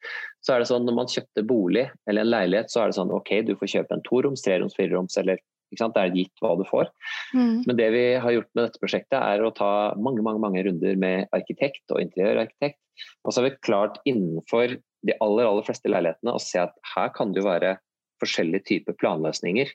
Så 0.43 0.53
er 0.53 0.62
det 0.62 0.69
sånn 0.69 0.86
når 0.88 0.97
man 0.99 1.12
kjøpte 1.12 1.45
bolig 1.47 1.86
eller 2.10 2.25
en 2.25 2.31
leilighet, 2.31 2.71
så 2.71 2.84
er 2.84 2.91
det 2.91 2.97
sånn 2.99 3.13
ok, 3.15 3.31
du 3.47 3.53
får 3.60 3.71
kjøpe 3.77 3.95
en 3.95 4.05
toroms, 4.08 4.43
treroms, 4.45 4.75
fireroms 4.77 5.19
eller 5.21 5.41
det 5.75 5.99
er 5.99 6.13
gitt 6.15 6.43
hva 6.43 6.53
du 6.55 6.63
får. 6.69 6.88
Mm. 7.36 7.63
Men 7.65 7.77
det 7.77 7.88
vi 7.91 8.03
har 8.21 8.31
gjort 8.31 8.51
med 8.53 8.67
dette 8.67 8.79
prosjektet, 8.79 9.17
er 9.19 9.43
å 9.43 9.53
ta 9.55 9.95
mange 9.99 10.23
mange, 10.23 10.39
mange 10.39 10.62
runder 10.63 10.95
med 10.95 11.31
arkitekt 11.36 11.91
og 11.91 11.99
interiørarkitekt. 12.03 12.79
Og 13.25 13.34
så 13.34 13.41
har 13.41 13.49
vi 13.49 13.58
klart 13.65 13.97
innenfor 14.08 14.77
de 14.77 15.17
aller, 15.19 15.45
aller 15.45 15.65
fleste 15.65 15.91
leilighetene 15.91 16.36
å 16.36 16.41
se 16.41 16.62
at 16.62 16.77
her 16.93 17.12
kan 17.15 17.34
det 17.34 17.41
jo 17.41 17.49
være 17.49 17.75
forskjellige 18.23 18.69
typer 18.69 18.95
planløsninger. 19.01 19.73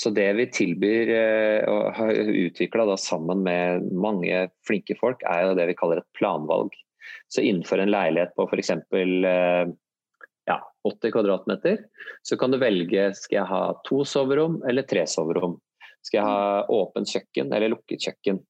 Så 0.00 0.12
det 0.16 0.28
vi 0.38 0.46
tilbyr 0.50 1.10
eh, 1.12 1.64
og 1.68 1.90
har 1.98 2.14
utvikla 2.16 2.96
sammen 3.00 3.42
med 3.44 3.90
mange 3.92 4.46
flinke 4.66 4.96
folk, 5.00 5.22
er 5.28 5.44
jo 5.44 5.56
det 5.58 5.68
vi 5.70 5.76
kaller 5.78 6.00
et 6.00 6.16
planvalg. 6.16 6.72
Så 7.28 7.44
innenfor 7.44 7.82
en 7.82 7.92
leilighet 7.92 8.34
på 8.36 8.46
f.eks. 8.48 8.70
Eh, 8.70 9.72
ja, 10.50 10.58
80 10.88 11.12
kvadratmeter, 11.14 11.82
så 12.22 12.36
kan 12.36 12.50
du 12.50 12.58
velge 12.58 13.10
skal 13.18 13.42
jeg 13.42 13.50
ha 13.50 13.64
to 13.86 14.04
soverom 14.08 14.60
eller 14.68 14.86
tre 14.88 15.06
soverom. 15.08 15.58
Skal 16.02 16.22
jeg 16.22 16.28
ha 16.28 16.64
åpent 16.72 17.10
kjøkken 17.10 17.52
eller 17.52 17.74
lukket 17.74 18.08
kjøkken. 18.08 18.40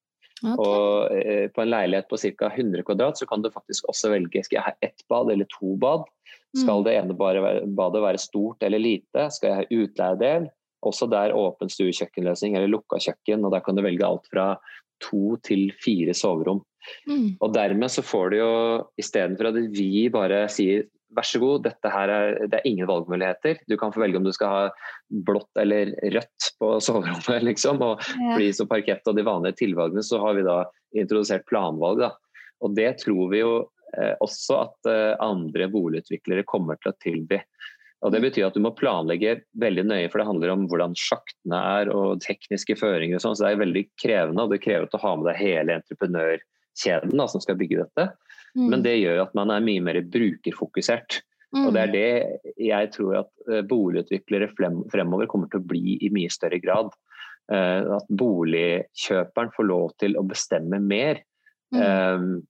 Okay. 0.40 0.56
Og 0.56 1.16
eh, 1.18 1.46
På 1.52 1.64
en 1.64 1.72
leilighet 1.72 2.08
på 2.08 2.16
ca. 2.20 2.48
100 2.54 2.86
kvadrat 2.88 3.18
så 3.20 3.26
kan 3.28 3.42
du 3.44 3.50
faktisk 3.52 3.88
også 3.90 4.12
velge 4.14 4.44
skal 4.46 4.60
jeg 4.60 4.68
ha 4.70 4.72
ett 4.86 5.04
bad 5.12 5.32
eller 5.32 5.48
to 5.52 5.74
bad. 5.82 6.06
Skal 6.56 6.80
mm. 6.80 6.86
det 6.86 6.94
ene 6.96 7.18
være, 7.18 7.52
badet 7.76 8.02
være 8.02 8.22
stort 8.22 8.64
eller 8.66 8.82
lite? 8.82 9.28
Skal 9.34 9.50
jeg 9.50 9.58
ha 9.60 9.82
utleiedel? 9.82 10.48
Også 10.86 11.10
der 11.12 11.34
åpen 11.36 11.68
stuekjøkkenløsning 11.68 12.56
eller 12.56 12.70
lukka 12.72 12.98
kjøkken. 13.02 13.44
og 13.44 13.52
Der 13.52 13.64
kan 13.66 13.76
du 13.76 13.84
velge 13.84 14.06
alt 14.06 14.30
fra 14.32 14.54
to 15.02 15.36
til 15.46 15.70
fire 15.82 16.14
soverom. 16.16 16.62
Mm. 17.08 17.36
Og 17.40 17.52
Dermed 17.54 17.92
så 17.92 18.04
får 18.04 18.32
du 18.32 18.40
jo, 18.40 18.54
istedenfor 19.00 19.50
at 19.50 19.60
vi 19.76 20.08
bare 20.12 20.46
sier 20.52 20.88
vær 21.16 21.26
så 21.26 21.40
god, 21.42 21.64
dette 21.64 21.90
her 21.90 22.12
er, 22.14 22.36
det 22.50 22.60
er 22.60 22.68
ingen 22.68 22.88
valgmuligheter. 22.88 23.58
Du 23.68 23.76
kan 23.80 23.92
få 23.94 24.02
velge 24.04 24.20
om 24.20 24.26
du 24.26 24.32
skal 24.34 24.52
ha 24.54 24.60
blått 25.26 25.58
eller 25.58 25.92
rødt 26.14 26.50
på 26.62 26.72
soverommet. 26.86 27.42
liksom, 27.48 27.82
og 27.82 28.04
ja. 28.14 28.36
Flis 28.36 28.62
og 28.62 28.70
parkett 28.70 29.10
og 29.10 29.18
de 29.18 29.26
vanlige 29.26 29.60
tilvalgene, 29.64 30.04
så 30.06 30.22
har 30.22 30.38
vi 30.38 30.46
da 30.46 30.62
introdusert 30.96 31.46
planvalg. 31.50 32.04
da. 32.04 32.14
Og 32.64 32.76
det 32.76 32.92
tror 33.02 33.30
vi 33.32 33.42
jo 33.42 33.54
eh, 33.96 34.14
også 34.22 34.62
at 34.66 34.90
eh, 34.92 35.18
andre 35.24 35.70
boligutviklere 35.72 36.46
kommer 36.48 36.78
til 36.80 36.92
å 36.92 36.98
tilby. 37.02 37.40
Og 38.00 38.12
Det 38.14 38.20
betyr 38.24 38.46
at 38.48 38.56
du 38.56 38.62
må 38.64 38.72
planlegge 38.76 39.42
veldig 39.60 39.84
nøye, 39.84 40.08
for 40.08 40.22
det 40.22 40.28
handler 40.30 40.54
om 40.54 40.66
hvordan 40.70 40.96
sjaktene 40.96 41.58
er 41.80 41.90
og 41.92 42.22
tekniske 42.24 42.78
føringer. 42.80 43.18
og 43.18 43.24
sånn, 43.24 43.36
så 43.36 43.46
Det 43.46 43.52
er 43.52 43.64
veldig 43.66 43.84
krevende, 44.00 44.42
og 44.42 44.54
det 44.54 44.62
krever 44.64 44.88
at 44.88 44.94
du 44.94 45.00
har 45.02 45.16
med 45.16 45.28
deg 45.28 45.40
hele 45.40 45.76
entreprenørkjeden 45.80 47.16
da, 47.16 47.26
som 47.28 47.44
skal 47.44 47.58
bygge 47.60 47.84
dette. 47.84 48.08
Mm. 48.56 48.68
Men 48.72 48.86
det 48.86 48.96
gjør 49.02 49.26
at 49.26 49.34
man 49.36 49.52
er 49.52 49.66
mye 49.66 49.84
mer 49.84 50.00
brukerfokusert. 50.00 51.20
Mm. 51.54 51.66
Og 51.66 51.74
det 51.74 51.82
er 51.82 51.92
det 51.92 52.10
jeg 52.62 52.90
tror 52.94 53.16
at 53.24 53.30
eh, 53.50 53.64
boligutviklere 53.66 54.52
fremover 54.54 55.28
kommer 55.30 55.50
til 55.50 55.60
å 55.60 55.68
bli 55.72 55.98
i 56.00 56.10
mye 56.14 56.30
større 56.32 56.60
grad. 56.62 56.92
Eh, 57.52 57.82
at 57.98 58.06
boligkjøperen 58.08 59.52
får 59.56 59.68
lov 59.68 59.90
til 60.00 60.16
å 60.16 60.24
bestemme 60.24 60.80
mer. 60.80 61.24
Mm. 61.70 62.40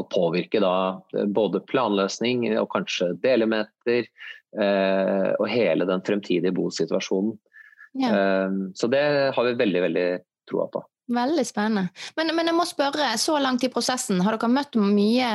Og 0.00 0.08
påvirke 0.12 0.60
da 0.62 0.74
både 1.36 1.60
planløsning 1.68 2.46
og 2.56 2.70
kanskje 2.72 3.10
delemeter 3.20 4.06
eh, 4.06 5.32
og 5.36 5.48
hele 5.52 5.88
den 5.88 6.04
fremtidige 6.06 6.54
bosituasjonen. 6.56 7.34
Ja. 8.00 8.14
Eh, 8.14 8.56
så 8.74 8.88
det 8.92 9.04
har 9.36 9.50
vi 9.50 9.58
veldig, 9.60 9.84
veldig 9.88 10.08
troa 10.48 10.70
på. 10.72 10.86
Veldig 11.12 11.42
spennende. 11.44 11.88
Men, 12.16 12.30
men, 12.36 12.46
jeg 12.48 12.54
må 12.54 12.64
spørre, 12.64 13.08
så 13.18 13.34
langt 13.42 13.64
i 13.66 13.70
prosessen, 13.72 14.20
har 14.22 14.36
dere 14.36 14.48
møtt 14.52 14.78
mye 14.78 15.30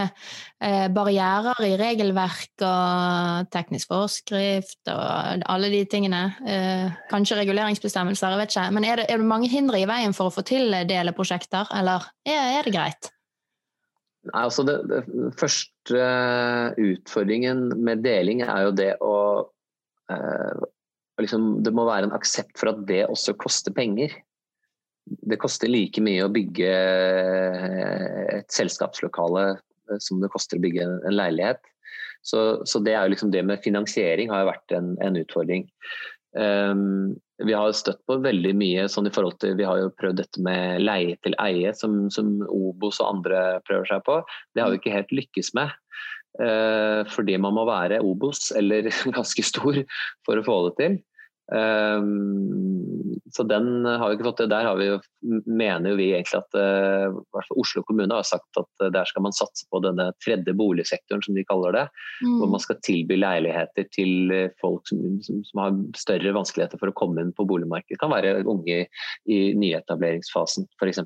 eh, 0.64 0.86
barrierer 0.96 1.60
i 1.68 1.74
regelverk 1.78 2.64
og 2.66 3.50
teknisk 3.54 3.92
forskrift 3.92 4.90
og 4.94 5.44
alle 5.52 5.70
de 5.74 5.84
tingene? 5.92 6.24
Eh, 6.48 6.88
kanskje 7.12 7.42
reguleringsbestemmelser, 7.42 8.34
jeg 8.34 8.42
vet 8.42 8.56
ikke. 8.56 8.66
Men 8.78 8.88
er 8.88 9.04
det, 9.04 9.10
er 9.12 9.22
det, 9.22 9.28
mange 9.28 9.52
hindre 9.52 9.84
i 9.84 9.90
veien 9.90 10.16
for 10.18 10.32
å 10.32 10.34
få 10.38 10.46
til 10.48 10.72
deleprosjekter, 10.88 11.70
eller 11.76 12.08
er, 12.26 12.58
er 12.62 12.66
det 12.66 12.74
greit? 12.74 13.12
Nei, 14.28 14.44
altså 14.44 14.66
det, 14.68 14.78
det, 14.92 15.02
første 15.40 16.08
utfordringen 16.84 17.70
med 17.80 18.04
deling 18.04 18.44
er 18.46 18.66
jo 18.68 18.74
det 18.76 18.90
å 19.04 19.18
eh, 20.12 20.64
liksom, 21.22 21.62
Det 21.64 21.72
må 21.76 21.86
være 21.88 22.10
en 22.10 22.18
aksept 22.18 22.58
for 22.60 22.74
at 22.74 22.82
det 22.90 23.06
også 23.08 23.38
koster 23.40 23.76
penger 23.76 24.12
det 25.08 25.40
koster 25.42 25.72
like 25.72 26.02
mye 26.04 26.26
å 26.26 26.34
bygge 26.34 26.74
et 28.38 28.54
selskapslokale 28.54 29.46
eh, 29.56 30.00
som 30.04 30.22
det 30.24 30.32
koster 30.34 30.60
å 30.60 30.64
bygge 30.64 30.88
en 30.88 31.16
leilighet. 31.16 31.62
Så, 32.26 32.64
så 32.68 32.82
det, 32.84 32.98
liksom 33.12 33.32
det 33.32 33.46
med 33.48 33.64
finansiering 33.64 34.32
har 34.34 34.44
jo 34.44 34.52
vært 34.52 34.76
en, 34.76 34.96
en 35.04 35.20
utfordring. 35.20 35.68
Um, 36.36 37.16
vi 37.46 37.54
har 37.54 37.74
støtt 37.78 38.00
på 38.10 38.18
veldig 38.24 38.54
mye 38.58 38.86
sånn 38.90 39.10
i 39.10 39.14
forhold 39.14 39.38
til 39.42 39.58
Vi 39.60 39.66
har 39.68 39.78
jo 39.82 39.94
prøvd 40.00 40.22
dette 40.24 40.42
med 40.44 40.82
leie 40.82 41.18
til 41.26 41.36
eie, 41.42 41.74
som, 41.78 42.08
som 42.14 42.40
Obos 42.50 43.02
og 43.04 43.12
andre 43.12 43.42
prøver 43.68 43.90
seg 43.92 44.06
på. 44.08 44.22
Det 44.56 44.64
har 44.64 44.74
vi 44.74 44.80
ikke 44.82 44.96
helt 44.96 45.14
lykkes 45.14 45.54
med. 45.58 45.76
Uh, 46.38 47.02
fordi 47.10 47.38
man 47.42 47.56
må 47.58 47.64
være 47.66 48.02
Obos 48.06 48.52
eller 48.58 48.90
ganske 49.18 49.46
stor 49.46 49.80
for 50.26 50.40
å 50.42 50.46
få 50.46 50.58
det 50.68 50.74
til. 50.82 50.98
Um, 51.48 53.20
så 53.32 53.44
den 53.44 53.86
har 53.86 54.10
vi 54.10 54.18
ikke 54.18 54.28
fått 54.28 54.42
til. 54.42 54.50
Der 54.52 54.68
vi, 54.80 54.88
mener 55.48 55.96
vi 56.00 56.10
egentlig 56.16 56.42
at 56.42 56.58
uh, 56.60 57.16
Oslo 57.56 57.84
kommune 57.88 58.16
har 58.16 58.28
sagt 58.28 58.60
at 58.60 58.70
uh, 58.84 58.90
der 58.92 59.08
skal 59.08 59.24
man 59.24 59.36
satse 59.36 59.68
på 59.72 59.82
denne 59.86 60.10
tredje 60.24 60.56
boligsektoren, 60.58 61.24
som 61.24 61.38
de 61.38 61.46
kaller 61.48 61.76
det. 61.76 61.86
Mm. 62.24 62.38
Hvor 62.42 62.52
man 62.56 62.64
skal 62.64 62.80
tilby 62.88 63.20
leiligheter 63.20 63.88
til 63.96 64.34
uh, 64.34 64.54
folk 64.62 64.88
som, 64.92 65.04
som, 65.26 65.42
som, 65.48 65.64
har 65.64 65.82
større 66.00 66.36
vanskeligheter 66.36 66.82
for 66.82 66.92
å 66.92 66.98
komme 66.98 67.24
inn 67.24 67.36
på 67.38 67.48
boligmarkedet. 67.48 67.96
Det 67.96 68.04
kan 68.04 68.16
være 68.16 68.42
unge 68.48 68.80
i 69.32 69.42
nyetableringsfasen 69.58 70.68
f.eks. 70.80 71.04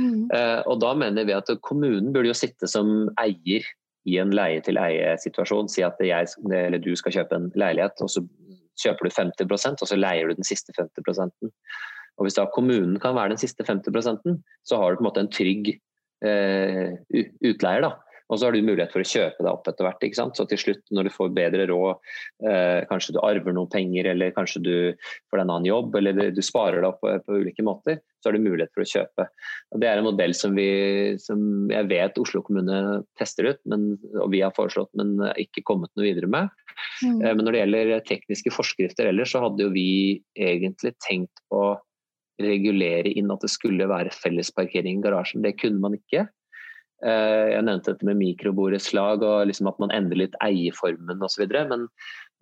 Mm. 0.00 0.28
Uh, 0.32 0.60
og 0.64 0.80
da 0.84 0.94
mener 0.96 1.28
vi 1.28 1.36
at 1.36 1.52
kommunen 1.66 2.14
burde 2.14 2.32
jo 2.32 2.38
sitte 2.38 2.70
som 2.70 3.10
eier 3.20 3.66
i 4.06 4.20
en 4.22 4.30
leie-til-eie-situasjon. 4.34 5.68
Si 5.70 5.82
at 5.82 5.98
jeg, 6.02 6.30
eller 6.46 6.78
du 6.82 6.92
skal 6.98 7.14
kjøpe 7.18 7.38
en 7.38 7.48
leilighet, 7.58 7.98
og 8.04 8.12
så 8.12 8.22
kjøper 8.82 9.08
du 9.08 9.14
50% 9.14 9.82
og 9.82 9.90
så 9.90 9.98
leier 9.98 10.28
du 10.28 10.38
den 10.38 10.46
siste 10.46 10.74
50% 10.76 11.50
Og 12.16 12.24
Hvis 12.24 12.38
da 12.38 12.46
kommunen 12.48 12.98
kan 13.00 13.14
være 13.16 13.34
den 13.34 13.40
siste 13.40 13.64
50 13.64 14.40
så 14.64 14.76
har 14.80 14.90
du 14.90 14.96
på 14.96 15.04
en 15.04 15.08
måte 15.10 15.20
en 15.20 15.32
trygg 15.32 15.68
eh, 16.24 16.96
utleier. 17.44 17.84
da. 17.84 17.90
Og 18.26 18.38
så 18.38 18.48
har 18.48 18.56
du 18.56 18.64
mulighet 18.64 18.90
for 18.90 19.04
å 19.04 19.06
kjøpe 19.06 19.44
deg 19.44 19.50
opp 19.52 19.68
etter 19.70 19.86
hvert. 19.86 20.02
ikke 20.02 20.18
sant? 20.18 20.38
Så 20.38 20.46
til 20.50 20.58
slutt, 20.58 20.82
når 20.94 21.06
du 21.06 21.12
får 21.14 21.34
bedre 21.36 21.68
råd, 21.70 22.02
eh, 22.50 22.80
kanskje 22.90 23.14
du 23.14 23.20
arver 23.22 23.54
noen 23.54 23.70
penger, 23.70 24.10
eller 24.12 24.34
kanskje 24.34 24.62
du 24.64 24.74
får 25.30 25.38
deg 25.38 25.44
en 25.44 25.54
annen 25.54 25.68
jobb, 25.70 25.94
eller 26.00 26.32
du 26.34 26.42
sparer 26.42 26.80
deg 26.82 26.90
opp 26.90 27.00
på, 27.04 27.14
på, 27.22 27.38
ulike 27.44 27.66
måter, 27.66 28.00
så 28.18 28.30
har 28.30 28.36
du 28.36 28.42
mulighet 28.42 28.74
for 28.74 28.82
å 28.82 28.90
kjøpe. 28.90 29.28
Og 29.70 29.82
Det 29.82 29.90
er 29.90 30.02
en 30.02 30.08
modell 30.08 30.34
som, 30.34 30.58
vi, 30.58 30.68
som 31.22 31.70
jeg 31.70 31.90
vet 31.92 32.18
Oslo 32.18 32.42
kommune 32.46 33.02
tester 33.20 33.52
ut, 33.52 33.62
men, 33.70 33.92
og 34.18 34.30
vi 34.34 34.42
har 34.42 34.54
foreslått, 34.56 34.90
men 34.98 35.14
ikke 35.38 35.64
kommet 35.68 35.92
noe 35.94 36.08
videre 36.08 36.30
med. 36.30 36.50
Mm. 37.04 37.20
Eh, 37.22 37.32
men 37.32 37.44
når 37.44 37.52
det 37.52 37.64
gjelder 37.64 38.06
tekniske 38.10 38.54
forskrifter 38.54 39.10
ellers, 39.12 39.36
så 39.36 39.44
hadde 39.46 39.68
jo 39.68 39.74
vi 39.74 39.88
egentlig 40.34 40.96
tenkt 41.06 41.46
å 41.54 41.76
regulere 42.42 43.14
inn 43.16 43.30
at 43.32 43.44
det 43.44 43.52
skulle 43.52 43.86
være 43.88 44.12
fellesparkering 44.12 44.98
i 44.98 45.04
garasjen. 45.06 45.44
Det 45.44 45.56
kunne 45.60 45.80
man 45.80 45.96
ikke. 45.96 46.26
Eh, 47.04 47.48
jeg 47.52 47.64
nevnte 47.66 47.92
dette 47.92 48.06
med 48.08 48.16
mikroborettslag 48.16 49.24
og 49.26 49.50
liksom 49.50 49.68
at 49.68 49.80
man 49.82 49.92
endrer 49.92 50.22
litt 50.24 50.38
eierformen 50.44 51.20
osv. 51.24 51.44
Men, 51.68 51.84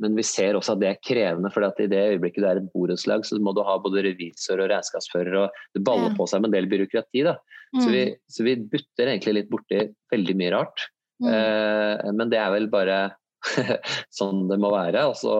men 0.03 0.19
vi 0.19 0.27
ser 0.27 0.59
også 0.59 0.77
at 0.77 0.85
det 0.85 0.91
er 0.93 1.03
krevende. 1.03 1.51
for 1.55 1.67
i 1.67 1.91
det 1.91 2.05
øyeblikket 2.15 2.45
det 2.45 2.53
er 2.53 2.63
et 2.63 2.71
borettslag, 2.75 3.27
så 3.27 3.41
må 3.43 3.55
du 3.57 3.65
ha 3.67 3.77
både 3.83 4.07
revisor 4.07 4.63
og 4.63 4.71
regnskapsfører. 4.71 5.35
og 5.43 5.67
Det 5.75 5.83
baller 5.87 6.15
på 6.19 6.29
seg 6.31 6.45
med 6.45 6.53
en 6.53 6.59
del 6.61 6.71
byråkrati. 6.71 7.27
da. 7.27 7.37
Mm. 7.75 7.83
Så, 7.83 7.91
vi, 7.91 8.07
så, 8.31 8.47
vi, 8.47 8.57
butter 8.71 9.11
egentlig 9.11 9.41
litt 9.41 9.51
borti 9.51 9.83
veldig 10.15 10.39
mye 10.39 10.55
rart. 10.55 10.89
Mm. 11.23 11.29
Eh, 11.35 12.09
men 12.15 12.31
det 12.31 12.39
er 12.39 12.55
vel 12.55 12.71
bare 12.71 12.99
sånn 14.19 14.47
det 14.51 14.61
må 14.63 14.71
være. 14.75 15.09
Og 15.11 15.19
så 15.19 15.35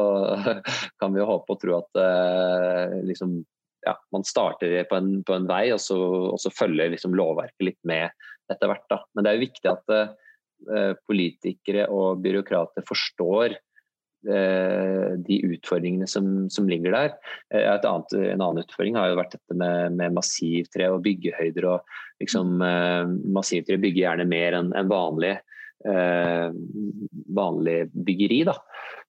kan 1.01 1.15
vi 1.15 1.23
jo 1.23 1.31
håpe 1.31 1.55
og 1.55 1.63
tro 1.63 1.79
at 1.79 2.03
eh, 2.03 3.01
liksom, 3.07 3.39
ja, 3.87 3.95
man 4.11 4.27
starter 4.27 4.83
på 4.91 4.99
en, 4.99 5.17
på 5.23 5.39
en 5.39 5.47
vei, 5.47 5.69
og 5.77 5.79
så, 5.83 5.99
og 6.33 6.41
så 6.43 6.51
følger 6.51 6.91
liksom 6.91 7.15
lovverket 7.15 7.71
litt 7.71 7.83
med 7.87 8.11
etter 8.53 8.71
hvert. 8.71 8.87
Da. 8.91 9.01
Men 9.15 9.25
det 9.25 9.31
er 9.31 9.39
jo 9.39 9.47
viktig 9.47 9.71
at 9.71 9.95
uh, 9.95 10.93
politikere 11.09 11.87
og 11.93 12.21
byråkrater 12.25 12.87
forstår 12.89 13.57
uh, 13.57 15.09
de 15.29 15.41
utfordringene 15.51 16.09
som, 16.11 16.47
som 16.53 16.69
ligger 16.71 16.97
der. 16.97 17.17
Uh, 17.55 17.73
annet, 17.77 18.17
en 18.21 18.45
annen 18.45 18.63
utfordring 18.65 18.99
har 19.01 19.13
jo 19.13 19.21
vært 19.21 19.37
dette 19.39 19.59
med, 19.61 19.99
med 20.01 20.17
massivtre 20.19 20.91
og 20.95 21.03
byggehøyder. 21.07 21.69
og 21.73 22.23
liksom, 22.23 22.57
Massivtre 23.35 23.81
bygger 23.81 24.09
gjerne 24.09 24.31
mer 24.31 24.61
enn 24.61 24.73
en 24.77 24.93
vanlig 24.93 25.37
vanlig 27.37 27.91
byggeri. 27.93 28.39
Da, 28.49 28.55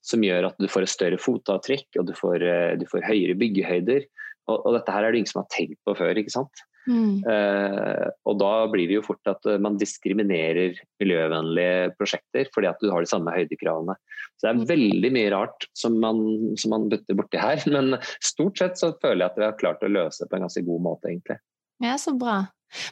som 0.04 0.26
gjør 0.26 0.50
at 0.50 0.58
du 0.60 0.66
får 0.68 0.84
et 0.84 0.92
større 0.92 1.20
fotavtrykk 1.22 2.02
og 2.02 2.10
du 2.10 2.12
får, 2.18 2.44
du 2.82 2.84
får 2.90 3.06
høyere 3.08 3.38
byggehøyder. 3.40 4.04
Og, 4.50 4.58
og, 4.60 4.72
dette 4.76 4.94
her 4.94 5.06
er 5.06 5.14
det 5.14 5.22
ingen 5.22 5.32
som 5.32 5.42
har 5.42 5.52
tenkt 5.54 5.80
på 5.88 5.96
før. 5.98 6.20
ikke 6.20 6.34
sant? 6.34 6.66
Mm. 6.86 7.24
Eh, 7.26 8.08
og 8.30 8.38
da 8.38 8.52
blir 8.70 8.90
det 8.90 9.00
jo 9.00 9.06
fort 9.06 9.30
at 9.30 9.48
eh, 9.50 9.58
man 9.62 9.78
diskriminerer 9.82 10.78
miljøvennlige 11.02 11.96
prosjekter 11.98 12.50
fordi 12.54 12.70
at 12.70 12.84
du 12.84 12.92
har 12.94 13.02
de 13.02 13.10
samme 13.10 13.34
høydekravene. 13.34 13.96
Så 14.36 14.46
det 14.46 14.52
er 14.52 14.60
mm. 14.60 14.68
veldig 14.70 15.12
mye 15.18 15.32
rart 15.34 15.68
som 15.78 15.98
man, 16.02 16.22
som 16.62 16.76
man 16.76 16.90
butter 16.92 17.18
borti 17.18 17.42
her, 17.42 17.64
men 17.76 17.98
stort 18.24 18.62
sett 18.62 18.82
så 18.82 18.94
føler 19.02 19.26
jeg 19.26 19.32
at 19.34 19.42
vi 19.42 19.48
har 19.48 19.58
klart 19.62 19.86
å 19.86 19.92
løse 19.92 20.24
det 20.24 20.32
på 20.32 20.40
en 20.40 20.46
ganske 20.46 20.66
god 20.68 20.86
måte, 20.86 21.10
egentlig. 21.12 21.40
Ja, 21.84 21.98
så 22.00 22.14
bra. 22.16 22.44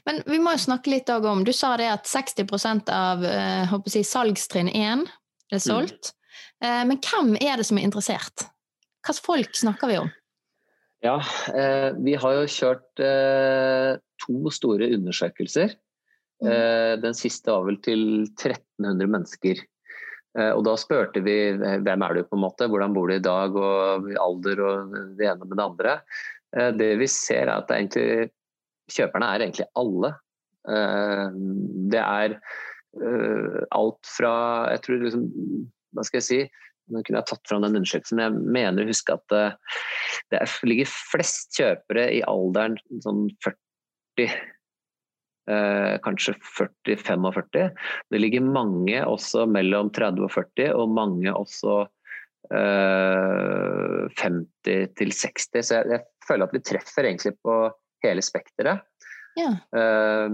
Men 0.08 0.22
vi 0.30 0.40
må 0.44 0.54
jo 0.54 0.62
snakke 0.64 0.92
litt 0.92 1.10
om 1.10 1.42
Du 1.48 1.52
sa 1.56 1.74
det 1.80 1.88
at 1.90 2.06
60 2.08 2.92
av 2.94 3.24
uh, 3.26 3.74
si, 3.90 4.04
salgstrinn 4.06 4.70
1 4.70 5.08
er 5.54 5.62
solgt. 5.62 6.14
Mm. 6.64 6.90
men 6.90 7.00
hvem 7.04 7.34
er 7.42 7.60
det 7.60 7.66
som 7.68 7.78
er 7.78 7.86
interessert? 7.86 8.46
Hvilke 9.04 9.26
folk 9.26 9.58
snakker 9.60 9.90
vi 9.92 9.98
om? 10.00 10.12
Ja, 11.04 11.18
eh, 11.52 11.90
vi 12.00 12.16
har 12.16 12.36
jo 12.38 12.44
kjørt 12.48 13.02
eh, 13.04 13.98
to 14.24 14.52
store 14.56 14.88
undersøkelser. 14.96 15.74
Mm. 16.44 16.48
Eh, 16.48 16.94
den 17.04 17.18
siste 17.18 17.52
var 17.52 17.66
vel 17.68 17.80
til 17.84 18.04
1300 18.24 19.12
mennesker. 19.12 19.60
Eh, 20.40 20.52
og 20.52 20.64
da 20.64 20.78
spurte 20.80 21.20
vi 21.26 21.36
hvem 21.60 22.06
er 22.08 22.16
du 22.16 22.24
på 22.24 22.38
en 22.38 22.46
måte, 22.46 22.70
hvordan 22.72 22.96
bor 22.96 23.12
du 23.12 23.18
i 23.18 23.24
dag, 23.24 23.52
og 23.52 24.08
alder 24.16 24.64
og 24.64 24.96
det 25.20 25.28
ene 25.28 25.44
med 25.44 25.60
det 25.60 25.66
andre. 25.66 25.98
Eh, 26.56 26.72
det 26.80 26.94
vi 27.04 27.10
ser 27.12 27.50
er 27.50 27.58
at 27.58 27.76
egentlig, 27.76 28.32
kjøperne 28.94 29.34
er 29.34 29.48
egentlig 29.48 29.68
alle. 29.80 30.16
Det 30.64 32.00
er 32.00 32.38
alt 33.76 34.08
fra 34.08 34.36
Jeg 34.72 34.80
tror 34.86 35.02
liksom 35.02 35.26
Hva 35.92 36.06
skal 36.08 36.22
jeg 36.22 36.28
si? 36.28 36.38
Nå 36.92 37.04
kunne 37.04 37.22
jeg 37.22 37.30
tatt 37.30 37.48
fram 37.48 37.64
den 37.64 37.78
undersøkelsen, 37.80 38.20
men 38.20 38.26
jeg 38.26 38.56
mener 38.58 38.84
å 38.84 38.92
huske 38.92 39.16
at 39.16 39.36
eh, 39.38 39.78
det 40.34 40.42
ligger 40.68 40.90
flest 40.92 41.56
kjøpere 41.56 42.10
i 42.18 42.20
alderen 42.28 42.76
sånn 43.06 43.28
40 43.46 44.28
eh, 45.50 45.96
kanskje 46.04 46.36
40-45. 46.86 47.70
Det 48.10 48.22
ligger 48.22 48.46
mange 48.46 49.04
også 49.06 49.48
mellom 49.50 49.92
30 49.96 50.28
og 50.28 50.34
40, 50.36 50.72
og 50.78 50.96
mange 50.96 51.34
også 51.34 51.82
eh, 52.54 54.00
50-60. 54.20 55.62
Så 55.62 55.80
jeg, 55.80 55.92
jeg, 55.96 56.04
føler 56.28 56.48
at 56.48 56.56
vi 56.56 56.64
treffer 56.64 57.10
egentlig 57.10 57.36
på 57.44 57.60
hele 58.06 58.24
spekteret. 58.24 58.86
Ja. 59.40 59.50
Eh, 59.76 60.30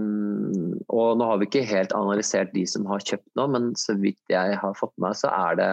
og 0.92 1.16
nå 1.16 1.30
har 1.30 1.40
vi 1.40 1.48
ikke 1.48 1.68
helt 1.70 1.94
analysert 1.96 2.52
de 2.54 2.66
som 2.68 2.86
har 2.90 3.02
kjøpt 3.02 3.30
nå, 3.38 3.48
men 3.54 3.72
så 3.80 3.96
vidt 3.98 4.20
jeg 4.32 4.60
har 4.60 4.76
fått 4.78 4.94
med 4.98 5.08
meg, 5.08 5.18
så 5.22 5.32
er 5.32 5.58
det 5.60 5.72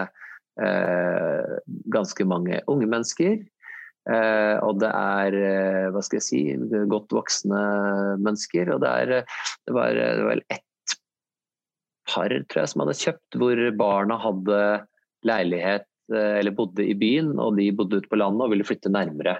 ganske 0.58 2.24
mange 2.26 2.58
unge 2.66 2.88
mennesker. 2.90 3.38
Eh, 4.08 4.56
og 4.64 4.78
det 4.80 4.88
er 4.88 5.36
eh, 5.36 5.88
hva 5.92 6.00
skal 6.04 6.16
jeg 6.20 6.26
si, 6.26 6.40
godt 6.88 7.12
voksne 7.14 7.60
mennesker. 8.22 8.72
Og 8.74 8.80
det, 8.84 8.94
er, 9.04 9.28
det 9.68 9.76
var, 9.76 9.92
det 9.98 10.24
var 10.30 10.42
ett 10.48 10.96
par 12.08 12.32
tror 12.32 12.62
jeg, 12.62 12.72
som 12.72 12.84
hadde 12.84 12.98
kjøpt 13.02 13.38
hvor 13.40 13.62
barna 13.76 14.16
hadde 14.22 14.60
leilighet 15.28 15.84
eller 16.08 16.54
bodde 16.56 16.86
i 16.88 16.94
byen, 16.96 17.34
og 17.36 17.58
de 17.58 17.66
bodde 17.76 17.98
ute 18.00 18.08
på 18.08 18.16
landet 18.16 18.40
og 18.40 18.54
ville 18.54 18.64
flytte 18.64 18.88
nærmere. 18.88 19.34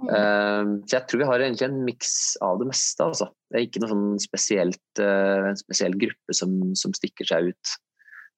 Mm. 0.00 0.78
Så 0.88 0.94
jeg 0.94 1.04
tror 1.04 1.20
vi 1.20 1.26
har 1.28 1.42
egentlig 1.44 1.66
en 1.66 1.82
miks 1.84 2.14
av 2.40 2.62
det 2.62 2.70
meste. 2.70 3.04
Altså. 3.04 3.26
Det 3.52 3.58
er 3.58 3.66
ikke 3.66 3.82
noe 3.82 3.90
sånn 3.90 4.06
spesielt, 4.24 5.02
en 5.04 5.60
spesiell 5.60 5.98
gruppe 6.00 6.38
som, 6.38 6.54
som 6.80 6.96
stikker 6.96 7.28
seg 7.28 7.50
ut. 7.52 7.74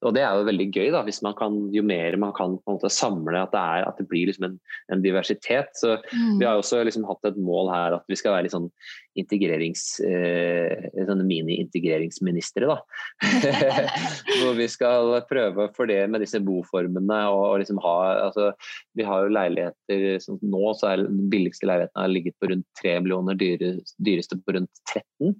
Og 0.04 0.12
det 0.16 0.22
er 0.24 0.36
jo 0.36 0.46
veldig 0.48 0.66
gøy, 0.68 0.88
da, 0.92 1.00
hvis 1.06 1.22
man 1.24 1.36
kan, 1.38 1.56
jo 1.74 1.84
mer 1.86 2.16
man 2.20 2.34
kan 2.36 2.58
på 2.58 2.72
en 2.72 2.78
måte 2.78 2.90
samle 2.92 3.40
at 3.40 3.54
det, 3.54 3.62
er, 3.62 3.86
at 3.88 4.00
det 4.00 4.06
blir 4.10 4.28
liksom 4.28 4.48
en, 4.50 4.58
en, 4.92 5.04
diversitet. 5.04 5.72
Så 5.80 5.96
mm. 6.12 6.36
Vi 6.40 6.46
har 6.46 6.60
også 6.60 6.82
liksom 6.84 7.06
hatt 7.08 7.30
et 7.30 7.40
mål 7.40 7.72
her 7.72 7.96
at 7.96 8.04
vi 8.10 8.18
skal 8.20 8.36
være 8.36 8.46
litt 8.46 8.54
sånn 8.54 8.68
integrerings, 9.18 9.84
eh, 10.04 10.88
sånne 11.06 11.26
mini-integreringsministre. 11.28 12.68
da. 12.68 12.78
Hvor 14.40 14.56
vi 14.58 14.68
skal 14.70 15.14
prøve 15.30 15.68
for 15.76 15.90
det 15.90 16.02
med 16.10 16.24
disse 16.24 16.42
boformene. 16.44 17.20
og, 17.30 17.44
og 17.52 17.60
liksom 17.62 17.80
ha, 17.84 17.96
altså, 18.26 18.50
Vi 18.98 19.06
har 19.06 19.24
jo 19.24 19.36
leiligheter 19.36 20.18
som 20.22 20.40
Nå 20.44 20.74
så 20.78 20.90
er 20.90 21.04
den 21.04 21.30
billigste 21.32 21.68
leiligheten 21.68 22.02
har 22.02 22.10
ligget 22.10 22.36
på 22.40 22.50
rundt 22.50 22.66
3 22.82 22.98
millioner, 23.04 23.38
dyre, 23.38 23.78
dyreste 24.02 24.36
på 24.42 24.58
rundt 24.58 24.84
13. 24.92 25.38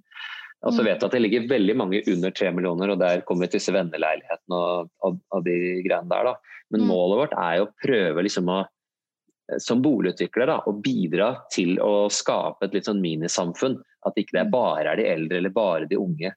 Og 0.65 0.73
så 0.73 0.81
mm. 0.81 0.87
vet 0.87 0.95
jeg 0.95 1.05
at 1.05 1.15
det 1.15 1.21
ligger 1.21 1.49
veldig 1.49 1.75
mange 1.77 2.01
under 2.09 2.31
tre 2.33 2.51
millioner, 2.53 2.93
og 2.93 3.01
der 3.01 3.21
kommer 3.25 3.45
vi 3.45 3.53
til 3.53 3.61
disse 3.61 3.73
venneleilighetene 3.75 4.61
og 4.61 4.87
av, 5.05 5.17
og, 5.37 5.43
de 5.45 5.57
greiene 5.85 6.09
der. 6.09 6.31
Da. 6.31 6.61
Men 6.73 6.83
mm. 6.83 6.87
målet 6.89 7.21
vårt 7.21 7.35
er 7.41 7.59
jo 7.59 7.67
å 7.67 7.75
prøve 7.85 8.23
liksom 8.25 8.49
å 8.49 8.61
eh, 8.63 9.59
som 9.61 9.83
boligutvikler 9.85 10.49
da, 10.49 10.57
å 10.65 10.73
bidra 10.73 11.29
til 11.53 11.77
å 11.83 12.07
skape 12.09 12.65
et 12.65 12.77
litt 12.77 12.89
sånn 12.89 13.03
minisamfunn. 13.03 13.77
At 14.05 14.17
ikke 14.17 14.37
det 14.37 14.47
ikke 14.47 14.55
bare 14.57 14.89
er 14.93 15.01
de 15.01 15.05
eldre 15.11 15.41
eller 15.41 15.53
bare 15.53 15.89
de 15.89 16.01
unge. 16.01 16.33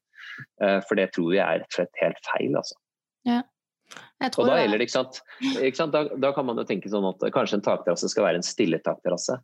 Uh, 0.62 0.78
for 0.86 0.94
det 0.94 1.08
tror 1.16 1.32
vi 1.32 1.40
er 1.42 1.58
rett 1.58 1.72
og 1.72 1.80
slett 1.80 1.98
helt 2.00 2.20
feil. 2.28 2.52
Altså. 2.60 2.76
Ja. 3.26 3.40
Og 4.26 4.48
da 4.48 4.58
gjelder 4.58 4.80
det, 4.80 4.88
ikke 4.88 4.96
sant? 4.96 5.20
Ikke 5.62 5.78
sant? 5.78 5.94
Da, 5.94 6.16
da, 6.20 6.32
kan 6.34 6.46
man 6.48 6.58
jo 6.58 6.64
tenke 6.68 6.90
sånn 6.90 7.06
at 7.08 7.22
kanskje 7.34 7.60
en 7.60 7.64
takterrasse 7.66 8.10
skal 8.10 8.26
være 8.26 8.40
en 8.40 8.46
stille 8.46 8.80
takterrasse. 8.84 9.38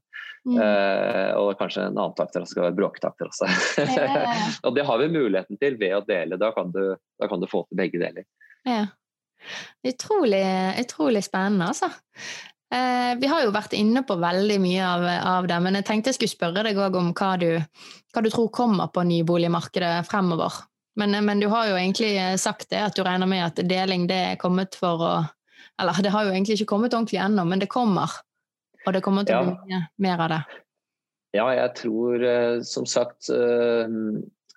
Mm. 0.45 0.59
Uh, 0.59 1.31
og 1.41 1.55
kanskje 1.61 1.87
en 1.87 1.95
annen 1.95 2.17
takterrasse 2.19 2.53
skal 2.53 2.67
være 2.67 2.79
bråketakterrasse. 2.81 3.49
Ja. 3.95 4.35
og 4.67 4.75
det 4.77 4.85
har 4.89 5.01
vi 5.01 5.13
muligheten 5.15 5.61
til 5.61 5.79
ved 5.81 5.95
å 5.97 6.03
dele. 6.09 6.41
Da 6.41 6.51
kan 6.57 6.75
du, 6.75 6.83
da 7.21 7.31
kan 7.31 7.41
du 7.41 7.49
få 7.51 7.65
til 7.69 7.81
begge 7.81 8.03
deler. 8.03 8.27
Ja. 8.69 8.83
Utrolig, 9.87 10.45
utrolig 10.81 11.25
spennende, 11.25 11.71
altså. 11.71 11.91
Uh, 12.75 13.15
vi 13.21 13.29
har 13.31 13.45
jo 13.45 13.55
vært 13.55 13.77
inne 13.79 14.03
på 14.07 14.17
veldig 14.19 14.57
mye 14.59 14.85
av, 14.89 15.05
av 15.39 15.49
det, 15.49 15.59
men 15.63 15.79
jeg 15.79 15.87
tenkte 15.87 16.11
jeg 16.11 16.19
skulle 16.19 16.35
spørre 16.35 16.65
deg 16.67 16.81
òg 16.81 16.97
om 16.99 17.13
hva 17.15 17.35
du, 17.39 17.51
hva 18.11 18.23
du, 18.25 18.31
tror 18.33 18.51
kommer 18.55 18.91
på 18.91 19.05
nyboligmarkedet 19.07 20.01
fremover. 20.09 20.65
Men, 21.01 21.17
men, 21.27 21.41
du 21.43 21.49
har 21.51 21.69
jo 21.71 21.79
egentlig 21.79 22.13
sagt 22.39 22.69
det, 22.71 22.79
at 22.79 22.95
du 22.95 23.03
regner 23.03 23.27
med 23.27 23.43
at 23.47 23.59
deling 23.67 24.07
det 24.11 24.21
er 24.35 24.41
kommet 24.41 24.77
for 24.79 25.03
å 25.03 25.15
Eller 25.83 25.99
det 26.07 26.13
har 26.15 26.23
jo 26.23 26.31
egentlig 26.31 26.55
ikke 26.61 26.71
kommet 26.71 26.95
ordentlig 26.95 27.19
ennå, 27.19 27.43
men 27.51 27.59
det 27.59 27.67
kommer. 27.67 28.13
Og 28.87 28.93
det 28.95 29.03
kommer 29.03 29.27
til 29.27 29.35
å 29.35 29.49
bli 29.49 29.75
mye 29.75 29.81
mer 29.99 30.21
av 30.23 30.31
det? 30.31 30.43
Ja, 31.35 31.49
jeg 31.57 31.73
tror 31.81 32.23
eh, 32.23 32.61
som 32.63 32.87
sagt 32.87 33.31
eh, 33.35 33.97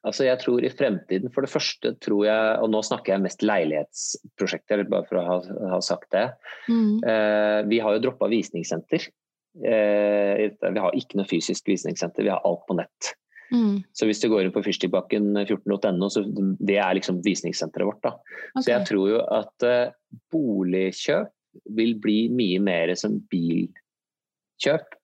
Altså 0.05 0.27
jeg 0.27 0.39
tror 0.39 0.63
i 0.63 0.71
fremtiden, 0.71 1.31
For 1.33 1.43
det 1.43 1.51
første 1.51 1.93
tror 2.03 2.25
jeg, 2.27 2.57
og 2.61 2.71
nå 2.71 2.81
snakker 2.85 3.15
jeg 3.15 3.23
mest 3.25 3.43
leilighetsprosjekter, 3.45 4.85
bare 4.87 5.07
for 5.09 5.19
å 5.19 5.25
ha, 5.25 5.37
ha 5.73 5.79
sagt 5.83 6.11
det. 6.15 6.27
Mm. 6.69 7.01
Eh, 7.01 7.61
vi 7.71 7.81
har 7.83 7.97
jo 7.97 8.03
droppa 8.05 8.29
visningssenter. 8.31 9.09
Eh, 9.57 10.43
vi 10.53 10.83
har 10.83 10.95
ikke 10.95 11.19
noe 11.19 11.27
fysisk 11.27 11.67
visningssenter, 11.73 12.23
vi 12.23 12.31
har 12.31 12.45
alt 12.47 12.63
på 12.69 12.77
nett. 12.77 13.11
Mm. 13.53 13.79
Så 13.95 14.07
hvis 14.09 14.21
du 14.21 14.27
går 14.31 14.45
inn 14.45 14.53
på 14.55 14.63
fyrstikkbakken14.no, 14.65 16.09
så 16.11 16.23
det 16.27 16.77
er 16.81 16.97
liksom 16.97 17.21
visningssenteret 17.25 17.87
vårt. 17.87 18.03
da. 18.03 18.13
Okay. 18.51 18.63
Så 18.63 18.71
jeg 18.73 18.87
tror 18.89 19.11
jo 19.13 19.21
at 19.37 19.67
uh, 19.67 19.93
boligkjøp 20.33 21.33
vil 21.77 21.95
bli 22.01 22.17
mye 22.33 22.59
mer 22.63 22.93
som 22.99 23.19
bilkjøp. 23.31 24.97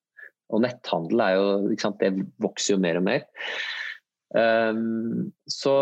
Og 0.54 0.60
netthandel 0.62 1.24
er 1.24 1.38
jo, 1.38 1.46
sant, 1.80 2.02
det 2.02 2.28
vokser 2.42 2.76
jo 2.76 2.82
mer 2.84 3.00
og 3.00 3.06
mer. 3.08 3.24
Um, 4.34 5.32
så 5.50 5.74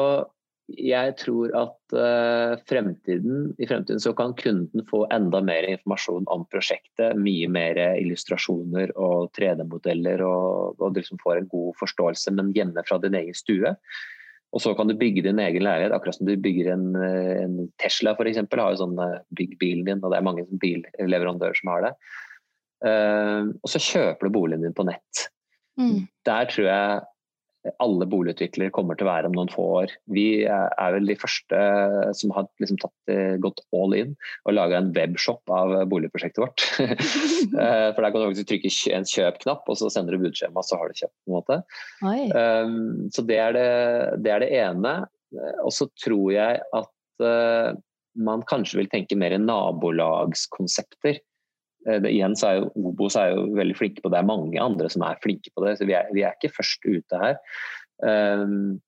jeg 0.79 1.15
tror 1.21 1.53
at 1.59 1.95
uh, 1.97 2.55
fremtiden, 2.69 3.51
i 3.59 3.67
fremtiden 3.69 4.01
så 4.03 4.13
kan 4.17 4.35
kunden 4.39 4.85
få 4.91 5.05
enda 5.15 5.43
mer 5.45 5.67
informasjon 5.71 6.29
om 6.33 6.47
prosjektet. 6.53 7.19
Mye 7.19 7.51
mer 7.53 7.79
illustrasjoner 8.01 8.95
og 8.97 9.31
3D-modeller, 9.39 10.25
og, 10.27 10.81
og 10.81 10.97
liksom 10.97 11.21
får 11.23 11.43
en 11.43 11.51
god 11.53 11.77
forståelse, 11.81 12.35
men 12.39 12.55
hjemme 12.57 12.85
fra 12.89 12.99
din 13.03 13.19
egen 13.21 13.37
stue. 13.37 13.75
Og 14.53 14.61
så 14.61 14.75
kan 14.77 14.91
du 14.91 14.97
bygge 15.01 15.25
din 15.25 15.41
egen 15.41 15.65
leilighet, 15.65 15.95
akkurat 15.97 16.19
som 16.19 16.29
du 16.29 16.35
bygger 16.37 16.75
en, 16.75 16.91
en 16.97 17.55
Tesla 17.81 18.13
f.eks. 18.13 18.43
Har 18.53 18.75
jo 18.75 18.83
sånn 18.83 18.99
uh, 19.01 19.23
bygg 19.37 19.57
bilen 19.61 19.87
din, 19.89 20.03
og 20.03 20.13
det 20.13 20.21
er 20.21 20.29
mange 20.29 20.49
billeverandører 20.63 21.61
som 21.61 21.73
har 21.73 21.87
det. 21.89 21.95
Uh, 22.83 23.55
og 23.63 23.71
så 23.71 23.81
kjøper 23.81 24.29
du 24.29 24.35
boligen 24.35 24.67
din 24.67 24.77
på 24.77 24.85
nett. 24.89 25.29
Mm. 25.81 26.05
Der 26.29 26.49
tror 26.53 26.67
jeg 26.69 27.01
alle 27.83 28.07
boligutviklere 28.11 28.73
kommer 28.75 28.99
til 28.99 29.07
å 29.07 29.13
være 29.13 29.29
om 29.31 29.37
noen 29.37 29.51
få 29.53 29.65
år. 29.83 29.93
Vi 30.11 30.45
er 30.49 30.95
vel 30.97 31.07
de 31.07 31.17
første 31.19 31.61
som 32.19 32.33
har 32.35 32.49
liksom 32.63 32.81
tatt, 32.83 33.13
gått 33.45 33.63
all 33.77 33.95
in 33.95 34.15
og 34.49 34.57
laga 34.57 34.81
en 34.81 34.91
webshop 34.97 35.53
av 35.53 35.77
boligprosjektet 35.93 36.43
vårt. 36.43 36.67
Eh, 37.53 37.89
for 37.93 38.01
der 38.03 38.13
kan 38.13 38.23
du 38.23 38.29
faktisk 38.31 38.49
trykke 38.49 38.71
en 38.97 39.07
kjøp-knapp, 39.07 39.67
og 39.71 39.77
så 39.79 39.89
sender 39.93 40.15
du 40.15 40.23
budskjema, 40.23 40.63
så 40.65 40.79
har 40.79 40.89
du 40.89 40.99
kjøpt. 40.99 41.15
på 41.15 41.31
en 41.31 41.35
måte. 41.35 41.57
Um, 42.33 43.11
så 43.13 43.25
det 43.29 43.39
er 43.39 43.55
det, 43.57 43.67
det 44.25 44.33
er 44.33 44.43
det, 44.43 44.51
ene. 44.63 44.95
Og 45.63 45.73
så 45.75 45.87
tror 46.01 46.33
jeg 46.35 46.63
at 46.79 47.25
uh, 47.27 47.75
man 48.19 48.45
kanskje 48.49 48.81
vil 48.81 48.91
tenke 48.93 49.19
mer 49.19 49.35
i 49.37 49.41
nabolagskonsepter. 49.43 51.21
Eh, 51.89 51.99
det, 52.03 52.13
igjen 52.15 52.37
så 52.39 52.49
er 52.49 52.61
jo 52.61 52.71
Obos 52.93 53.19
er 53.19 53.35
jo 53.35 53.49
veldig 53.59 53.77
flinke 53.79 54.05
på 54.05 54.11
det, 54.11 54.17
det 54.17 54.23
er 54.23 54.31
mange 54.31 54.63
andre 54.63 54.89
som 54.93 55.05
er 55.07 55.21
flinke 55.25 55.53
på 55.55 55.67
det. 55.67 55.77
Så 55.79 55.89
vi 55.89 55.97
er, 55.99 56.09
vi 56.15 56.25
er 56.27 56.37
ikke 56.37 56.55
først 56.57 56.87
ute 56.89 57.23
her. 57.23 57.39
Um, 58.03 58.81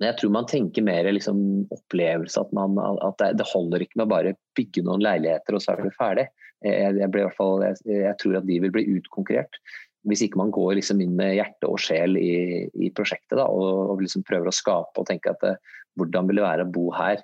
men 0.00 0.08
jeg 0.08 0.16
tror 0.20 0.32
man 0.32 0.48
tenker 0.48 0.84
mer 0.84 1.08
liksom, 1.12 1.40
opplevelse, 1.76 2.40
at, 2.40 2.52
man, 2.56 2.78
at 2.80 3.18
det, 3.20 3.34
det, 3.40 3.48
holder 3.52 3.84
ikke 3.84 4.00
med 4.00 4.06
å 4.06 4.12
bare 4.14 4.36
bygge 4.56 4.84
noen 4.86 5.04
leiligheter 5.04 5.56
og 5.56 5.60
så 5.60 5.74
er 5.74 5.84
du 5.84 5.92
ferdig. 5.98 6.26
Jeg, 6.64 6.96
jeg, 7.00 7.28
fall, 7.36 7.62
jeg, 7.64 7.76
jeg, 7.88 8.16
tror 8.20 8.38
at 8.40 8.48
de 8.48 8.58
vil 8.64 8.72
bli 8.72 8.86
utkonkurrert. 8.96 9.60
hvis 10.08 10.22
ikke 10.24 10.40
man 10.40 10.52
går 10.52 10.78
liksom 10.78 11.00
inn 11.04 11.12
med 11.16 11.34
hjerte 11.36 11.68
og 11.68 11.80
sjel 11.80 12.16
i, 12.16 12.64
i 12.72 12.88
prosjektet 12.96 13.36
da, 13.36 13.44
og, 13.44 13.92
og 13.92 14.00
liksom 14.04 14.24
prøver 14.28 14.48
å 14.48 14.56
skape 14.56 15.00
og 15.00 15.08
tenke 15.08 15.32
at 15.32 15.44
det, 15.44 15.54
hvordan 16.00 16.28
vil 16.28 16.40
det 16.40 16.46
være 16.46 16.64
å 16.64 16.72
bo 16.72 16.86
her. 16.96 17.20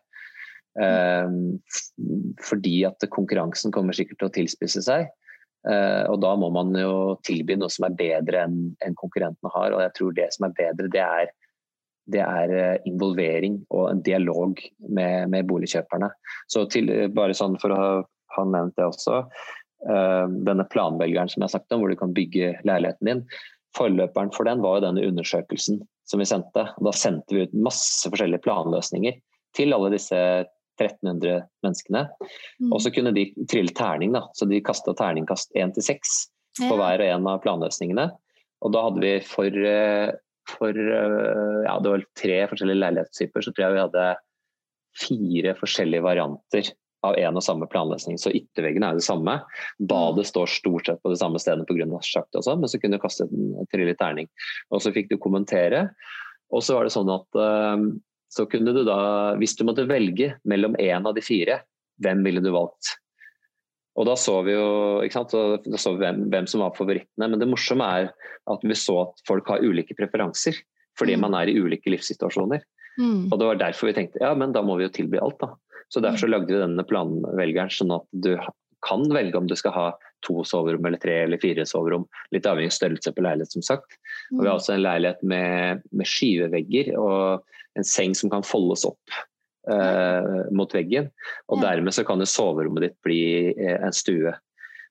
Um, 0.76 1.56
fordi 2.44 2.82
at 2.84 3.00
konkurransen 3.12 3.72
kommer 3.72 3.96
sikkert 3.96 4.20
til 4.20 4.28
å 4.28 4.34
tilspisse 4.34 4.82
seg. 4.84 5.08
Uh, 5.66 6.04
og 6.12 6.20
da 6.22 6.34
må 6.38 6.50
man 6.54 6.76
jo 6.78 7.16
tilby 7.26 7.56
noe 7.58 7.72
som 7.72 7.88
er 7.88 7.96
bedre 7.98 8.44
enn 8.46 8.98
konkurrentene 9.00 9.52
har. 9.54 9.74
Og 9.74 9.82
jeg 9.86 9.94
tror 9.96 10.16
det 10.18 10.30
som 10.36 10.48
er 10.48 10.56
bedre, 10.58 10.90
det 10.92 11.02
er, 11.02 11.32
det 12.12 12.22
er 12.22 12.52
eh, 12.54 12.84
involvering 12.86 13.58
og 13.74 13.88
en 13.90 14.02
dialog 14.06 14.60
med, 14.78 15.32
med 15.32 15.48
boligkjøperne. 15.50 16.12
Så 16.52 16.68
til, 16.70 16.92
bare 17.16 17.34
sånn 17.34 17.56
for 17.58 17.74
å 17.74 17.80
ha, 18.36 18.44
nevnt 18.46 18.76
det 18.78 18.86
også. 18.86 19.24
Eh, 19.90 20.24
denne 20.46 20.68
planvelgeren 20.70 21.32
som 21.32 21.42
jeg 21.42 21.56
sagt 21.56 21.74
om, 21.74 21.82
hvor 21.82 21.90
du 21.90 21.98
kan 21.98 22.14
bygge 22.14 22.52
leiligheten 22.68 23.10
din. 23.10 23.24
Forløperen 23.76 24.30
for 24.36 24.46
den 24.46 24.62
var 24.62 24.78
jo 24.78 24.86
denne 24.86 25.08
undersøkelsen 25.08 25.80
som 26.06 26.22
vi 26.22 26.28
sendte. 26.30 26.68
Da 26.78 26.94
sendte 26.94 27.34
vi 27.34 27.48
ut 27.48 27.58
masse 27.66 28.06
forskjellige 28.06 28.44
planløsninger 28.46 29.18
til 29.56 29.74
alle 29.74 29.90
disse 29.96 30.20
1300 30.76 31.46
menneskene. 31.64 32.04
Mm. 32.60 32.70
Og 32.70 32.80
så 32.84 32.92
kunne 32.94 33.14
de 33.16 33.28
trille 33.50 33.74
terning, 33.76 34.14
da. 34.16 34.26
så 34.36 34.48
de 34.48 34.62
kasta 34.64 34.94
terningkast 34.96 35.56
1 35.56 35.76
til 35.76 35.86
6 35.88 36.14
på 36.64 36.78
hver 36.78 37.02
og 37.02 37.10
en 37.10 37.28
av 37.32 37.42
planløsningene. 37.44 38.06
Og 38.64 38.72
da 38.72 38.86
hadde 38.86 39.02
vi 39.02 39.12
for, 39.26 39.60
eh, 39.72 40.14
for 40.48 40.72
eh, 40.72 41.60
ja, 41.66 41.76
det 41.82 41.92
var 41.92 42.08
tre 42.16 42.40
forskjellige 42.52 42.82
leilighetstyper, 42.82 43.44
så 43.44 43.52
tror 43.52 43.66
jeg 43.66 43.76
vi 43.76 43.84
hadde 43.84 44.08
fire 44.96 45.54
forskjellige 45.58 46.04
varianter 46.06 46.72
av 47.04 47.18
en 47.20 47.38
og 47.38 47.44
samme 47.44 47.68
planløsning. 47.70 48.18
Så 48.20 48.32
ytterveggene 48.34 48.90
er 48.90 48.98
det 48.98 49.06
samme. 49.06 49.38
Badet 49.78 50.24
mm. 50.24 50.30
står 50.30 50.52
stort 50.54 50.88
sett 50.88 51.02
på 51.04 51.12
det 51.12 51.20
samme 51.20 51.40
stedet 51.42 51.66
pga. 51.68 51.86
og 51.86 52.00
også, 52.00 52.56
men 52.56 52.72
så 52.72 52.80
kunne 52.80 52.96
du 52.96 53.02
kaste 53.02 53.28
en 53.28 53.68
trille 53.72 53.94
terning. 54.00 54.30
Og 54.72 54.82
så 54.82 54.94
fikk 54.94 55.12
du 55.12 55.18
kommentere. 55.20 55.88
Og 56.54 56.64
så 56.64 56.76
var 56.76 56.86
det 56.86 56.94
sånn 56.94 57.10
at 57.10 57.38
uh, 57.38 57.76
så 58.32 58.46
kunne 58.50 58.74
du 58.74 58.82
da, 58.86 58.98
hvis 59.40 59.56
du 59.58 59.64
måtte 59.68 59.86
velge 59.88 60.34
mellom 60.48 60.76
én 60.82 61.06
av 61.06 61.14
de 61.16 61.24
fire, 61.24 61.60
hvem 62.02 62.24
ville 62.26 62.42
du 62.44 62.50
valgt? 62.54 62.96
Og 63.96 64.04
da 64.08 64.16
så 64.20 64.40
vi 64.44 64.52
jo 64.52 65.00
da 65.08 65.80
så 65.80 65.94
vi 65.94 66.02
hvem, 66.02 66.26
hvem, 66.32 66.48
som 66.50 66.60
var 66.60 66.74
favorittene. 66.76 67.30
Men 67.32 67.40
det 67.40 67.48
morsomme 67.48 67.86
er 67.86 68.10
at 68.52 68.64
vi 68.66 68.76
så 68.76 68.98
at 69.06 69.22
folk 69.28 69.48
har 69.48 69.64
ulike 69.64 69.96
preferanser. 69.96 70.58
Fordi 71.00 71.16
mm. 71.16 71.22
man 71.24 71.36
er 71.38 71.48
i 71.48 71.56
ulike 71.56 71.92
livssituasjoner. 71.92 72.60
Mm. 73.00 73.30
Og 73.30 73.38
det 73.40 73.48
var 73.48 73.60
derfor 73.60 73.90
vi 73.90 73.96
tenkte 73.96 74.20
ja, 74.22 74.32
men 74.36 74.52
da 74.56 74.62
må 74.64 74.76
vi 74.78 74.86
jo 74.86 74.92
tilby 74.92 75.20
alt, 75.20 75.40
da. 75.40 75.54
Så 75.92 76.02
Derfor 76.02 76.24
så 76.24 76.28
lagde 76.32 76.50
vi 76.50 76.58
denne 76.58 76.82
planvelgeren, 76.82 77.70
sånn 77.70 77.92
at 77.94 78.06
du 78.10 78.32
kan 78.84 79.04
velge 79.14 79.38
om 79.38 79.46
du 79.46 79.54
skal 79.58 79.74
ha 79.76 79.84
to 80.26 80.44
soverom 80.48 80.86
eller 80.88 81.00
tre 81.02 81.18
eller 81.24 81.40
fire 81.42 81.66
soverom. 81.68 82.06
Litt 82.34 82.48
avhengig 82.48 82.72
av 82.72 82.78
størrelse 82.78 83.12
på 83.12 83.24
leilighet, 83.26 83.52
som 83.56 83.64
sagt. 83.64 83.98
Og 84.32 84.40
vi 84.40 84.46
har 84.46 84.54
mm. 84.54 84.60
også 84.60 84.74
en 84.74 84.84
leilighet 84.84 85.22
med, 85.34 85.86
med 85.92 86.10
skyvevegger 86.10 86.92
og 87.00 87.46
en 87.76 87.86
seng 87.86 88.16
som 88.16 88.32
kan 88.32 88.46
foldes 88.46 88.86
opp 88.88 89.16
eh, 89.70 90.50
mot 90.56 90.74
veggen. 90.74 91.10
Og 91.52 91.62
dermed 91.64 91.94
så 91.94 92.06
kan 92.06 92.22
jo 92.22 92.28
soverommet 92.30 92.88
ditt 92.88 92.98
bli 93.06 93.22
eh, 93.52 93.76
en 93.76 93.94
stue. 93.94 94.34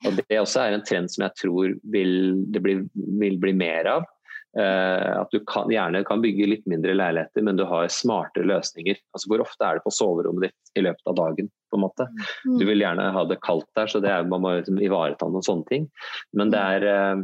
Og 0.06 0.20
Det 0.20 0.42
også 0.42 0.66
er 0.66 0.76
en 0.76 0.86
trend 0.86 1.12
som 1.12 1.26
jeg 1.26 1.40
tror 1.40 1.78
vil, 1.94 2.14
det 2.54 2.62
bli, 2.62 2.80
vil 3.22 3.40
bli 3.42 3.56
mer 3.58 3.90
av. 3.98 4.10
Eh, 4.56 5.10
at 5.20 5.32
du 5.34 5.42
kan, 5.48 5.72
gjerne 5.72 6.04
kan 6.08 6.22
bygge 6.24 6.48
litt 6.48 6.68
mindre 6.70 6.96
leiligheter, 6.96 7.44
men 7.44 7.60
du 7.60 7.66
har 7.68 7.90
smartere 7.92 8.48
løsninger. 8.48 9.00
Altså 9.16 9.32
Hvor 9.32 9.44
ofte 9.44 9.68
er 9.68 9.80
det 9.80 9.86
på 9.88 9.96
soverommet 9.96 10.50
ditt 10.50 10.80
i 10.80 10.86
løpet 10.86 11.12
av 11.12 11.18
dagen? 11.20 11.52
På 11.76 11.80
en 11.80 11.86
måte. 11.86 12.10
Du 12.48 12.66
vil 12.66 12.82
gjerne 12.82 13.12
ha 13.16 13.24
det 13.28 13.42
kaldt 13.44 13.68
der, 13.78 13.92
så 13.92 14.02
er, 14.02 14.28
man 14.32 14.44
må 14.44 14.56
liksom 14.58 14.80
ivareta 14.82 15.28
noen 15.30 15.46
sånne 15.46 15.68
ting. 15.70 15.90
Men 16.34 16.54
det 16.54 16.62
er, 16.62 16.88
eh, 16.92 17.24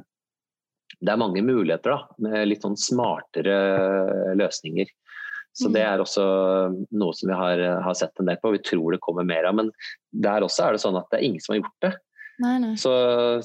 det 0.99 1.13
er 1.13 1.21
mange 1.21 1.43
muligheter 1.45 1.95
da, 1.95 2.01
med 2.27 2.51
litt 2.51 2.67
sånn 2.67 2.77
smartere 2.79 3.55
løsninger. 4.37 4.91
Så 5.51 5.67
Det 5.67 5.81
er 5.83 5.99
også 5.99 6.23
noe 6.95 7.15
som 7.15 7.27
vi 7.27 7.35
har, 7.35 7.59
har 7.83 7.95
sett 7.99 8.21
en 8.21 8.29
del 8.29 8.39
på. 8.39 8.53
Vi 8.55 8.63
tror 8.63 8.95
det 8.95 9.01
kommer 9.03 9.27
mer 9.27 9.43
av. 9.49 9.57
Men 9.59 9.71
der 10.15 10.45
også 10.45 10.67
er 10.67 10.77
det 10.77 10.83
sånn 10.83 10.95
at 10.99 11.09
det 11.11 11.19
er 11.19 11.27
ingen 11.27 11.43
som 11.43 11.55
har 11.55 11.59
gjort 11.59 11.83
det. 11.87 11.91
Nei, 12.41 12.53
nei. 12.63 12.71
Så, 12.79 12.93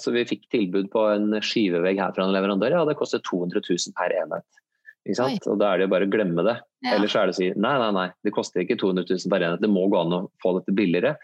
så, 0.00 0.12
vi 0.14 0.22
fikk 0.28 0.46
tilbud 0.52 0.86
på 0.92 1.02
en 1.10 1.34
skivevegg 1.44 1.98
her 2.00 2.14
fra 2.16 2.24
en 2.24 2.32
leverandør. 2.32 2.78
Ja, 2.78 2.84
det 2.88 2.94
koster 3.00 3.20
200 3.26 3.60
000 3.66 3.96
per 3.98 4.14
enhet. 4.22 4.62
Og 5.14 5.58
Da 5.60 5.72
er 5.72 5.78
det 5.78 5.86
jo 5.86 5.92
bare 5.92 6.06
å 6.08 6.12
glemme 6.12 6.44
det. 6.46 6.56
Ja. 6.84 6.94
Eller 6.96 7.10
så 7.10 7.20
er 7.20 7.28
det 7.28 7.36
å 7.36 7.38
si 7.38 7.50
nei, 7.54 7.74
nei, 7.82 7.90
nei, 7.94 8.06
det 8.26 8.34
koster 8.34 8.62
ikke 8.62 8.78
200 8.80 9.06
000 9.08 9.32
per 9.32 9.44
enhet, 9.44 9.62
det 9.62 9.70
må 9.72 9.86
gå 9.90 10.00
an 10.00 10.14
å 10.16 10.22
få 10.42 10.56
dette 10.58 10.74
billigere. 10.76 11.16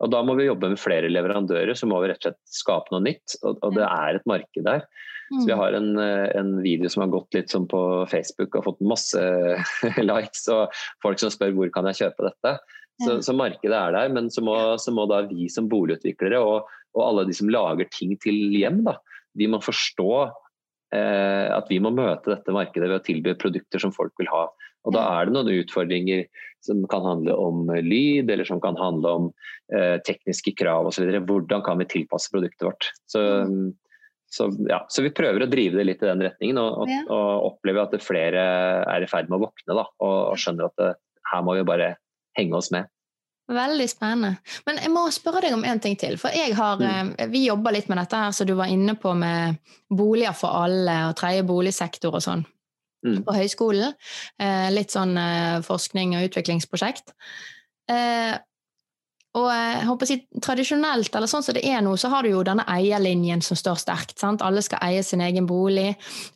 Og 0.00 0.12
Da 0.12 0.22
må 0.24 0.36
vi 0.38 0.48
jobbe 0.48 0.72
med 0.72 0.80
flere 0.80 1.10
leverandører, 1.12 1.76
så 1.76 1.88
må 1.88 2.00
vi 2.02 2.10
rett 2.10 2.22
og 2.22 2.30
slett 2.30 2.58
skape 2.60 2.94
noe 2.94 3.04
nytt. 3.04 3.36
Og, 3.42 3.58
og 3.66 3.76
det 3.76 3.86
er 3.86 4.18
et 4.18 4.28
marked 4.28 4.66
der. 4.66 4.84
Så 5.30 5.44
Vi 5.46 5.54
mm. 5.54 5.60
har 5.60 5.76
en, 5.78 5.90
en, 6.00 6.52
video 6.64 6.90
som 6.90 7.04
har 7.04 7.12
gått 7.12 7.36
litt 7.36 7.52
sånn 7.52 7.68
på 7.70 7.80
Facebook 8.10 8.56
og 8.58 8.66
fått 8.66 8.80
masse 8.82 9.20
likes, 10.10 10.48
og 10.50 10.74
folk 11.04 11.22
som 11.22 11.30
spør 11.30 11.54
hvor 11.54 11.70
kan 11.74 11.86
jeg 11.90 12.00
kjøpe 12.02 12.26
dette. 12.26 12.56
Så, 13.00 13.14
så 13.24 13.32
markedet 13.32 13.76
er 13.76 13.94
der, 13.94 14.10
men 14.12 14.28
så 14.32 14.42
må, 14.44 14.56
så 14.82 14.92
må 14.92 15.06
da 15.08 15.22
vi 15.30 15.46
som 15.52 15.70
boligutviklere 15.70 16.40
og, 16.44 16.68
og, 16.92 17.02
alle 17.06 17.24
de 17.30 17.36
som 17.36 17.48
lager 17.52 17.88
ting 17.94 18.12
til 18.20 18.50
hjem, 18.52 18.82
da, 18.84 18.98
de 19.40 19.48
må 19.48 19.62
forstå 19.64 20.10
eh, 20.26 20.34
at 20.98 21.68
vi 21.70 21.76
må 21.78 21.92
møte 21.94 22.32
dette 22.32 22.54
markedet 22.54 22.88
ved 22.88 22.96
å 22.98 23.04
tilby 23.06 23.36
produkter 23.38 23.78
som 23.82 23.92
folk 23.94 24.10
vil 24.18 24.30
ha. 24.32 24.48
Og 24.88 24.94
Da 24.96 25.02
er 25.18 25.28
det 25.28 25.34
noen 25.36 25.52
utfordringer 25.60 26.24
som 26.64 26.80
kan 26.92 27.04
handle 27.04 27.36
om 27.40 27.68
lyd, 27.84 28.30
eller 28.30 28.48
som 28.48 28.60
kan 28.60 28.76
handle 28.80 29.12
om 29.18 29.28
eh, 29.74 29.96
tekniske 30.06 30.54
krav 30.58 30.88
osv. 30.90 31.08
Hvordan 31.28 31.64
kan 31.64 31.80
vi 31.80 31.88
tilpasse 31.88 32.32
produktet 32.32 32.66
vårt. 32.68 32.90
Så, 33.08 33.22
mm. 33.48 33.72
så, 34.32 34.50
ja, 34.68 34.82
så, 34.88 35.04
vi 35.04 35.14
prøver 35.16 35.44
å 35.44 35.50
drive 35.50 35.80
det 35.80 35.86
litt 35.88 36.04
i 36.04 36.10
den 36.10 36.24
retningen, 36.24 36.60
og, 36.60 36.84
og, 36.84 37.12
og 37.16 37.48
opplever 37.52 37.86
at 37.86 38.04
flere 38.04 38.44
er 38.84 39.04
i 39.04 39.10
ferd 39.10 39.32
med 39.32 39.40
å 39.40 39.46
våkne 39.48 39.76
da, 39.76 39.86
og, 40.04 40.16
og 40.32 40.40
skjønner 40.40 40.68
at 40.68 40.80
det, 40.80 40.94
her 41.32 41.44
må 41.46 41.56
vi 41.58 41.68
bare 41.68 41.94
henge 42.38 42.56
oss 42.60 42.72
med. 42.74 42.88
Veldig 43.50 43.86
spennende. 43.90 44.36
Men 44.66 44.78
jeg 44.78 44.92
må 44.94 45.02
spørre 45.14 45.42
deg 45.42 45.56
om 45.56 45.64
en 45.66 45.80
ting 45.82 45.96
til. 45.98 46.16
For 46.20 46.30
har, 46.30 46.78
mm. 46.78 47.14
Eh, 47.18 47.30
vi 47.32 47.46
jobber 47.48 47.74
litt 47.74 47.90
med 47.90 47.98
dette 47.98 48.20
her 48.22 48.34
som 48.36 48.46
du 48.46 48.54
var 48.58 48.70
inne 48.70 48.94
på 48.98 49.14
med 49.18 49.58
boliger 49.90 50.36
for 50.38 50.62
alle 50.62 50.96
og 51.08 51.16
tredje 51.18 51.42
boligsektor 51.48 52.14
og 52.14 52.22
sånn 52.22 52.44
mm. 53.06 53.22
på 53.26 53.34
høyskolen. 53.34 53.96
Eh, 54.38 54.68
litt 54.74 54.94
sånn 54.94 55.16
eh, 55.18 55.58
forskning 55.66 56.14
og 56.18 56.30
utviklingsprosjekt. 56.30 57.14
Og 59.38 59.46
jeg 59.46 59.82
håper 59.86 60.06
å 60.06 60.10
si, 60.10 60.16
Tradisjonelt, 60.42 61.14
eller 61.14 61.30
sånn 61.30 61.44
som 61.46 61.54
det 61.54 61.62
er 61.68 61.84
nå, 61.86 61.92
så 62.00 62.08
har 62.10 62.26
du 62.26 62.32
jo 62.32 62.40
denne 62.46 62.64
eierlinjen 62.66 63.42
som 63.46 63.58
står 63.58 63.78
sterkt. 63.78 64.16
sant? 64.18 64.42
Alle 64.42 64.62
skal 64.66 64.82
eie 64.82 65.04
sin 65.06 65.22
egen 65.22 65.46
bolig. 65.46 65.92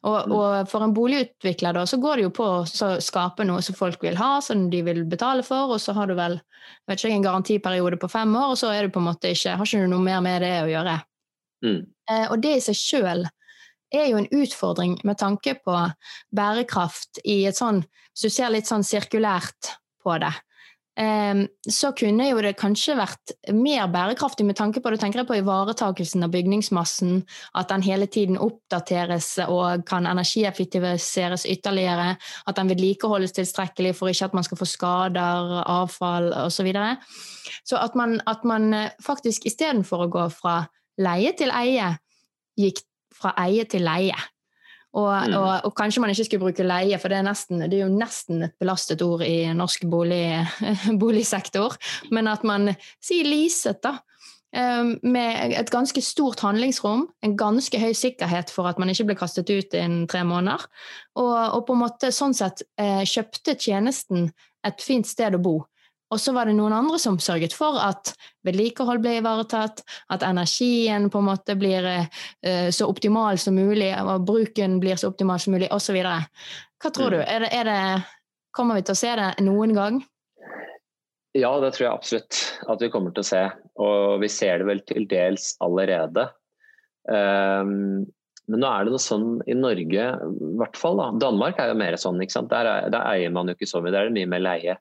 Og, 0.06 0.28
mm. 0.30 0.34
og 0.36 0.70
for 0.70 0.86
en 0.86 0.94
boligutvikler 0.94 1.74
da, 1.74 1.82
så 1.90 1.98
går 2.02 2.20
det 2.20 2.26
jo 2.28 2.34
på 2.38 2.46
å 2.60 3.00
skape 3.02 3.46
noe 3.48 3.64
som 3.66 3.74
folk 3.78 4.04
vil 4.06 4.18
ha, 4.20 4.36
som 4.44 4.68
de 4.70 4.84
vil 4.86 5.02
betale 5.10 5.42
for, 5.46 5.74
og 5.74 5.82
så 5.82 5.96
har 5.98 6.06
du 6.06 6.14
vel 6.18 6.38
vet 6.86 7.00
ikke, 7.00 7.16
en 7.16 7.26
garantiperiode 7.26 7.98
på 7.98 8.12
fem 8.12 8.30
år, 8.38 8.54
og 8.54 8.60
så 8.60 8.70
er 8.70 8.86
du 8.86 8.94
på 8.94 9.02
en 9.02 9.08
måte 9.10 9.34
ikke, 9.34 9.56
har 9.58 9.66
ikke 9.66 9.82
du 9.82 9.90
noe 9.90 10.04
mer 10.04 10.22
med 10.24 10.44
det 10.46 10.54
å 10.62 10.70
gjøre. 10.70 10.96
Mm. 11.66 11.80
Eh, 12.10 12.26
og 12.30 12.38
det 12.44 12.56
i 12.60 12.62
seg 12.62 12.78
sjøl 12.78 13.26
er 13.94 14.08
jo 14.10 14.20
en 14.20 14.30
utfordring 14.38 14.98
med 15.06 15.18
tanke 15.18 15.56
på 15.64 15.76
bærekraft 16.34 17.22
i 17.24 17.44
et 17.48 17.58
sånn 17.58 17.84
Hvis 18.14 18.28
du 18.28 18.30
ser 18.30 18.52
litt 18.54 18.68
sånn 18.68 18.84
sirkulært 18.86 19.72
på 20.04 20.14
det, 20.22 20.30
så 20.94 21.90
kunne 21.98 22.28
jo 22.28 22.42
det 22.44 22.52
kanskje 22.54 22.94
vært 22.94 23.32
mer 23.50 23.88
bærekraftig 23.90 24.44
med 24.46 24.54
tanke 24.58 24.78
på 24.78 24.92
det 24.92 25.00
tenker 25.02 25.22
jeg 25.22 25.26
på 25.26 25.38
ivaretakelsen 25.40 26.22
av 26.22 26.30
bygningsmassen, 26.30 27.24
at 27.58 27.72
den 27.72 27.82
hele 27.82 28.06
tiden 28.06 28.38
oppdateres 28.38 29.32
og 29.48 29.82
kan 29.88 30.06
energieffektiviseres 30.06 31.48
ytterligere, 31.50 32.14
at 32.46 32.60
den 32.60 32.70
vedlikeholdes 32.70 33.34
tilstrekkelig 33.34 33.96
for 33.98 34.12
ikke 34.12 34.28
at 34.30 34.38
man 34.38 34.46
skal 34.46 34.60
få 34.60 34.70
skader, 34.70 35.56
avfall 35.66 36.30
osv. 36.44 36.52
Så, 36.54 36.62
videre. 36.64 36.96
så 37.66 37.76
at 37.82 37.96
man, 37.98 38.20
at 38.30 38.44
man 38.46 38.70
faktisk 39.02 39.44
istedenfor 39.44 40.06
å 40.06 40.12
gå 40.12 40.28
fra 40.32 40.62
leie 40.96 41.34
til 41.36 41.50
eie, 41.52 41.90
gikk 42.56 42.80
fra 43.14 43.34
eie 43.42 43.66
til 43.68 43.84
leie. 43.84 44.16
Og, 44.94 45.10
mm. 45.10 45.34
og, 45.34 45.50
og, 45.66 45.72
kanskje 45.74 46.00
man 46.04 46.12
ikke 46.12 46.26
skulle 46.28 46.46
bruke 46.46 46.66
leie, 46.66 46.98
for 47.02 47.10
det 47.10 47.18
er, 47.18 47.26
nesten, 47.26 47.64
det 47.66 47.78
er 47.78 47.84
jo 47.88 47.92
nesten 47.92 48.46
et 48.46 48.54
belastet 48.62 49.02
ord 49.02 49.24
i 49.26 49.50
norsk 49.56 49.88
bolig, 49.90 50.38
boligsektor. 51.02 51.74
Men 52.14 52.30
at 52.30 52.46
man 52.46 52.70
sier 53.02 53.26
leaset, 53.26 53.82
da. 53.82 53.98
Ehm, 54.54 54.98
med 55.02 55.52
et 55.58 55.70
ganske 55.70 55.98
stort 56.04 56.44
handlingsrom, 56.46 57.08
en 57.26 57.36
ganske 57.36 57.78
høy 57.80 57.90
sikkerhet 57.98 58.52
for 58.54 58.70
at 58.70 58.78
man 58.78 58.92
ikke 58.92 59.08
blir 59.08 59.18
kastet 59.18 59.50
ut 59.50 59.74
innen 59.74 60.06
tre 60.10 60.22
måneder. 60.26 60.62
Og, 61.18 61.34
og 61.56 61.64
på 61.66 61.74
en 61.74 61.82
måte 61.82 62.12
sånn 62.14 62.36
sett 62.38 62.62
eh, 62.78 63.02
kjøpte 63.02 63.56
tjenesten 63.58 64.28
et 64.64 64.84
fint 64.84 65.10
sted 65.10 65.34
å 65.34 65.42
bo. 65.42 65.56
Og 66.12 66.20
så 66.20 66.34
var 66.36 66.46
det 66.46 66.54
noen 66.58 66.74
andre 66.76 66.98
som 67.00 67.16
sørget 67.22 67.54
for 67.56 67.78
at 67.80 68.12
vedlikehold 68.46 69.00
ble 69.02 69.16
ivaretatt, 69.18 69.80
at 70.12 70.26
energien 70.26 71.08
på 71.10 71.22
en 71.22 71.28
måte 71.30 71.56
blir 71.58 71.86
uh, 71.88 72.68
så 72.70 72.88
optimal 72.90 73.40
som 73.40 73.56
mulig, 73.56 73.90
og 74.02 74.26
bruken 74.28 74.76
blir 74.82 75.00
så 75.00 75.10
optimal 75.10 75.40
som 75.42 75.56
mulig, 75.56 75.70
osv. 75.74 75.96
Hva 76.04 76.92
tror 76.92 77.16
du? 77.16 77.20
Mm. 77.22 77.28
Er 77.28 77.46
det, 77.46 77.52
er 77.56 77.70
det, 77.70 77.78
kommer 78.54 78.78
vi 78.78 78.84
til 78.86 78.94
å 78.94 79.00
se 79.00 79.14
det 79.18 79.30
noen 79.46 79.74
gang? 79.74 80.02
Ja, 81.34 81.50
det 81.58 81.72
tror 81.74 81.88
jeg 81.88 81.94
absolutt 81.96 82.42
at 82.70 82.82
vi 82.84 82.90
kommer 82.92 83.14
til 83.14 83.24
å 83.24 83.26
se. 83.26 83.40
Og 83.82 84.20
vi 84.22 84.28
ser 84.30 84.60
det 84.60 84.68
vel 84.68 84.84
til 84.86 85.08
dels 85.10 85.54
allerede. 85.64 86.28
Um, 87.10 88.04
Men 88.46 88.60
nå 88.60 88.68
er 88.68 88.84
det 88.84 88.92
noe 88.92 89.02
sånn 89.02 89.40
i 89.48 89.56
Norge, 89.56 90.04
i 90.20 90.48
hvert 90.60 90.78
fall 90.78 91.00
da. 91.00 91.08
Danmark 91.24 91.58
er 91.58 91.72
jo 91.72 91.80
mer 91.80 91.96
sånn. 91.98 92.20
ikke 92.22 92.36
sant? 92.36 92.52
Der, 92.52 92.68
er, 92.68 92.90
der 92.92 93.06
eier 93.08 93.32
man 93.32 93.48
jo 93.48 93.56
ikke 93.56 93.70
så 93.70 93.80
mye, 93.80 93.90
der 93.90 94.04
er 94.04 94.12
det 94.12 94.18
mye 94.20 94.30
mer 94.30 94.44
leie. 94.44 94.76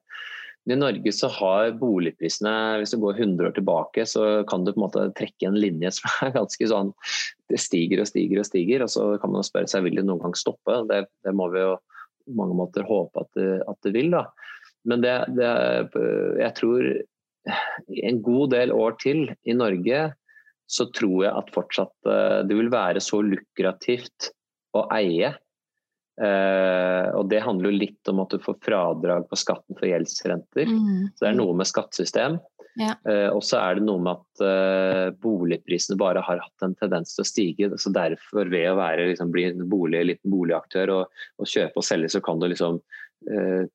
I 0.71 0.77
Norge 0.79 1.11
så 1.11 1.27
har 1.27 1.73
boligprisene, 1.75 2.53
hvis 2.79 2.93
du 2.93 3.01
går 3.01 3.17
100 3.19 3.49
år 3.49 3.55
tilbake, 3.57 4.05
så 4.07 4.43
kan 4.47 4.63
du 4.63 4.71
på 4.71 4.79
en 4.79 4.85
måte 4.85 5.07
trekke 5.17 5.49
en 5.49 5.59
linje 5.59 5.91
som 5.97 6.11
er 6.27 6.35
ganske 6.37 6.69
sånn 6.71 6.93
Det 7.51 7.59
stiger 7.59 8.03
og 8.03 8.07
stiger 8.07 8.39
og 8.39 8.47
stiger, 8.47 8.85
og 8.85 8.93
så 8.93 9.09
kan 9.21 9.33
man 9.35 9.45
spørre 9.45 9.67
seg 9.71 9.83
vil 9.87 9.99
det 9.99 10.05
noen 10.07 10.23
gang 10.23 10.37
stoppe. 10.39 10.79
Det, 10.89 11.03
det 11.27 11.35
må 11.35 11.49
vi 11.53 11.65
jo 11.65 11.75
på 12.23 12.37
mange 12.39 12.55
måter 12.55 12.87
håpe 12.87 13.25
at 13.25 13.39
det, 13.39 13.49
at 13.67 13.79
det 13.83 13.91
vil. 13.97 14.13
da. 14.15 14.23
Men 14.87 15.03
det, 15.03 15.15
det, 15.35 15.51
jeg 16.39 16.55
tror 16.59 16.87
en 18.07 18.21
god 18.23 18.53
del 18.55 18.71
år 18.71 18.95
til 19.03 19.25
i 19.43 19.55
Norge 19.57 20.05
så 20.71 20.87
tror 20.95 21.25
jeg 21.25 21.35
at 21.35 21.51
fortsatt 21.53 22.09
eh, 22.09 22.39
det 22.47 22.55
vil 22.57 22.71
være 22.71 23.03
så 23.03 23.19
lukrativt 23.25 24.31
å 24.73 24.87
eie 24.95 25.33
Uh, 26.21 27.09
og 27.17 27.29
Det 27.31 27.41
handler 27.41 27.71
jo 27.71 27.81
litt 27.81 28.09
om 28.11 28.19
at 28.21 28.33
du 28.33 28.41
får 28.41 28.59
fradrag 28.61 29.25
på 29.29 29.37
skatten 29.39 29.77
for 29.79 29.89
gjeldsrenter. 29.89 30.69
Mm. 30.69 31.13
Så 31.13 31.25
Det 31.25 31.29
er 31.31 31.39
noe 31.39 31.55
med 31.57 31.69
skattesystem. 31.69 32.37
Ja. 32.77 32.95
Uh, 33.05 33.29
og 33.33 33.41
så 33.45 33.59
er 33.61 33.77
det 33.77 33.85
noe 33.85 34.01
med 34.01 34.19
at 34.19 34.43
uh, 34.45 35.07
boligprisene 35.23 35.97
bare 35.99 36.21
har 36.25 36.41
hatt 36.41 36.65
en 36.65 36.75
tendens 36.77 37.15
til 37.15 37.25
å 37.25 37.29
stige. 37.29 37.71
så 37.81 37.93
Derfor, 37.93 38.51
ved 38.53 38.69
å 38.71 38.77
være, 38.81 39.09
liksom, 39.11 39.31
bli 39.33 39.47
en 39.49 39.65
bolig, 39.69 40.03
liten 40.11 40.33
boligaktør 40.33 40.93
og, 40.99 41.23
og, 41.39 41.49
kjøpe 41.49 41.81
og 41.81 41.87
selge, 41.87 42.13
så 42.13 42.23
kan 42.25 42.41
du 42.41 42.49
liksom 42.51 42.83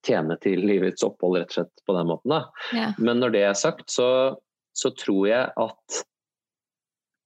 tjene 0.05 0.35
til 0.45 0.61
livets 0.61 1.01
opphold 1.07 1.39
rett 1.39 1.55
og 1.55 1.55
slett 1.57 1.81
på 1.89 1.95
den 1.97 2.11
måten. 2.11 2.35
Ja. 2.77 2.91
Men 3.01 3.23
når 3.23 3.33
det 3.33 3.41
er 3.49 3.55
sagt, 3.57 3.87
så, 3.89 4.37
så 4.77 4.91
tror 4.93 5.23
jeg 5.25 5.47
at 5.57 6.01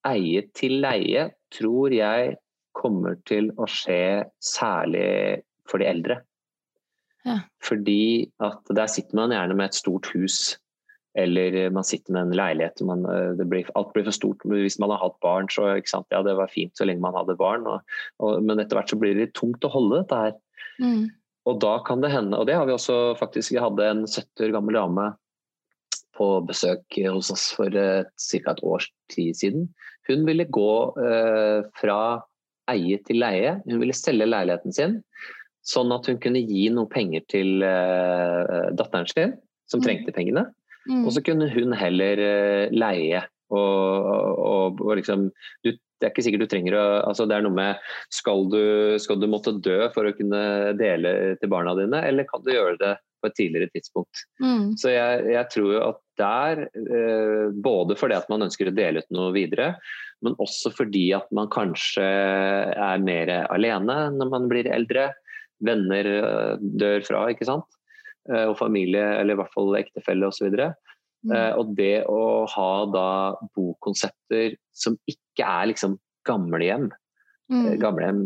eie 0.06 0.44
til 0.54 0.76
leie 0.84 1.24
tror 1.50 1.90
jeg 1.90 2.36
kommer 2.82 3.16
til 3.28 3.52
å 3.56 3.68
skje 3.70 4.26
særlig 4.42 5.42
for 5.70 5.82
de 5.82 5.88
eldre. 5.88 6.18
Ja. 7.26 7.38
Fordi 7.62 8.32
at 8.42 8.66
der 8.74 8.90
sitter 8.90 9.18
man 9.18 9.34
gjerne 9.34 9.56
med 9.58 9.70
et 9.70 9.78
stort 9.78 10.10
hus, 10.14 10.56
eller 11.18 11.68
man 11.74 11.84
sitter 11.84 12.14
med 12.14 12.30
en 12.30 12.36
leilighet. 12.36 12.80
Man, 12.88 13.04
eh, 13.06 13.44
blir, 13.44 13.68
alt 13.76 13.92
blir 13.94 14.06
for 14.08 14.16
stort. 14.16 14.44
Hvis 14.48 14.78
man 14.80 14.90
har 14.94 15.02
hatt 15.02 15.18
barn, 15.24 15.48
så 15.52 15.74
ja, 15.76 16.22
det 16.24 16.36
var 16.38 16.52
fint 16.52 16.76
så 16.78 16.88
lenge 16.88 17.04
man 17.04 17.16
hadde 17.16 17.36
barn. 17.38 17.66
Og, 17.68 17.96
og, 18.18 18.40
men 18.42 18.62
etter 18.62 18.78
hvert 18.78 18.92
så 18.92 18.98
blir 19.00 19.14
det 19.14 19.26
litt 19.26 19.36
tungt 19.38 19.64
å 19.64 19.72
holde 19.72 20.02
dette 20.02 20.22
her. 20.24 20.38
Mm. 20.80 21.10
Og 21.50 21.58
da 21.62 21.74
kan 21.86 22.02
det 22.02 22.12
hende, 22.12 22.38
og 22.38 22.46
det 22.46 22.56
har 22.56 22.68
vi 22.68 22.74
også 22.74 23.16
faktisk, 23.18 23.52
vi 23.54 23.62
hadde 23.62 23.88
en 23.90 24.04
70 24.06 24.46
år 24.46 24.56
gammel 24.56 24.78
dame 24.78 25.08
på 26.16 26.26
besøk 26.46 26.98
hos 27.08 27.32
oss 27.34 27.48
for 27.56 27.72
uh, 27.72 28.04
ca. 28.04 28.52
et 28.52 28.62
års 28.62 28.86
tid 29.10 29.36
siden. 29.36 29.66
Hun 30.08 30.26
ville 30.28 30.46
gå 30.54 30.74
uh, 30.94 31.64
fra 31.80 31.98
eie 32.72 32.98
til 33.06 33.20
leie. 33.22 33.58
Hun 33.66 33.82
ville 33.82 33.96
selge 33.96 34.28
leiligheten 34.28 34.74
sin, 34.74 34.98
sånn 35.66 35.94
at 35.94 36.08
hun 36.10 36.18
kunne 36.22 36.42
gi 36.42 36.66
noe 36.74 36.90
penger 36.90 37.24
til 37.30 37.62
uh, 37.62 38.72
datteren 38.78 39.08
sin, 39.10 39.36
som 39.70 39.82
mm. 39.82 39.86
trengte 39.86 40.16
pengene. 40.16 40.48
Mm. 40.88 41.04
Og 41.06 41.12
så 41.14 41.22
kunne 41.24 41.50
hun 41.52 41.76
heller 41.78 42.20
uh, 42.22 42.74
leie. 42.74 43.22
Og, 43.52 44.10
og, 44.40 44.78
og 44.80 44.94
liksom 44.96 45.26
du, 45.60 45.74
Det 45.76 46.06
er 46.06 46.12
ikke 46.14 46.22
sikkert 46.24 46.46
du 46.46 46.48
trenger 46.48 46.72
å 46.72 46.84
altså 47.04 47.26
Det 47.28 47.34
er 47.36 47.42
noe 47.44 47.52
med 47.52 47.82
skal 48.08 48.46
du, 48.48 48.62
skal 48.96 49.18
du 49.20 49.26
måtte 49.28 49.52
dø 49.60 49.90
for 49.92 50.08
å 50.08 50.14
kunne 50.16 50.72
dele 50.78 51.34
til 51.36 51.50
barna 51.52 51.74
dine, 51.76 52.00
eller 52.08 52.24
kan 52.30 52.40
du 52.46 52.48
gjøre 52.54 52.78
det 52.80 52.94
på 53.22 53.30
et 53.30 53.36
tidligere 53.38 53.72
tidspunkt. 53.72 54.24
Mm. 54.42 54.72
Så 54.80 54.92
jeg, 54.92 55.26
jeg, 55.32 55.48
tror 55.54 55.68
jo 55.72 55.82
at 55.86 56.00
der, 56.20 56.64
eh, 56.82 57.44
både 57.64 57.96
fordi 57.98 58.18
at 58.18 58.30
man 58.32 58.46
ønsker 58.48 58.68
å 58.68 58.76
dele 58.76 59.02
ut 59.02 59.14
noe 59.14 59.32
videre, 59.34 59.72
men 60.22 60.36
også 60.42 60.70
fordi 60.74 61.08
at 61.16 61.30
man 61.34 61.50
kanskje 61.52 62.04
er 62.04 63.02
mer 63.02 63.32
alene 63.48 63.98
når 64.14 64.34
man 64.34 64.48
blir 64.50 64.70
eldre. 64.70 65.10
Venner 65.62 66.08
eh, 66.18 66.66
dør 66.82 67.06
fra, 67.06 67.26
ikke 67.32 67.48
sant. 67.48 67.68
Eh, 68.30 68.46
og 68.46 68.58
familie, 68.58 69.02
eller 69.18 69.34
i 69.34 69.40
hvert 69.40 69.54
fall 69.54 69.74
ektefelle 69.78 70.28
osv. 70.30 70.52
Mm. 70.52 71.32
Eh, 71.34 71.52
og 71.58 71.74
det 71.78 72.04
å 72.10 72.44
ha 72.50 72.70
da 72.90 73.08
bokonsepter 73.56 74.56
som 74.74 74.98
ikke 75.10 75.46
er 75.46 75.70
liksom 75.72 75.98
gamlehjem. 76.28 76.90
Mm. 77.52 77.66
Gamlehjem 77.82 78.20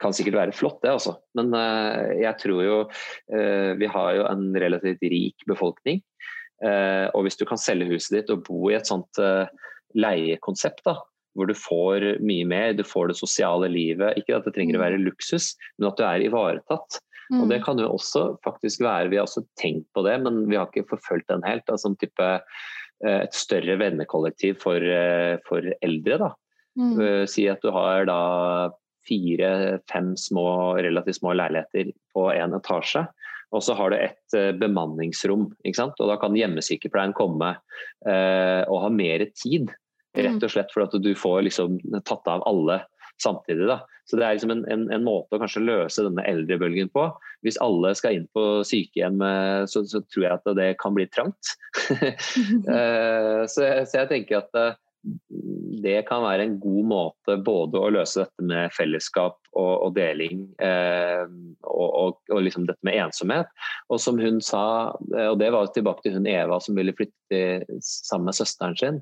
kan 0.00 0.14
sikkert 0.16 0.38
være 0.38 0.56
flott, 0.56 0.78
det 0.80 0.94
også. 0.96 1.12
Men 1.36 1.52
jeg 2.16 2.32
tror 2.40 2.62
jo 2.64 2.76
vi 3.76 3.88
har 3.92 4.14
jo 4.16 4.22
en 4.30 4.46
relativt 4.56 5.04
rik 5.12 5.44
befolkning. 5.50 6.00
Og 6.64 7.26
hvis 7.26 7.36
du 7.36 7.44
kan 7.44 7.60
selge 7.60 7.90
huset 7.90 8.14
ditt 8.16 8.32
og 8.32 8.46
bo 8.46 8.70
i 8.70 8.78
et 8.78 8.88
sånt 8.88 9.20
leiekonsept, 9.92 10.80
da, 10.88 10.96
hvor 11.36 11.50
du 11.50 11.56
får 11.56 12.06
mye 12.24 12.46
mer. 12.48 12.72
Du 12.76 12.84
får 12.86 13.12
det 13.12 13.18
sosiale 13.20 13.68
livet. 13.72 14.16
Ikke 14.20 14.38
at 14.38 14.48
det 14.48 14.54
trenger 14.56 14.78
å 14.78 14.84
være 14.84 15.02
luksus, 15.02 15.52
men 15.76 15.90
at 15.90 16.00
du 16.00 16.06
er 16.08 16.24
ivaretatt. 16.24 16.98
Mm. 17.32 17.42
Og 17.42 17.50
det 17.50 17.60
kan 17.66 17.80
jo 17.82 17.90
også 17.90 18.24
faktisk 18.46 18.84
være, 18.86 19.10
Vi 19.10 19.18
har 19.18 19.26
også 19.26 19.44
tenkt 19.60 19.86
på 19.94 20.04
det, 20.06 20.16
men 20.22 20.46
vi 20.48 20.56
har 20.56 20.68
ikke 20.70 20.88
forfulgt 20.94 21.28
den 21.28 21.44
helt. 21.46 21.66
Altså 21.68 21.90
en 21.90 22.00
type, 22.00 22.28
eh, 23.04 23.20
et 23.20 23.34
større 23.34 23.78
vennekollektiv 23.78 24.60
for, 24.62 24.76
eh, 24.76 25.36
for 25.48 25.62
eldre. 25.82 26.18
da. 26.18 26.30
Mm. 26.76 26.96
Eh, 27.00 27.22
si 27.30 27.46
at 27.50 27.62
du 27.64 27.72
har 27.74 28.06
da 28.08 28.20
fire-fem 29.06 30.14
små, 30.18 30.48
relativt 30.82 31.20
små 31.20 31.36
leiligheter 31.38 31.92
på 32.14 32.28
én 32.34 32.56
etasje. 32.56 33.06
Og 33.54 33.62
så 33.62 33.76
har 33.78 33.92
du 33.92 33.96
et 34.00 34.36
bemanningsrom. 34.58 35.46
ikke 35.62 35.78
sant? 35.78 36.00
Og 36.02 36.10
Da 36.10 36.16
kan 36.18 36.34
hjemmesykepleien 36.34 37.14
komme 37.14 37.54
eh, 38.08 38.62
og 38.66 38.80
ha 38.82 38.90
mer 38.90 39.22
tid 39.38 39.70
Rett 40.16 40.38
mm. 40.38 40.44
og 40.46 40.52
slett 40.52 40.72
for 40.72 40.86
at 40.86 40.94
du 41.02 41.10
får 41.18 41.42
liksom 41.44 41.76
tatt 42.08 42.28
av 42.30 42.44
alle 42.48 42.80
samtidig. 43.22 43.66
Da. 43.68 43.80
Så 44.08 44.16
Det 44.16 44.24
er 44.24 44.36
liksom 44.36 44.52
en, 44.54 44.64
en, 44.72 44.86
en, 44.92 45.04
måte 45.04 45.36
å 45.36 45.40
kanskje 45.42 45.64
løse 45.64 46.04
denne 46.06 46.24
eldrebølgen 46.28 46.90
på. 46.94 47.08
Hvis 47.44 47.58
alle 47.64 47.92
skal 47.98 48.16
inn 48.16 48.26
på 48.36 48.44
sykehjem, 48.66 49.20
eh, 49.24 49.64
så, 49.70 49.82
så 49.88 50.02
tror 50.12 50.26
jeg 50.26 50.38
at 50.38 50.50
det 50.58 50.70
kan 50.82 50.96
bli 50.96 51.08
trangt. 51.12 51.54
Eh, 52.76 53.42
så, 53.50 53.62
så, 53.86 54.00
jeg 54.00 54.08
tenker 54.10 54.40
at 54.40 54.56
eh, 54.58 54.76
det 55.82 56.00
kan 56.08 56.24
være 56.24 56.46
en 56.46 56.56
god 56.60 56.86
måte 56.90 57.36
både 57.44 57.78
å 57.78 57.90
løse 57.94 58.24
dette 58.24 58.46
med 58.46 58.72
fellesskap 58.74 59.36
og, 59.56 59.72
og 59.86 59.92
deling, 59.96 60.44
eh, 60.62 61.22
og, 61.62 61.86
og, 61.86 62.16
og 62.32 62.42
liksom 62.44 62.66
dette 62.68 62.86
med 62.86 62.98
ensomhet. 63.04 63.50
Og 63.92 64.00
som 64.02 64.18
hun 64.20 64.40
sa, 64.44 64.64
eh, 65.14 65.28
og 65.30 65.38
det 65.42 65.52
var 65.54 65.70
tilbake 65.74 66.06
til 66.06 66.16
hun 66.18 66.28
Eva 66.30 66.58
som 66.62 66.78
ville 66.78 66.94
flytte 66.96 67.42
sammen 67.84 68.30
med 68.30 68.38
søsteren 68.38 68.76
sin, 68.80 69.00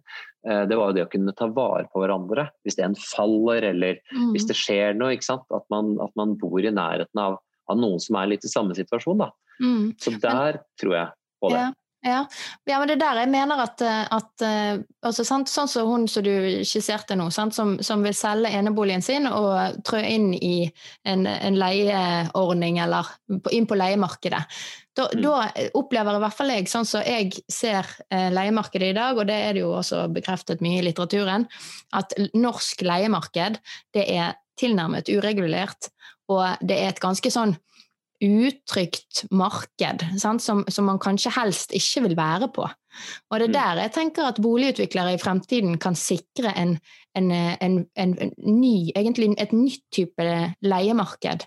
eh, 0.48 0.64
det 0.68 0.78
var 0.80 0.92
jo 0.92 0.98
det 0.98 1.06
å 1.06 1.12
kunne 1.14 1.36
ta 1.38 1.48
vare 1.54 1.88
på 1.92 2.02
hverandre. 2.02 2.48
Hvis 2.66 2.78
en 2.82 2.98
faller 3.00 3.70
eller 3.70 4.00
mm. 4.12 4.32
hvis 4.34 4.48
det 4.50 4.58
skjer 4.58 4.98
noe. 4.98 5.14
At 5.14 5.66
man, 5.72 5.94
at, 6.02 6.12
man, 6.18 6.34
bor 6.40 6.60
i 6.60 6.72
nærheten 6.74 7.20
av, 7.20 7.38
av, 7.70 7.78
noen 7.80 8.02
som 8.02 8.18
er 8.20 8.34
litt 8.34 8.44
i 8.44 8.50
samme 8.50 8.76
situasjon. 8.76 9.24
Mm. 9.62 9.94
Så 10.00 10.16
der 10.20 10.60
tror 10.80 10.98
jeg 10.98 11.16
på 11.40 11.54
det. 11.54 11.62
Ja. 11.62 11.72
Ja. 12.04 12.26
ja, 12.64 12.78
men 12.78 12.88
det 12.88 12.98
er 12.98 13.00
der 13.00 13.18
jeg 13.22 13.30
mener 13.32 13.60
at, 13.64 13.80
eh, 13.80 14.02
at 14.12 14.42
eh, 14.44 14.82
altså, 15.08 15.24
Sånn 15.24 15.46
som 15.48 15.88
hun 15.88 16.02
som 16.10 16.24
du 16.26 16.60
skisserte 16.68 17.16
nå, 17.16 17.30
sant? 17.32 17.56
Som, 17.56 17.78
som 17.80 18.04
vil 18.04 18.12
selge 18.16 18.50
eneboligen 18.52 19.04
sin 19.04 19.24
og 19.30 19.80
trø 19.88 20.02
inn 20.04 20.34
i 20.36 20.68
en, 21.08 21.24
en 21.24 21.56
leieordning 21.56 22.82
eller 22.84 23.08
inn 23.56 23.68
på 23.70 23.78
leiemarkedet. 23.80 24.42
Da, 24.94 25.08
mm. 25.14 25.24
da, 25.24 25.48
opplever 25.80 26.18
i 26.18 26.22
hvert 26.26 26.36
fall 26.36 26.52
jeg, 26.52 26.68
sånn 26.70 26.86
som 26.86 27.02
jeg 27.08 27.32
ser 27.48 27.88
eh, 28.12 28.28
leiemarkedet 28.36 28.92
i 28.92 28.98
dag, 29.00 29.16
og 29.16 29.30
det 29.30 29.40
er 29.48 29.56
det 29.56 29.64
jo 29.64 29.72
også 29.80 30.04
bekreftet 30.12 30.60
mye 30.64 30.82
i 30.82 30.86
litteraturen, 30.86 31.48
at 31.96 32.12
norsk 32.36 32.84
leiemarked 32.84 33.58
det 33.96 34.04
er 34.12 34.36
tilnærmet 34.60 35.08
uregulert, 35.08 35.88
og 36.28 36.60
det 36.60 36.78
er 36.82 36.92
et 36.92 37.02
ganske 37.02 37.32
sånn 37.32 37.56
utrygt 38.24 39.24
marked 39.30 40.04
som, 40.20 40.40
som, 40.40 40.64
man 40.86 41.00
kanskje 41.02 41.32
helst 41.36 41.74
ikke 41.76 42.06
vil 42.08 42.16
være 42.18 42.50
på. 42.54 42.66
Og 43.30 43.40
det 43.40 43.48
er 43.48 43.52
mm. 43.52 43.56
der 43.56 43.82
jeg 43.84 43.94
tenker 43.96 44.28
at 44.28 44.42
boligutviklere 44.42 45.16
i 45.16 45.22
fremtiden 45.22 45.78
kan 45.82 45.96
sikre 45.98 46.54
en, 46.58 46.76
en, 47.18 47.30
en, 47.34 47.80
en 47.96 48.14
ny, 48.38 48.92
egentlig 48.94 49.34
et 49.38 49.52
nytt 49.56 49.82
type 49.94 50.30
leiemarked. 50.62 51.46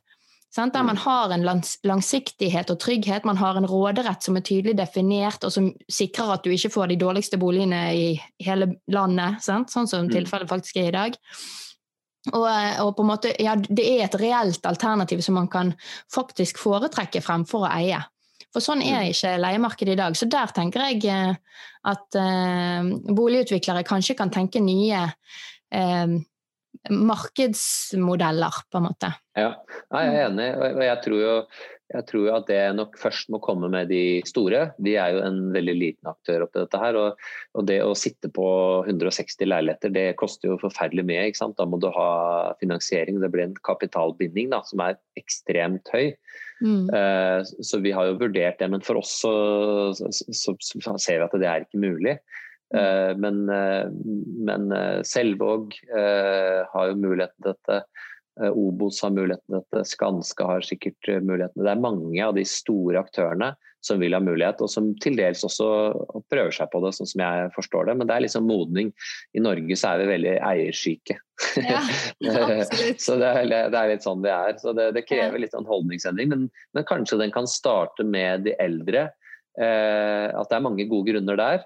Sant? 0.57 0.73
Der 0.73 0.83
man 0.83 0.97
mm. 0.97 1.03
har 1.03 1.33
en 1.35 1.45
langsiktighet 1.83 2.71
og 2.73 2.79
trygghet, 2.81 3.25
man 3.25 3.37
har 3.37 3.59
en 3.59 3.67
råderett 3.69 4.23
som 4.23 4.39
er 4.39 4.45
tydelig 4.47 4.77
definert, 4.79 5.43
og 5.43 5.53
som 5.53 5.69
sikrer 5.91 6.33
at 6.33 6.45
du 6.45 6.53
ikke 6.53 6.71
får 6.73 6.91
de 6.91 6.99
dårligste 6.99 7.37
boligene 7.37 7.81
i 7.93 8.07
hele 8.43 8.71
landet, 8.91 9.41
sant? 9.45 9.71
sånn 9.73 9.89
som 9.89 10.07
mm. 10.07 10.13
tilfellet 10.15 10.49
faktisk 10.49 10.79
er 10.81 10.89
i 10.89 10.95
dag. 10.95 11.19
Og, 12.33 12.45
og, 12.83 12.91
på 12.97 13.03
en 13.03 13.09
måte, 13.09 13.31
ja, 13.41 13.55
det 13.55 13.85
er 13.87 14.05
et 14.05 14.19
reelt 14.19 14.65
alternativ 14.67 15.21
som 15.25 15.37
man 15.39 15.49
kan 15.51 15.73
faktisk 16.13 16.59
foretrekke 16.59 17.21
fremfor 17.23 17.67
å 17.67 17.73
eie. 17.77 18.01
For 18.53 18.63
sånn 18.63 18.81
er 18.85 19.03
mm. 19.03 19.11
ikke 19.11 19.35
leiemarkedet 19.41 19.93
i 19.95 19.99
dag. 19.99 20.17
Så 20.17 20.27
der 20.31 20.51
tenker 20.55 20.87
jeg 20.87 21.03
eh, 21.11 21.61
at 21.91 22.17
eh, 22.19 22.89
boligutviklere 23.15 23.85
kanskje 23.87 24.17
kan 24.19 24.31
tenke 24.33 24.63
nye 24.63 25.03
eh, 25.71 26.17
markedsmodeller, 26.93 28.61
på 28.71 28.79
en 28.79 28.85
måte. 28.87 29.11
Ja, 29.37 29.51
jeg 29.91 30.13
er 30.13 30.21
enig. 30.27 30.51
Og 30.57 30.83
jeg 30.85 31.01
tror 31.03 31.23
jo 31.23 31.33
Jeg 31.87 32.03
tror 32.09 32.25
jo 32.25 32.33
at 32.35 32.49
det 32.49 32.59
nok 32.75 32.97
først 32.99 33.29
må 33.31 33.39
komme 33.43 33.69
med 33.71 33.87
de 33.87 34.19
store. 34.27 34.65
Vi 34.83 34.97
er 34.99 35.13
jo 35.15 35.21
en 35.23 35.37
veldig 35.55 35.75
liten 35.77 36.09
aktør 36.11 36.43
oppi 36.43 36.59
dette 36.59 36.81
her. 36.81 36.97
Og, 36.99 37.21
og, 37.55 37.67
det 37.69 37.77
å 37.83 37.93
sitte 37.95 38.27
på 38.33 38.47
160 38.83 39.47
leiligheter, 39.47 39.93
det 39.95 40.07
koster 40.19 40.51
jo 40.51 40.59
forferdelig 40.59 41.05
mye. 41.07 41.29
ikke 41.29 41.39
sant? 41.39 41.55
Da 41.59 41.67
må 41.69 41.79
du 41.79 41.87
ha 41.95 42.09
finansiering. 42.59 43.21
Det 43.23 43.31
blir 43.31 43.47
en 43.47 43.55
kapitalbinding 43.67 44.51
da, 44.51 44.59
som 44.67 44.83
er 44.83 44.99
ekstremt 45.19 45.87
høy. 45.95 46.11
Mm. 46.59 46.89
Uh, 46.91 47.39
så 47.63 47.79
vi 47.79 47.93
har 47.95 48.09
jo 48.09 48.19
vurdert 48.19 48.59
det, 48.59 48.67
men 48.73 48.83
for 48.83 48.99
oss 48.99 49.13
så, 49.21 49.33
så, 49.93 50.11
så, 50.57 50.97
ser 50.97 51.21
vi 51.21 51.27
at 51.27 51.39
det 51.39 51.47
er 51.47 51.63
ikke 51.67 51.85
mulig. 51.85 52.17
Uh, 52.75 53.15
men, 53.15 53.45
uh, 53.47 53.87
men 54.43 54.67
Selvåg 55.07 55.79
har 55.87 56.91
jo 56.91 56.99
muligheten 56.99 57.39
til 57.39 57.53
dette. 57.53 57.81
Eh, 58.41 58.51
Obos 58.51 59.01
har 59.03 59.13
muligheten 59.15 59.45
til 59.47 59.59
dette, 59.59 59.85
Skanska 59.89 60.45
har 60.45 60.65
sikkert 60.65 60.99
mulighetene. 61.07 61.31
muligheten. 61.31 61.63
Det 61.63 61.71
er 61.71 61.85
mange 61.87 62.25
av 62.25 62.35
de 62.35 62.45
store 62.45 63.01
aktørene 63.01 63.53
som 63.81 63.99
vil 64.01 64.13
ha 64.13 64.19
mulighet, 64.19 64.61
og 64.61 64.69
som 64.69 64.89
til 65.03 65.15
dels 65.19 65.43
også 65.45 65.67
prøver 66.31 66.51
seg 66.55 66.69
på 66.73 66.81
det, 66.83 66.93
sånn 66.97 67.09
som 67.09 67.23
jeg 67.23 67.51
forstår 67.55 67.87
det. 67.87 67.95
Men 67.99 68.09
det 68.09 68.15
er 68.15 68.25
liksom 68.25 68.49
modning. 68.49 68.91
I 69.37 69.43
Norge 69.43 69.77
så 69.79 69.93
er 69.93 70.01
vi 70.01 70.09
veldig 70.11 70.33
eiersyke. 70.49 71.19
Ja, 71.61 71.83
så 73.05 73.17
det 73.21 73.29
er, 73.29 73.45
det 73.47 73.77
er, 73.77 73.91
litt 73.93 74.05
sånn 74.05 74.25
det 74.25 74.33
er. 74.33 74.57
Så 74.61 74.73
det, 74.77 74.89
det 74.97 75.05
krever 75.07 75.39
litt 75.41 75.55
sånn 75.55 75.69
holdningsendring. 75.69 76.33
Men, 76.33 76.47
men, 76.73 76.87
kanskje 76.89 77.21
den 77.21 77.33
kan 77.35 77.49
starte 77.49 78.05
med 78.07 78.47
de 78.49 78.57
eldre. 78.61 79.07
Eh, 79.61 80.27
at 80.33 80.49
det 80.49 80.57
er 80.57 80.65
mange 80.65 80.89
gode 80.89 81.13
grunner 81.13 81.39
der. 81.39 81.65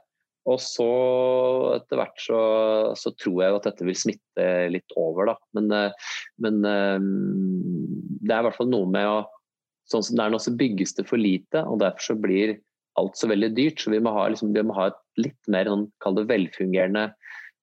Og 0.50 0.58
så 0.64 0.88
etter 1.76 2.00
hvert 2.00 2.22
så, 2.24 2.40
så, 2.98 3.12
tror 3.14 3.44
jeg 3.44 3.58
at 3.58 3.68
dette 3.70 3.86
vil 3.86 3.98
smitte 3.98 4.48
litt 4.74 4.96
over, 4.98 5.30
da. 5.30 5.36
Men, 5.58 5.70
eh, 5.76 6.10
men, 6.42 6.58
eh, 6.66 6.98
det 8.22 8.34
er 8.34 8.42
i 8.42 8.48
hvert 8.50 8.58
fall 8.58 8.72
noe 8.74 8.90
med 8.90 9.12
å 9.12 9.22
Sånn 9.92 10.06
som 10.08 10.16
det 10.16 10.24
er 10.24 10.32
nå, 10.32 10.38
så 10.40 10.54
bygges 10.56 10.94
det 10.96 11.04
for 11.10 11.20
lite, 11.20 11.66
og 11.68 11.82
derfor 11.82 12.06
så 12.06 12.14
blir 12.16 12.54
alt 13.02 13.18
så 13.20 13.28
veldig 13.28 13.50
dyrt. 13.58 13.82
Så 13.84 13.92
vi 13.92 13.98
må 14.00 14.14
ha, 14.16 14.22
liksom, 14.32 14.54
vi 14.56 14.64
må 14.64 14.76
ha 14.78 14.86
et 14.88 15.00
litt 15.20 15.50
mer 15.52 15.68
sånn, 15.68 15.90
det 16.16 16.24
velfungerende 16.30 17.10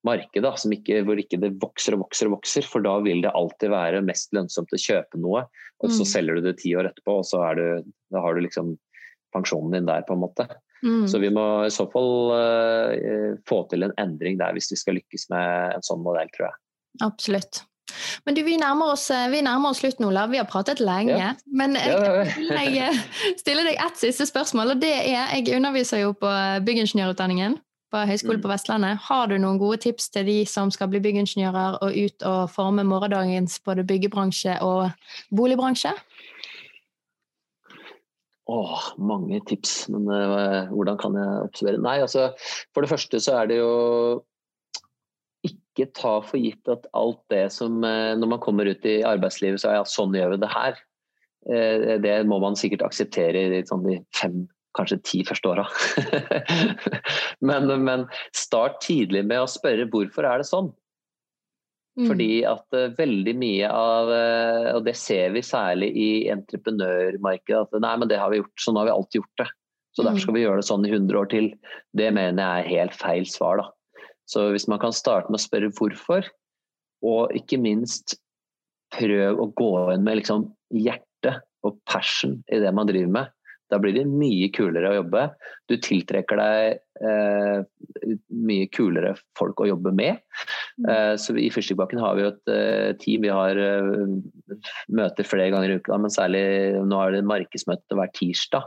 marked, 0.04 0.42
da, 0.44 0.52
som 0.60 0.74
ikke, 0.74 1.00
hvor 1.06 1.16
ikke 1.20 1.40
det 1.40 1.54
vokser 1.62 1.96
og 1.96 2.04
vokser 2.04 2.28
og 2.28 2.36
vokser. 2.36 2.66
For 2.68 2.84
da 2.84 2.98
vil 3.06 3.22
det 3.24 3.32
alltid 3.32 3.72
være 3.72 4.04
mest 4.04 4.36
lønnsomt 4.36 4.76
å 4.76 4.82
kjøpe 4.82 5.22
noe, 5.22 5.46
og 5.80 5.88
så 5.88 6.04
mm. 6.04 6.10
selger 6.12 6.36
du 6.36 6.50
det 6.50 6.58
ti 6.60 6.74
år 6.76 6.90
etterpå, 6.90 7.16
og 7.22 7.26
så 7.30 7.40
du, 7.56 7.88
har 8.12 8.36
du 8.36 8.44
liksom 8.44 8.74
pensjonen 9.34 9.78
din 9.78 9.88
der, 9.88 10.04
på 10.08 10.18
en 10.18 10.24
måte. 10.26 10.48
Mm. 10.82 11.06
Så 11.10 11.18
vi 11.22 11.30
må 11.34 11.46
i 11.66 11.72
så 11.74 11.88
fall 11.90 12.12
uh, 12.30 13.38
få 13.48 13.64
til 13.70 13.86
en 13.86 13.94
endring 13.98 14.38
der 14.38 14.54
hvis 14.56 14.70
vi 14.72 14.78
skal 14.78 14.98
lykkes 15.00 15.28
med 15.32 15.78
en 15.78 15.86
sånn 15.86 16.04
modell, 16.04 16.30
tror 16.36 16.50
jeg. 16.50 16.60
Absolutt. 17.06 17.62
Men 18.26 18.36
du, 18.36 18.42
vi 18.44 18.58
nærmer 18.60 18.92
oss, 18.92 19.06
eh, 19.10 19.30
vi 19.32 19.40
nærmer 19.42 19.72
oss 19.72 19.80
slutten, 19.80 20.04
Olav. 20.04 20.28
Vi 20.30 20.40
har 20.40 20.48
pratet 20.48 20.80
lenge. 20.80 21.16
Ja. 21.16 21.30
Men 21.46 21.76
jeg, 21.78 21.94
ja, 22.50 22.64
jeg 22.68 23.38
stiller 23.40 23.64
deg 23.64 23.80
ett 23.80 24.00
siste 24.00 24.26
spørsmål, 24.28 24.74
og 24.74 24.82
det 24.82 24.92
er 24.92 25.32
Jeg 25.38 25.56
underviser 25.56 26.04
jo 26.04 26.12
på 26.12 26.28
byggingeniørutdanningen 26.66 27.56
på 27.88 28.02
Høgskolen 28.10 28.40
mm. 28.40 28.44
på 28.44 28.50
Vestlandet. 28.52 29.00
Har 29.08 29.30
du 29.30 29.38
noen 29.40 29.58
gode 29.60 29.80
tips 29.84 30.10
til 30.12 30.28
de 30.28 30.38
som 30.48 30.70
skal 30.74 30.90
bli 30.92 31.00
byggingeniører 31.04 31.78
og 31.84 31.96
ut 31.96 32.26
og 32.28 32.50
forme 32.52 32.84
morgendagens 32.84 33.58
både 33.64 33.86
byggebransje 33.88 34.58
og 34.64 34.90
boligbransje? 35.34 35.94
Åh, 38.48 38.84
mange 38.96 39.42
tips, 39.44 39.82
men 39.92 40.08
uh, 40.08 40.70
hvordan 40.72 40.96
kan 41.00 41.16
jeg 41.18 41.44
oppsummere? 41.44 41.80
Nei, 41.84 41.98
altså, 42.00 42.30
for 42.72 42.84
det 42.84 42.88
første 42.88 43.20
så 43.20 43.34
er 43.42 43.50
det 43.50 43.58
jo 43.60 43.72
ikke 45.44 45.90
ta 45.94 46.14
for 46.24 46.40
gitt 46.40 46.70
at 46.72 46.88
alt 46.96 47.20
det 47.30 47.44
som 47.54 47.76
uh, 47.84 48.16
Når 48.16 48.32
man 48.32 48.40
kommer 48.42 48.70
ut 48.70 48.88
i 48.88 49.02
arbeidslivet, 49.06 49.60
så 49.60 49.70
er 49.70 49.78
ja, 49.78 49.84
sånn 49.88 50.16
gjør 50.16 50.32
vi 50.34 50.40
det 50.44 50.52
her. 50.54 50.80
Uh, 51.44 51.98
det 52.00 52.14
må 52.30 52.40
man 52.40 52.56
sikkert 52.56 52.86
akseptere 52.88 53.44
i 53.60 53.60
sånn, 53.68 53.84
de 53.84 54.00
fem, 54.16 54.40
kanskje 54.78 55.02
ti 55.04 55.22
første 55.28 55.52
åra. 55.52 55.68
men, 57.50 57.68
men 57.84 58.08
start 58.32 58.80
tidlig 58.86 59.26
med 59.28 59.44
å 59.44 59.50
spørre 59.50 59.90
hvorfor 59.92 60.24
er 60.24 60.40
det 60.40 60.48
sånn? 60.48 60.72
Mm. 61.98 62.06
Fordi 62.06 62.32
at 62.46 62.76
uh, 62.78 62.92
veldig 62.94 63.32
mye 63.40 63.68
av 63.74 64.10
uh, 64.12 64.66
Og 64.76 64.84
det 64.86 64.94
ser 64.94 65.32
vi 65.34 65.42
særlig 65.42 65.88
i 65.98 66.10
entreprenørmarkedet. 66.30 67.64
At 67.64 67.82
nei, 67.82 67.94
men 67.98 68.10
det 68.10 68.20
har 68.20 68.30
vi 68.30 68.38
gjort, 68.38 68.54
sånn 68.62 68.78
har 68.78 68.86
vi 68.86 68.94
alltid 68.94 69.20
gjort 69.20 69.42
det. 69.42 69.48
Så 69.96 70.04
derfor 70.04 70.20
mm. 70.20 70.22
skal 70.22 70.36
vi 70.36 70.44
gjøre 70.44 70.60
det 70.60 70.68
sånn 70.68 70.86
i 70.86 70.92
100 70.92 71.18
år 71.18 71.30
til. 71.32 71.48
Det 71.98 72.12
mener 72.14 72.38
jeg 72.38 72.62
er 72.62 72.72
helt 72.76 72.94
feil 73.00 73.26
svar, 73.26 73.64
da. 73.64 74.06
Så 74.28 74.50
hvis 74.52 74.68
man 74.70 74.78
kan 74.82 74.94
starte 74.94 75.32
med 75.32 75.40
å 75.40 75.42
spørre 75.42 75.72
hvorfor, 75.74 76.28
og 77.08 77.34
ikke 77.34 77.58
minst 77.62 78.18
prøv 78.94 79.40
å 79.40 79.48
gå 79.58 79.72
inn 79.94 80.04
med 80.06 80.20
liksom 80.20 80.46
hjerte 80.76 81.38
og 81.66 81.80
passion 81.88 82.38
i 82.52 82.60
det 82.62 82.70
man 82.76 82.88
driver 82.88 83.10
med, 83.16 83.34
da 83.72 83.78
blir 83.82 83.96
det 83.96 84.04
mye 84.08 84.50
kulere 84.54 84.92
å 84.92 84.98
jobbe. 85.00 85.24
Du 85.68 85.76
tiltrekker 85.84 86.40
deg 86.40 86.78
eh, 87.04 87.64
mye 88.48 88.68
kulere 88.74 89.14
folk 89.38 89.60
å 89.62 89.68
jobbe 89.70 89.92
med. 89.96 90.22
Mm. 90.78 90.86
Eh, 90.92 91.14
så 91.20 91.36
I 91.36 91.50
Fyrstikkbakken 91.54 92.00
har 92.02 92.16
vi 92.16 92.24
jo 92.24 92.30
et 92.32 92.54
eh, 92.54 92.92
team. 93.02 93.26
Vi 93.26 93.34
har 93.34 93.60
eh, 93.60 94.14
møter 94.88 95.28
flere 95.28 95.52
ganger 95.54 95.74
i 95.74 95.82
uka, 95.82 96.00
men 96.00 96.14
særlig 96.14 96.46
nå 96.88 97.02
er 97.02 97.18
det 97.18 97.26
markedsmøte 97.28 97.98
hver 97.98 98.14
tirsdag. 98.16 98.66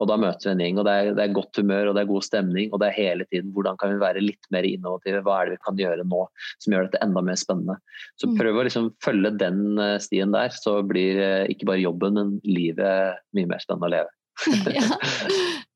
Og 0.00 0.08
Da 0.08 0.16
møter 0.16 0.48
vi 0.48 0.52
en 0.54 0.62
gjeng, 0.64 0.78
og 0.80 0.86
det 0.88 0.92
er, 0.96 1.08
det 1.16 1.24
er, 1.26 1.32
godt 1.36 1.58
humør 1.60 1.90
og 1.90 1.96
det 1.96 2.02
er 2.02 2.08
god 2.08 2.24
stemning. 2.24 2.70
Og 2.72 2.80
det 2.80 2.88
er 2.88 2.96
hele 2.96 3.26
tiden 3.28 3.50
hvordan 3.56 3.76
kan 3.80 3.92
vi 3.92 4.00
være 4.00 4.22
litt 4.24 4.48
mer 4.54 4.64
innovative, 4.64 5.20
hva 5.26 5.40
er 5.40 5.50
det 5.50 5.58
vi 5.58 5.64
kan 5.66 5.82
gjøre 5.82 6.06
nå 6.08 6.22
som 6.62 6.74
gjør 6.74 6.88
dette 6.88 7.02
enda 7.04 7.22
mer 7.24 7.36
spennende. 7.40 7.76
Så 8.20 8.30
mm. 8.30 8.38
prøv 8.40 8.60
å 8.60 8.64
liksom 8.68 8.88
følge 9.04 9.34
den 9.42 9.60
eh, 9.76 9.98
stien 10.02 10.32
der, 10.32 10.54
så 10.56 10.78
blir 10.86 11.20
eh, 11.20 11.50
ikke 11.52 11.68
bare 11.68 11.84
jobben, 11.84 12.16
men 12.16 12.32
livet 12.48 13.20
mye 13.36 13.52
mer 13.52 13.60
spennende 13.62 13.90
å 13.90 13.94
leve. 13.98 14.16
ja, 14.78 14.86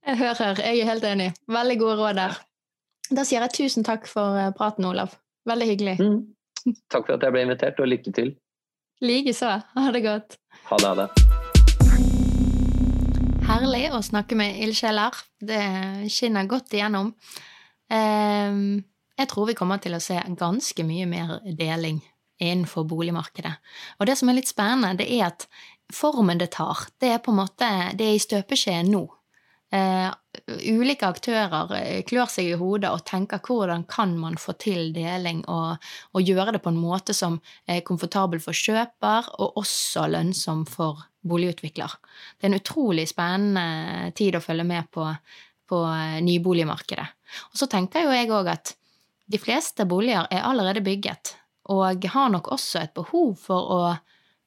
jeg 0.06 0.18
hører. 0.18 0.60
Jeg 0.64 0.80
er 0.80 0.90
helt 0.92 1.04
enig. 1.08 1.32
Veldig 1.48 1.78
gode 1.80 1.96
råd 2.00 2.20
der. 2.20 2.38
Da 3.10 3.24
sier 3.28 3.44
jeg 3.44 3.56
tusen 3.58 3.84
takk 3.84 4.08
for 4.08 4.38
eh, 4.40 4.52
praten, 4.56 4.86
Olav. 4.88 5.16
Veldig 5.48 5.68
hyggelig. 5.68 5.98
Mm. 6.00 6.74
Takk 6.92 7.06
for 7.06 7.18
at 7.18 7.26
jeg 7.26 7.34
ble 7.34 7.44
invitert, 7.44 7.80
og 7.80 7.90
lykke 7.92 8.14
til. 8.16 8.32
Likeså. 9.04 9.58
Ha 9.76 9.90
det 9.92 10.04
godt. 10.06 10.38
Ha 10.70 10.80
det. 10.80 10.88
Ha 10.88 10.94
det. 11.02 11.08
Herlig 13.44 13.90
å 13.92 14.00
snakke 14.00 14.38
med 14.40 14.56
ildsjeler. 14.64 15.18
Det 15.44 15.60
skinner 16.12 16.48
godt 16.48 16.72
igjennom. 16.72 17.12
Ehm, 17.92 18.80
jeg 19.18 19.28
tror 19.28 19.50
vi 19.50 19.56
kommer 19.58 19.82
til 19.84 19.94
å 19.96 20.00
se 20.02 20.16
ganske 20.40 20.86
mye 20.88 21.06
mer 21.10 21.36
deling 21.58 22.00
innenfor 22.40 22.86
boligmarkedet. 22.88 23.52
Og 24.00 24.08
det 24.08 24.16
som 24.18 24.30
er 24.30 24.38
litt 24.38 24.50
spennende, 24.50 24.96
det 24.98 25.10
er 25.12 25.28
at 25.28 25.46
formen 25.92 26.40
det 26.40 26.52
tar, 26.54 26.86
det 27.00 27.12
er 27.14 27.22
på 27.22 27.32
en 27.32 27.42
måte 27.42 27.68
det 27.98 28.08
er 28.08 28.16
i 28.16 28.22
støpeskjeen 28.22 28.90
nå. 28.92 29.04
Uh, 29.74 30.12
ulike 30.70 31.08
aktører 31.08 31.72
eh, 31.74 32.02
klør 32.06 32.28
seg 32.30 32.46
i 32.46 32.58
hodet 32.58 32.92
og 32.94 33.02
tenker 33.08 33.40
hvordan 33.42 33.82
kan 33.90 34.12
man 34.20 34.36
få 34.38 34.52
til 34.60 34.92
deling 34.94 35.40
og, 35.50 35.82
og, 36.12 36.20
gjøre 36.22 36.54
det 36.54 36.60
på 36.62 36.70
en 36.70 36.78
måte 36.78 37.16
som 37.16 37.40
er 37.66 37.82
komfortabel 37.86 38.42
for 38.44 38.54
kjøper 38.54 39.32
og 39.40 39.58
også 39.58 40.06
lønnsom 40.12 40.62
for 40.70 41.02
boligutvikler. 41.26 41.90
Det 42.36 42.46
er 42.46 42.52
en 42.52 42.60
utrolig 42.60 43.08
spennende 43.10 44.12
tid 44.14 44.36
å 44.36 44.44
følge 44.44 44.68
med 44.68 44.90
på, 44.94 45.08
på 45.70 45.82
eh, 45.90 46.20
nyboligmarkedet. 46.22 47.06
Og 47.50 47.58
så 47.58 47.70
tenker 47.70 48.06
jo 48.06 48.14
jeg 48.14 48.30
òg 48.30 48.52
at 48.54 48.76
de 49.26 49.40
fleste 49.40 49.88
boliger 49.88 50.28
er 50.30 50.44
allerede 50.44 50.84
bygget, 50.84 51.34
og 51.72 52.04
har 52.12 52.28
nok 52.30 52.52
også 52.52 52.84
et 52.84 52.94
behov 52.94 53.38
for 53.40 53.70
å 53.72 53.84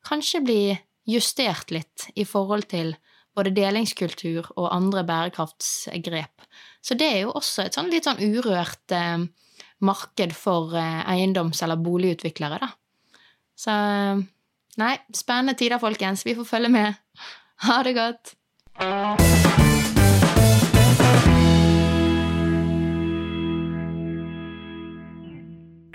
kanskje 0.08 0.44
bli 0.46 0.62
justert 1.08 1.72
litt 1.72 2.10
i 2.16 2.26
forhold 2.28 2.68
til 2.72 2.95
både 3.38 3.53
delingskultur 3.53 4.49
og 4.58 4.72
andre 4.74 5.03
bærekraftsgrep. 5.08 6.47
Så 6.82 6.97
det 6.97 7.08
er 7.14 7.20
jo 7.26 7.36
også 7.38 7.68
et 7.68 7.78
sånn 7.78 7.91
litt 7.93 8.08
sånn 8.08 8.22
urørt 8.24 8.95
eh, 8.95 9.28
marked 9.86 10.34
for 10.36 10.74
eh, 10.78 11.03
eiendoms- 11.14 11.62
eller 11.64 11.80
boligutviklere, 11.82 12.60
da. 12.64 12.72
Så 13.58 13.74
nei, 14.78 14.93
spennende 15.16 15.58
tider, 15.58 15.82
folkens. 15.82 16.26
Vi 16.26 16.36
får 16.38 16.49
følge 16.49 16.70
med. 16.74 16.99
Ha 17.66 17.82
det 17.86 17.95
godt. 17.97 18.36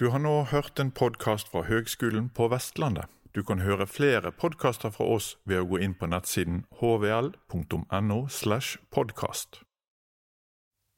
Du 0.02 0.08
har 0.10 0.18
nå 0.18 0.32
hørt 0.50 0.80
en 0.82 0.90
podkast 0.90 1.52
fra 1.52 1.62
Høgskolen 1.68 2.32
på 2.34 2.48
Vestlandet. 2.50 3.06
Du 3.34 3.42
kan 3.42 3.62
høre 3.64 3.86
flere 3.86 4.32
podkaster 4.32 4.92
fra 4.92 5.06
oss 5.08 5.36
ved 5.48 5.62
å 5.62 5.68
gå 5.70 5.78
inn 5.80 5.94
på 5.96 6.08
nettsiden 6.10 6.64
hvl.no. 6.76 8.18
slash 8.28 8.76
podkast. 8.92 9.62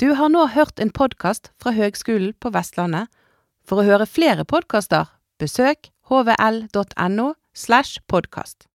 Du 0.02 0.14
har 0.18 0.32
nå 0.34 0.48
hørt 0.50 0.82
en 0.82 0.90
podkast 0.90 1.52
fra 1.62 1.70
Høgskolen 1.76 2.34
på 2.42 2.50
Vestlandet. 2.50 3.06
For 3.62 3.80
å 3.80 3.86
høre 3.86 4.10
flere 4.10 4.44
podkaster, 4.44 5.06
besøk 5.38 5.92
hvl.no. 6.10 7.28
slash 7.54 8.02
podkast. 8.10 8.66